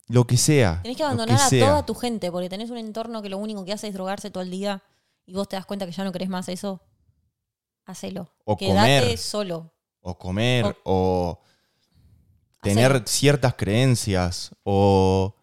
lo 0.09 0.27
que 0.27 0.37
sea. 0.39 0.81
Tenés 0.83 0.97
que 0.97 1.05
abandonar 1.05 1.37
a 1.37 1.49
sea. 1.49 1.67
toda 1.67 1.87
tu 1.87 1.95
gente 1.95 2.31
porque 2.33 2.49
tenés 2.49 2.71
un 2.71 2.79
entorno 2.79 3.21
que 3.23 3.29
lo 3.29 3.39
único 3.39 3.65
que 3.65 3.73
hace 3.73 3.89
es 3.89 3.95
drogarse 3.95 4.31
todo 4.31 4.43
el 4.43 4.51
día 4.51 4.83
y 5.27 5.35
vos 5.35 5.49
te 5.49 5.57
das 5.57 5.67
cuenta 5.67 5.85
que 5.85 5.93
ya 5.93 6.05
no 6.05 6.13
querés 6.13 6.29
más 6.31 6.49
eso. 6.49 6.81
Hacelo. 7.85 8.33
O 8.45 8.57
Quedate 8.57 9.01
comer. 9.03 9.19
solo. 9.19 9.73
o 10.01 10.19
comer, 10.19 10.77
o 10.85 11.41
tener 12.63 12.93
Hacelo. 12.93 13.07
ciertas 13.07 13.55
creencias, 13.55 14.55
o 14.65 15.35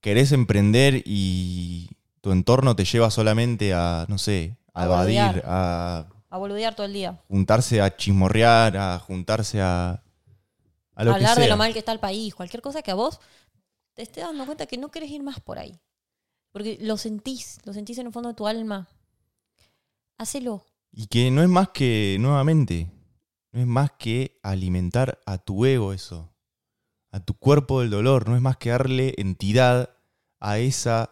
querés 0.00 0.32
emprender 0.32 1.02
y 1.04 1.90
tu 2.20 2.32
entorno 2.32 2.76
te 2.76 2.84
lleva 2.84 3.10
solamente 3.10 3.74
a, 3.74 4.06
no 4.08 4.18
sé, 4.18 4.56
a 4.74 4.82
A 4.82 4.84
evadir, 4.84 5.20
boludear. 5.20 5.42
a 5.46 6.06
A 6.30 6.38
boludear 6.38 6.74
todo 6.74 6.86
el 6.86 6.92
día. 6.92 7.20
juntarse 7.28 7.80
a 7.80 7.96
chismorrear, 7.96 8.76
a 8.76 8.98
juntarse 8.98 9.60
a, 9.60 10.02
a 10.94 11.04
lo 11.04 11.12
Hablar 11.12 11.30
que 11.30 11.34
sea. 11.36 11.44
de 11.44 11.48
lo 11.50 11.56
mal 11.56 11.72
que 11.72 11.78
está 11.80 11.92
el 11.92 12.00
país. 12.00 12.34
Cualquier 12.34 12.62
cosa 12.62 12.82
que 12.82 12.90
a 12.90 12.94
vos 12.94 13.20
te 13.94 14.02
esté 14.02 14.20
dando 14.20 14.44
cuenta 14.46 14.66
que 14.66 14.78
no 14.78 14.90
querés 14.90 15.10
ir 15.10 15.22
más 15.22 15.40
por 15.40 15.58
ahí. 15.58 15.78
Porque 16.52 16.78
lo 16.80 16.96
sentís, 16.96 17.58
lo 17.64 17.72
sentís 17.72 17.98
en 17.98 18.06
el 18.06 18.12
fondo 18.12 18.30
de 18.30 18.34
tu 18.34 18.46
alma. 18.46 18.88
Hacelo. 20.18 20.64
Y 20.90 21.06
que 21.06 21.30
no 21.30 21.42
es 21.42 21.48
más 21.48 21.68
que, 21.70 22.16
nuevamente, 22.20 22.90
no 23.52 23.60
es 23.60 23.66
más 23.66 23.92
que 23.98 24.38
alimentar 24.42 25.20
a 25.26 25.38
tu 25.38 25.64
ego 25.66 25.92
eso, 25.92 26.32
a 27.18 27.24
tu 27.24 27.34
cuerpo 27.34 27.80
del 27.80 27.90
dolor, 27.90 28.28
no 28.28 28.34
es 28.36 28.42
más 28.42 28.56
que 28.56 28.70
darle 28.70 29.14
entidad 29.18 29.90
a 30.40 30.58
esa, 30.58 31.10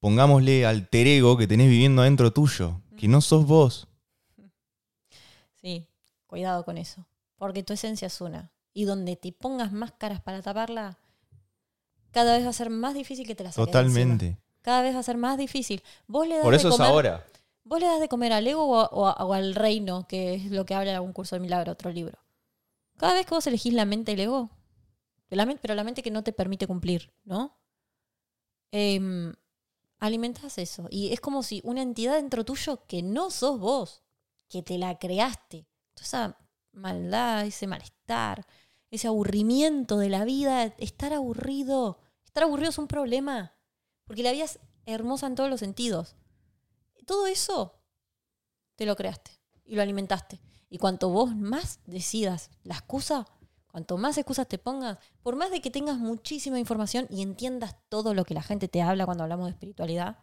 pongámosle 0.00 0.66
alter 0.66 1.06
ego 1.06 1.36
que 1.36 1.46
tenés 1.46 1.68
viviendo 1.68 2.02
adentro 2.02 2.32
tuyo, 2.32 2.80
que 2.96 3.08
no 3.08 3.20
sos 3.20 3.46
vos. 3.46 3.88
Sí, 5.60 5.86
cuidado 6.26 6.64
con 6.64 6.78
eso. 6.78 7.06
Porque 7.36 7.62
tu 7.62 7.72
esencia 7.72 8.06
es 8.06 8.20
una. 8.20 8.50
Y 8.72 8.84
donde 8.84 9.16
te 9.16 9.32
pongas 9.32 9.72
máscaras 9.72 10.20
para 10.20 10.42
taparla, 10.42 10.98
cada 12.10 12.36
vez 12.36 12.44
va 12.44 12.50
a 12.50 12.54
ser 12.54 12.70
más 12.70 12.94
difícil 12.94 13.26
que 13.26 13.34
te 13.34 13.44
la 13.44 13.52
saques 13.52 13.72
de 13.72 13.78
encima. 13.80 13.94
Totalmente. 14.04 14.38
Cada 14.62 14.82
vez 14.82 14.94
va 14.94 15.00
a 15.00 15.02
ser 15.04 15.16
más 15.16 15.36
difícil. 15.38 15.82
Vos 16.06 16.26
le 16.26 16.34
das 16.36 16.42
Por 16.44 16.52
de 16.52 16.58
eso 16.58 16.68
es 16.68 16.74
comer- 16.76 16.90
ahora. 16.90 17.26
Vos 17.64 17.80
le 17.80 17.86
das 17.86 18.00
de 18.00 18.08
comer 18.08 18.32
al 18.32 18.46
ego 18.46 18.66
o, 18.66 19.32
al 19.32 19.54
reino, 19.54 20.06
que 20.06 20.34
es 20.34 20.50
lo 20.50 20.66
que 20.66 20.74
habla 20.74 20.90
en 20.90 20.96
algún 20.96 21.12
curso 21.12 21.34
de 21.36 21.40
milagro, 21.40 21.72
otro 21.72 21.90
libro. 21.90 22.18
Cada 22.98 23.14
vez 23.14 23.26
que 23.26 23.34
vos 23.34 23.46
elegís 23.46 23.72
la 23.72 23.84
mente 23.86 24.12
y 24.12 24.14
el 24.14 24.20
pero 25.60 25.74
la 25.74 25.84
mente 25.84 26.02
que 26.02 26.10
no 26.10 26.22
te 26.22 26.32
permite 26.32 26.66
cumplir, 26.66 27.12
¿no? 27.24 27.58
Em, 28.70 29.34
alimentás 29.98 30.58
eso. 30.58 30.86
Y 30.90 31.12
es 31.12 31.20
como 31.20 31.42
si 31.42 31.60
una 31.64 31.82
entidad 31.82 32.14
dentro 32.14 32.44
tuyo 32.44 32.86
que 32.86 33.02
no 33.02 33.30
sos 33.30 33.58
vos, 33.58 34.02
que 34.48 34.62
te 34.62 34.78
la 34.78 34.98
creaste. 34.98 35.66
Toda 35.94 36.04
esa 36.04 36.38
maldad, 36.72 37.46
ese 37.46 37.66
malestar, 37.66 38.46
ese 38.90 39.08
aburrimiento 39.08 39.98
de 39.98 40.08
la 40.08 40.24
vida, 40.24 40.64
estar 40.78 41.12
aburrido. 41.12 41.98
Estar 42.24 42.44
aburrido 42.44 42.70
es 42.70 42.78
un 42.78 42.88
problema. 42.88 43.54
Porque 44.04 44.22
la 44.22 44.32
vida 44.32 44.44
es 44.44 44.58
hermosa 44.86 45.26
en 45.26 45.34
todos 45.34 45.50
los 45.50 45.60
sentidos. 45.60 46.16
Todo 47.06 47.26
eso 47.26 47.80
te 48.76 48.86
lo 48.86 48.96
creaste 48.96 49.32
y 49.64 49.76
lo 49.76 49.82
alimentaste. 49.82 50.40
Y 50.68 50.78
cuanto 50.78 51.08
vos 51.10 51.34
más 51.36 51.80
decidas 51.86 52.50
la 52.62 52.74
excusa, 52.74 53.26
cuanto 53.74 53.98
más 53.98 54.16
excusas 54.18 54.46
te 54.46 54.56
pongas, 54.56 54.98
por 55.20 55.34
más 55.34 55.50
de 55.50 55.60
que 55.60 55.68
tengas 55.68 55.98
muchísima 55.98 56.60
información 56.60 57.08
y 57.10 57.22
entiendas 57.22 57.74
todo 57.88 58.14
lo 58.14 58.24
que 58.24 58.32
la 58.32 58.40
gente 58.40 58.68
te 58.68 58.80
habla 58.80 59.04
cuando 59.04 59.24
hablamos 59.24 59.46
de 59.46 59.50
espiritualidad, 59.50 60.18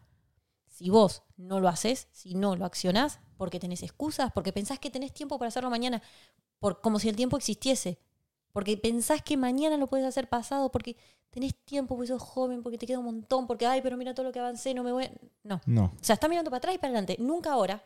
si 0.67 0.89
vos 0.89 1.23
no 1.35 1.59
lo 1.59 1.67
haces, 1.67 2.07
si 2.13 2.33
no 2.33 2.55
lo 2.55 2.63
accionás, 2.63 3.19
porque 3.35 3.59
tenés 3.59 3.83
excusas, 3.83 4.31
porque 4.31 4.53
pensás 4.53 4.79
que 4.79 4.89
tenés 4.89 5.13
tiempo 5.13 5.37
para 5.37 5.49
hacerlo 5.49 5.69
mañana, 5.69 6.01
por, 6.59 6.79
como 6.79 6.97
si 6.97 7.09
el 7.09 7.17
tiempo 7.17 7.35
existiese, 7.35 7.99
porque 8.53 8.77
pensás 8.77 9.21
que 9.21 9.35
mañana 9.35 9.75
lo 9.75 9.87
puedes 9.87 10.05
hacer 10.07 10.29
pasado, 10.29 10.71
porque 10.71 10.95
tenés 11.29 11.53
tiempo, 11.65 11.97
porque 11.97 12.07
sos 12.07 12.21
joven, 12.21 12.63
porque 12.63 12.77
te 12.77 12.87
queda 12.87 12.99
un 12.99 13.05
montón, 13.05 13.47
porque, 13.47 13.65
ay, 13.65 13.81
pero 13.81 13.97
mira 13.97 14.13
todo 14.13 14.27
lo 14.27 14.31
que 14.31 14.39
avancé, 14.39 14.73
no 14.73 14.81
me 14.83 14.93
voy... 14.93 15.03
a-". 15.03 15.11
No, 15.43 15.59
No. 15.65 15.83
o 15.99 16.03
sea, 16.03 16.13
estás 16.13 16.29
mirando 16.29 16.49
para 16.49 16.59
atrás 16.59 16.75
y 16.75 16.77
para 16.77 16.91
adelante, 16.91 17.17
nunca 17.19 17.51
ahora. 17.51 17.83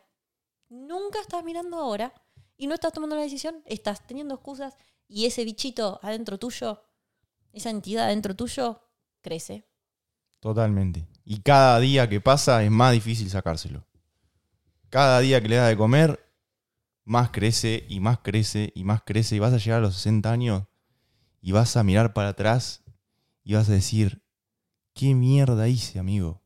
Nunca 0.68 1.20
estás 1.20 1.42
mirando 1.42 1.76
ahora 1.76 2.12
y 2.56 2.68
no 2.68 2.74
estás 2.74 2.92
tomando 2.92 3.16
la 3.16 3.22
decisión, 3.22 3.62
estás 3.66 4.06
teniendo 4.06 4.34
excusas 4.36 4.76
y 5.08 5.26
ese 5.26 5.44
bichito 5.44 6.00
adentro 6.02 6.38
tuyo, 6.38 6.84
esa 7.52 7.70
entidad 7.70 8.06
adentro 8.06 8.34
tuyo, 8.34 8.82
crece. 9.22 9.66
Totalmente. 10.40 11.06
Y 11.24 11.40
cada 11.40 11.80
día 11.80 12.08
que 12.08 12.20
pasa 12.20 12.62
es 12.62 12.70
más 12.70 12.92
difícil 12.92 13.30
sacárselo. 13.30 13.84
Cada 14.90 15.20
día 15.20 15.40
que 15.40 15.48
le 15.48 15.56
das 15.56 15.68
de 15.68 15.76
comer, 15.76 16.20
más 17.04 17.30
crece 17.30 17.84
y 17.88 18.00
más 18.00 18.18
crece 18.18 18.72
y 18.74 18.84
más 18.84 19.02
crece. 19.02 19.36
Y 19.36 19.38
vas 19.38 19.52
a 19.52 19.58
llegar 19.58 19.78
a 19.78 19.82
los 19.82 19.96
60 19.96 20.30
años 20.30 20.64
y 21.40 21.52
vas 21.52 21.76
a 21.76 21.82
mirar 21.82 22.12
para 22.12 22.30
atrás 22.30 22.84
y 23.42 23.54
vas 23.54 23.68
a 23.68 23.72
decir, 23.72 24.22
¿qué 24.94 25.14
mierda 25.14 25.68
hice, 25.68 25.98
amigo? 25.98 26.42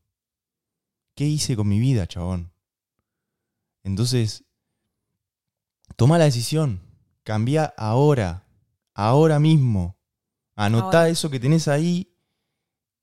¿Qué 1.15 1.25
hice 1.25 1.55
con 1.55 1.67
mi 1.67 1.79
vida, 1.79 2.07
chabón? 2.07 2.51
Entonces, 3.83 4.45
toma 5.95 6.17
la 6.17 6.25
decisión. 6.25 6.81
Cambia 7.23 7.65
ahora. 7.77 8.47
Ahora 8.93 9.39
mismo. 9.39 9.97
Anotá 10.55 10.99
Ahora. 10.99 11.09
eso 11.09 11.29
que 11.29 11.39
tenés 11.39 11.67
ahí 11.67 12.13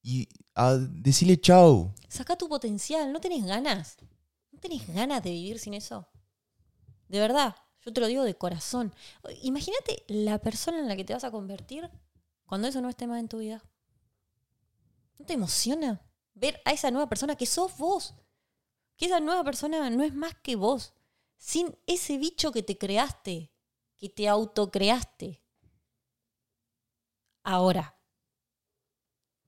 y 0.03 0.29
a 0.55 0.75
decirle 0.75 1.41
chau. 1.41 1.95
Saca 2.09 2.37
tu 2.37 2.49
potencial, 2.49 3.13
¿no 3.13 3.21
tenés 3.21 3.45
ganas? 3.45 3.97
¿No 4.53 4.59
tenés 4.59 4.87
ganas 4.93 5.23
de 5.23 5.31
vivir 5.31 5.59
sin 5.59 5.75
eso? 5.75 6.09
De 7.09 7.19
verdad, 7.19 7.57
yo 7.81 7.93
te 7.93 8.01
lo 8.01 8.07
digo 8.07 8.25
de 8.25 8.37
corazón. 8.37 8.95
Imagínate 9.43 10.05
la 10.09 10.39
persona 10.39 10.79
en 10.79 10.89
la 10.89 10.97
que 10.97 11.05
te 11.05 11.15
vas 11.15 11.25
a 11.25 11.31
convertir 11.31 11.91
cuando 12.45 12.69
eso 12.69 12.81
no 12.81 12.89
esté 12.89 13.07
más 13.07 13.21
en 13.21 13.29
tu 13.29 13.39
vida. 13.39 13.63
¿No 15.19 15.25
te 15.25 15.35
emociona 15.35 16.01
ver 16.35 16.61
a 16.65 16.73
esa 16.73 16.91
nueva 16.91 17.09
persona 17.09 17.37
que 17.37 17.47
sos 17.47 17.77
vos? 17.77 18.15
Que 18.97 19.07
esa 19.07 19.21
nueva 19.21 19.45
persona 19.45 19.89
no 19.91 20.03
es 20.03 20.15
más 20.15 20.35
que 20.43 20.57
vos. 20.57 20.93
Sin 21.37 21.77
ese 21.87 22.19
bicho 22.19 22.53
que 22.53 22.63
te 22.63 22.77
creaste, 22.77 23.53
que 23.97 24.09
te 24.09 24.29
autocreaste. 24.29 25.43
Ahora, 27.51 27.97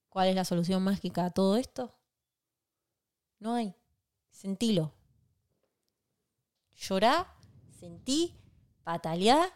¿cuál 0.08 0.28
es 0.28 0.34
la 0.34 0.46
solución 0.46 0.82
mágica 0.82 1.26
a 1.26 1.30
todo 1.30 1.58
esto? 1.58 1.98
No 3.38 3.52
hay. 3.52 3.74
Sentilo. 4.30 4.94
Llorá, 6.78 7.36
sentí, 7.78 8.40
pataleá, 8.84 9.52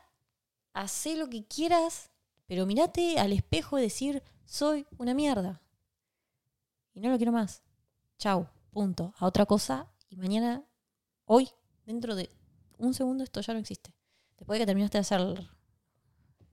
hacé 0.74 1.16
lo 1.16 1.30
que 1.30 1.46
quieras, 1.46 2.10
pero 2.44 2.66
mirate 2.66 3.18
al 3.18 3.32
espejo 3.32 3.78
y 3.78 3.82
decir, 3.82 4.22
soy 4.44 4.86
una 4.98 5.14
mierda. 5.14 5.62
Y 6.92 7.00
no 7.00 7.08
lo 7.08 7.16
quiero 7.16 7.32
más. 7.32 7.62
Chau, 8.18 8.46
punto. 8.72 9.14
A 9.16 9.24
otra 9.24 9.46
cosa. 9.46 9.90
Y 10.10 10.18
mañana, 10.18 10.62
hoy, 11.24 11.48
dentro 11.86 12.14
de 12.14 12.30
un 12.76 12.92
segundo, 12.92 13.24
esto 13.24 13.40
ya 13.40 13.54
no 13.54 13.60
existe. 13.60 13.94
Después 14.36 14.58
de 14.58 14.64
que 14.64 14.66
terminaste 14.66 14.98
de 14.98 15.00
hacer 15.00 15.48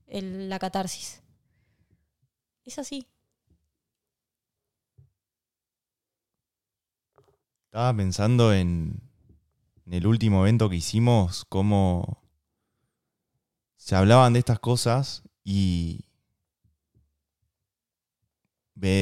la 0.07 0.57
catarsis. 0.57 1.21
Es 2.66 2.80
así. 2.80 3.07
Estaba 7.66 7.95
pensando 7.95 8.53
en, 8.53 9.01
en 9.86 9.93
el 9.93 10.05
último 10.05 10.41
evento 10.41 10.70
que 10.70 10.76
hicimos, 10.76 11.45
cómo 11.45 12.22
se 13.78 13.95
hablaban 13.95 14.34
de 14.34 14.39
estas 14.39 14.59
cosas 14.59 15.24
y 15.43 16.05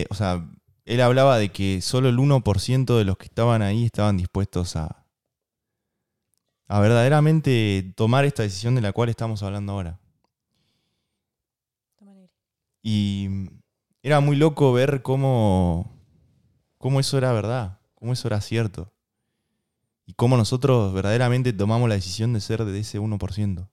o 0.09 0.15
sea, 0.15 0.45
él 0.85 1.01
hablaba 1.01 1.37
de 1.37 1.49
que 1.51 1.81
solo 1.81 2.09
el 2.09 2.17
1% 2.17 2.97
de 2.97 3.05
los 3.05 3.17
que 3.17 3.25
estaban 3.25 3.61
ahí 3.61 3.85
estaban 3.85 4.17
dispuestos 4.17 4.75
a, 4.75 5.05
a 6.67 6.79
verdaderamente 6.79 7.93
tomar 7.95 8.25
esta 8.25 8.43
decisión 8.43 8.75
de 8.75 8.81
la 8.81 8.91
cual 8.91 9.09
estamos 9.09 9.41
hablando 9.43 9.73
ahora. 9.73 9.98
Y 12.81 13.29
era 14.01 14.19
muy 14.19 14.35
loco 14.35 14.71
ver 14.73 15.01
cómo, 15.01 15.91
cómo 16.77 16.99
eso 16.99 17.17
era 17.17 17.33
verdad, 17.33 17.79
cómo 17.95 18.13
eso 18.13 18.27
era 18.27 18.41
cierto. 18.41 18.91
Y 20.05 20.13
cómo 20.13 20.37
nosotros 20.37 20.93
verdaderamente 20.93 21.53
tomamos 21.53 21.87
la 21.87 21.95
decisión 21.95 22.33
de 22.33 22.41
ser 22.41 22.65
de 22.65 22.79
ese 22.79 22.99
1%. 22.99 23.69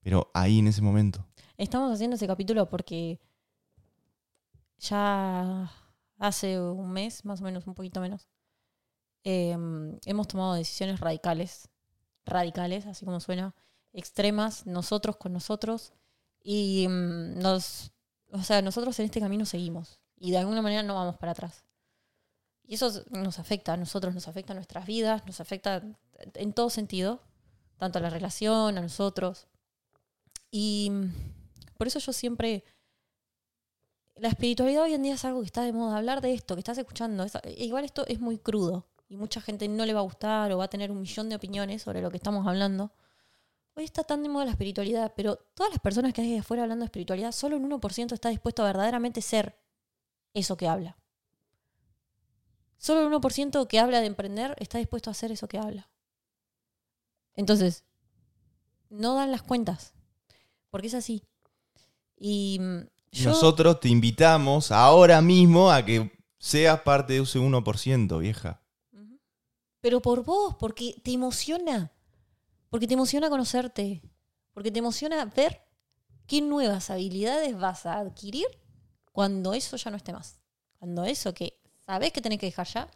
Pero 0.00 0.30
ahí 0.34 0.58
en 0.58 0.66
ese 0.66 0.82
momento. 0.82 1.26
Estamos 1.56 1.92
haciendo 1.92 2.16
ese 2.16 2.26
capítulo 2.26 2.68
porque 2.68 3.20
ya 4.78 5.70
hace 6.18 6.60
un 6.60 6.92
mes, 6.92 7.24
más 7.24 7.40
o 7.40 7.44
menos, 7.44 7.66
un 7.66 7.74
poquito 7.74 8.00
menos, 8.00 8.28
em, 9.22 9.98
hemos 10.04 10.28
tomado 10.28 10.54
decisiones 10.54 11.00
radicales, 11.00 11.68
radicales, 12.24 12.86
así 12.86 13.04
como 13.04 13.20
suena, 13.20 13.54
extremas, 13.92 14.66
nosotros 14.66 15.16
con 15.16 15.32
nosotros, 15.32 15.94
y 16.42 16.86
mm, 16.88 17.38
nos, 17.40 17.92
o 18.34 18.42
sea, 18.42 18.60
nosotros 18.62 18.98
en 18.98 19.06
este 19.06 19.20
camino 19.20 19.46
seguimos, 19.46 20.00
y 20.18 20.30
de 20.32 20.38
alguna 20.38 20.60
manera 20.60 20.82
no 20.82 20.94
vamos 20.94 21.16
para 21.16 21.32
atrás. 21.32 21.64
Y 22.66 22.74
eso 22.74 23.04
nos 23.10 23.38
afecta 23.38 23.74
a 23.74 23.76
nosotros, 23.76 24.14
nos 24.14 24.26
afecta 24.26 24.52
a 24.52 24.56
nuestras 24.56 24.86
vidas, 24.86 25.24
nos 25.26 25.40
afecta 25.40 25.82
en 26.34 26.52
todo 26.52 26.70
sentido, 26.70 27.20
tanto 27.76 27.98
a 27.98 28.02
la 28.02 28.10
relación, 28.10 28.76
a 28.78 28.80
nosotros. 28.80 29.46
Y 30.50 30.90
por 31.76 31.86
eso 31.86 31.98
yo 31.98 32.12
siempre 32.12 32.64
la 34.16 34.28
espiritualidad 34.28 34.84
hoy 34.84 34.94
en 34.94 35.02
día 35.02 35.14
es 35.14 35.24
algo 35.24 35.40
que 35.40 35.46
está 35.46 35.62
de 35.62 35.72
moda. 35.72 35.98
Hablar 35.98 36.20
de 36.20 36.32
esto, 36.32 36.54
que 36.54 36.60
estás 36.60 36.78
escuchando, 36.78 37.26
igual 37.56 37.84
esto 37.84 38.04
es 38.06 38.20
muy 38.20 38.38
crudo 38.38 38.86
y 39.08 39.16
mucha 39.16 39.40
gente 39.40 39.68
no 39.68 39.84
le 39.84 39.94
va 39.94 40.00
a 40.00 40.04
gustar 40.04 40.50
o 40.52 40.58
va 40.58 40.64
a 40.64 40.68
tener 40.68 40.90
un 40.90 41.00
millón 41.00 41.28
de 41.28 41.36
opiniones 41.36 41.82
sobre 41.82 42.00
lo 42.00 42.10
que 42.10 42.16
estamos 42.16 42.46
hablando. 42.46 42.92
Hoy 43.76 43.84
está 43.84 44.04
tan 44.04 44.22
de 44.22 44.28
moda 44.28 44.44
la 44.44 44.52
espiritualidad, 44.52 45.12
pero 45.16 45.36
todas 45.54 45.72
las 45.72 45.80
personas 45.80 46.12
que 46.12 46.22
hay 46.22 46.36
afuera 46.36 46.62
hablando 46.62 46.84
de 46.84 46.86
espiritualidad, 46.86 47.32
solo 47.32 47.56
un 47.56 47.68
1% 47.68 48.12
está 48.12 48.28
dispuesto 48.28 48.62
a 48.62 48.66
verdaderamente 48.66 49.20
ser 49.20 49.58
eso 50.32 50.56
que 50.56 50.68
habla. 50.68 50.96
Solo 52.78 53.00
el 53.00 53.12
1% 53.12 53.66
que 53.66 53.78
habla 53.80 54.00
de 54.00 54.06
emprender 54.06 54.54
está 54.58 54.78
dispuesto 54.78 55.10
a 55.10 55.12
hacer 55.12 55.32
eso 55.32 55.48
que 55.48 55.58
habla. 55.58 55.90
Entonces, 57.34 57.84
no 58.90 59.14
dan 59.14 59.32
las 59.32 59.42
cuentas, 59.42 59.94
porque 60.70 60.86
es 60.86 60.94
así. 60.94 61.24
Y 62.16 62.58
mm, 62.60 63.24
nosotros 63.24 63.80
te 63.80 63.88
invitamos 63.88 64.70
ahora 64.70 65.20
mismo 65.20 65.72
a 65.72 65.84
que 65.84 66.12
seas 66.38 66.80
parte 66.82 67.14
de 67.14 67.22
ese 67.22 67.40
1%, 67.40 68.18
vieja. 68.20 68.60
Pero 69.80 70.00
por 70.00 70.24
vos, 70.24 70.54
porque 70.54 70.94
te 71.02 71.12
emociona. 71.12 71.93
Porque 72.74 72.88
te 72.88 72.94
emociona 72.94 73.30
conocerte. 73.30 74.02
Porque 74.52 74.72
te 74.72 74.80
emociona 74.80 75.24
ver 75.26 75.62
qué 76.26 76.42
nuevas 76.42 76.90
habilidades 76.90 77.56
vas 77.56 77.86
a 77.86 78.00
adquirir 78.00 78.46
cuando 79.12 79.54
eso 79.54 79.76
ya 79.76 79.92
no 79.92 79.96
esté 79.96 80.12
más. 80.12 80.40
Cuando 80.80 81.04
eso 81.04 81.32
que 81.32 81.56
sabes 81.86 82.12
que 82.12 82.20
tenés 82.20 82.40
que 82.40 82.46
dejar 82.46 82.66
ya. 82.66 82.88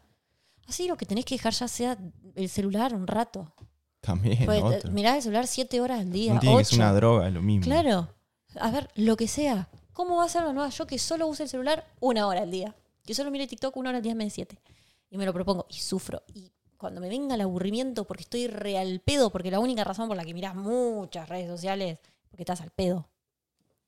Así 0.66 0.88
lo 0.88 0.96
que 0.96 1.06
tenés 1.06 1.24
que 1.24 1.36
dejar 1.36 1.52
ya 1.52 1.68
sea 1.68 1.96
el 2.34 2.48
celular 2.48 2.92
un 2.92 3.06
rato. 3.06 3.54
También. 4.00 4.46
Pues, 4.46 4.84
mirá 4.86 5.14
el 5.14 5.22
celular 5.22 5.46
siete 5.46 5.80
horas 5.80 6.00
al 6.00 6.10
día. 6.10 6.34
No 6.34 6.40
tiene 6.40 6.58
que 6.58 6.64
ser 6.64 6.80
una 6.80 6.92
droga, 6.92 7.28
es 7.28 7.34
lo 7.34 7.42
mismo. 7.42 7.62
Claro. 7.62 8.12
A 8.58 8.72
ver, 8.72 8.90
lo 8.96 9.16
que 9.16 9.28
sea. 9.28 9.68
¿Cómo 9.92 10.16
va 10.16 10.24
a 10.24 10.28
ser 10.28 10.42
la 10.42 10.52
nueva 10.52 10.70
yo 10.70 10.88
que 10.88 10.98
solo 10.98 11.28
use 11.28 11.44
el 11.44 11.48
celular 11.48 11.86
una 12.00 12.26
hora 12.26 12.42
al 12.42 12.50
día? 12.50 12.74
Que 13.04 13.14
solo 13.14 13.30
mire 13.30 13.46
TikTok 13.46 13.76
una 13.76 13.90
hora 13.90 13.98
al 13.98 14.02
día 14.02 14.16
me 14.16 14.24
de 14.24 14.30
siete. 14.30 14.60
Y 15.08 15.18
me 15.18 15.24
lo 15.24 15.32
propongo 15.32 15.66
y 15.70 15.74
sufro. 15.74 16.24
Y 16.34 16.50
cuando 16.78 17.00
me 17.00 17.08
venga 17.08 17.34
el 17.34 17.40
aburrimiento 17.42 18.06
porque 18.06 18.22
estoy 18.22 18.46
real 18.46 19.02
pedo, 19.04 19.30
porque 19.30 19.50
la 19.50 19.58
única 19.58 19.84
razón 19.84 20.08
por 20.08 20.16
la 20.16 20.24
que 20.24 20.32
miras 20.32 20.54
muchas 20.54 21.28
redes 21.28 21.48
sociales 21.48 21.98
porque 22.30 22.42
estás 22.42 22.60
al 22.60 22.70
pedo. 22.70 23.10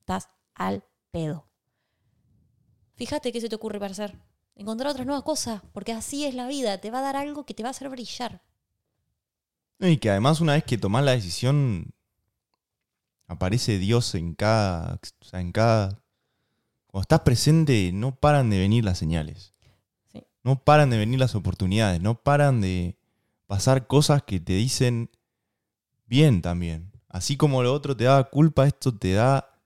Estás 0.01 0.29
al 0.55 0.85
pedo. 1.11 1.47
Fíjate 2.97 3.33
qué 3.33 3.41
se 3.41 3.49
te 3.49 3.55
ocurre 3.55 3.79
para 3.79 3.93
hacer. 3.93 4.19
Encontrar 4.57 4.91
otras 4.91 5.07
nuevas 5.07 5.25
cosas, 5.25 5.63
porque 5.73 5.93
así 5.93 6.27
es 6.27 6.35
la 6.35 6.47
vida. 6.47 6.79
Te 6.79 6.91
va 6.91 6.99
a 6.99 7.03
dar 7.03 7.17
algo 7.17 7.47
que 7.47 7.55
te 7.55 7.63
va 7.63 7.69
a 7.69 7.71
hacer 7.71 7.89
brillar. 7.89 8.43
Y 9.79 9.97
que 9.97 10.11
además 10.11 10.41
una 10.41 10.53
vez 10.53 10.65
que 10.65 10.77
tomás 10.77 11.05
la 11.05 11.13
decisión, 11.13 11.95
aparece 13.27 13.79
Dios 13.79 14.15
en 14.15 14.35
cada, 14.35 15.01
en 15.33 15.53
cada... 15.53 16.03
Cuando 16.89 17.03
estás 17.03 17.21
presente 17.21 17.91
no 17.95 18.17
paran 18.17 18.51
de 18.51 18.59
venir 18.59 18.85
las 18.85 18.99
señales. 18.99 19.50
No 20.43 20.65
paran 20.65 20.91
de 20.91 20.99
venir 20.99 21.19
las 21.19 21.35
oportunidades, 21.35 22.01
no 22.01 22.23
paran 22.23 22.61
de 22.61 22.97
pasar 23.47 23.87
cosas 23.87 24.23
que 24.23 24.41
te 24.41 24.55
dicen 24.55 25.11
bien 26.07 26.43
también. 26.43 26.93
Así 27.09 27.37
como 27.37 27.63
lo 27.63 27.75
otro 27.75 27.97
te 27.97 28.05
da 28.05 28.25
culpa, 28.25 28.67
esto 28.67 28.97
te 28.97 29.13
da 29.13 29.59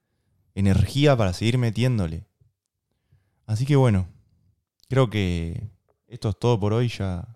energía 0.55 1.17
para 1.17 1.33
seguir 1.33 1.59
metiéndole. 1.59 2.27
Así 3.47 3.67
que 3.67 3.77
bueno, 3.77 4.09
creo 4.89 5.11
que 5.11 5.71
esto 6.07 6.31
es 6.31 6.39
todo 6.39 6.59
por 6.59 6.73
hoy. 6.73 6.89
Ya 6.89 7.29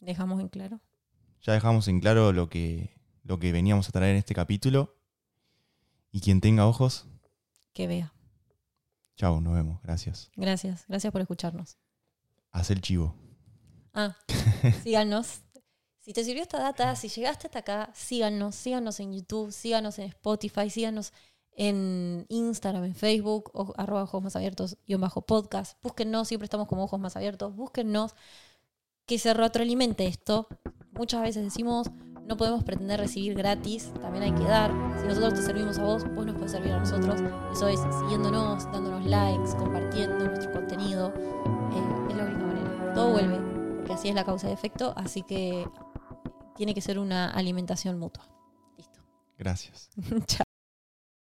dejamos 0.00 0.40
en 0.40 0.48
claro. 0.48 0.80
Ya 1.42 1.52
dejamos 1.52 1.88
en 1.88 2.00
claro 2.00 2.32
lo 2.32 2.48
que, 2.48 2.96
lo 3.24 3.38
que 3.38 3.52
veníamos 3.52 3.88
a 3.88 3.92
traer 3.92 4.12
en 4.12 4.18
este 4.18 4.34
capítulo. 4.34 4.96
Y 6.12 6.20
quien 6.20 6.40
tenga 6.40 6.66
ojos, 6.66 7.06
que 7.72 7.86
vea. 7.86 8.12
Chao, 9.16 9.40
nos 9.40 9.54
vemos. 9.54 9.80
Gracias. 9.82 10.30
Gracias, 10.36 10.84
gracias 10.86 11.12
por 11.12 11.22
escucharnos. 11.22 11.78
Haz 12.52 12.70
el 12.70 12.80
chivo. 12.80 13.16
Ah, 13.94 14.16
síganos. 14.82 15.42
Si 16.00 16.12
te 16.12 16.24
sirvió 16.24 16.42
esta 16.42 16.58
data, 16.58 16.96
si 16.96 17.08
llegaste 17.08 17.46
hasta 17.46 17.60
acá, 17.60 17.90
síganos, 17.94 18.56
síganos 18.56 18.98
en 19.00 19.12
YouTube, 19.12 19.52
síganos 19.52 19.98
en 19.98 20.06
Spotify, 20.06 20.68
síganos 20.68 21.12
en 21.52 22.26
Instagram, 22.28 22.84
en 22.84 22.94
Facebook, 22.94 23.50
o, 23.54 23.72
arroba 23.76 24.02
ojos 24.02 24.22
más 24.22 24.36
abiertos 24.36 24.78
y 24.84 24.94
bajo 24.96 25.22
podcast. 25.22 25.80
Búsquennos, 25.82 26.28
siempre 26.28 26.46
estamos 26.46 26.66
como 26.66 26.84
ojos 26.84 26.98
más 26.98 27.16
abiertos. 27.16 27.54
Búsquennos 27.54 28.14
que 29.06 29.18
se 29.18 29.32
retroalimente 29.34 30.06
esto. 30.06 30.48
Muchas 30.92 31.22
veces 31.22 31.44
decimos, 31.44 31.90
no 32.26 32.36
podemos 32.36 32.64
pretender 32.64 33.00
recibir 33.00 33.34
gratis, 33.34 33.92
también 34.00 34.24
hay 34.24 34.32
que 34.32 34.44
dar. 34.44 34.70
Si 35.00 35.06
nosotros 35.06 35.34
te 35.34 35.42
servimos 35.42 35.78
a 35.78 35.84
vos, 35.84 36.04
vos 36.14 36.26
nos 36.26 36.34
puedes 36.34 36.52
servir 36.52 36.72
a 36.72 36.80
nosotros. 36.80 37.20
Eso 37.52 37.68
es 37.68 37.80
siguiéndonos, 38.00 38.64
dándonos 38.72 39.06
likes, 39.06 39.56
compartiendo 39.56 40.26
nuestro 40.26 40.52
contenido. 40.52 41.12
Eh, 41.14 42.01
Todo 42.94 43.12
vuelve, 43.12 43.38
porque 43.76 43.94
así 43.94 44.08
es 44.08 44.14
la 44.14 44.24
causa 44.24 44.48
de 44.48 44.52
efecto, 44.52 44.92
así 44.96 45.22
que 45.22 45.66
tiene 46.56 46.74
que 46.74 46.80
ser 46.82 46.98
una 46.98 47.30
alimentación 47.30 47.98
mutua. 47.98 48.28
Listo. 48.76 49.00
Gracias. 49.38 49.90
Chao. 50.26 50.51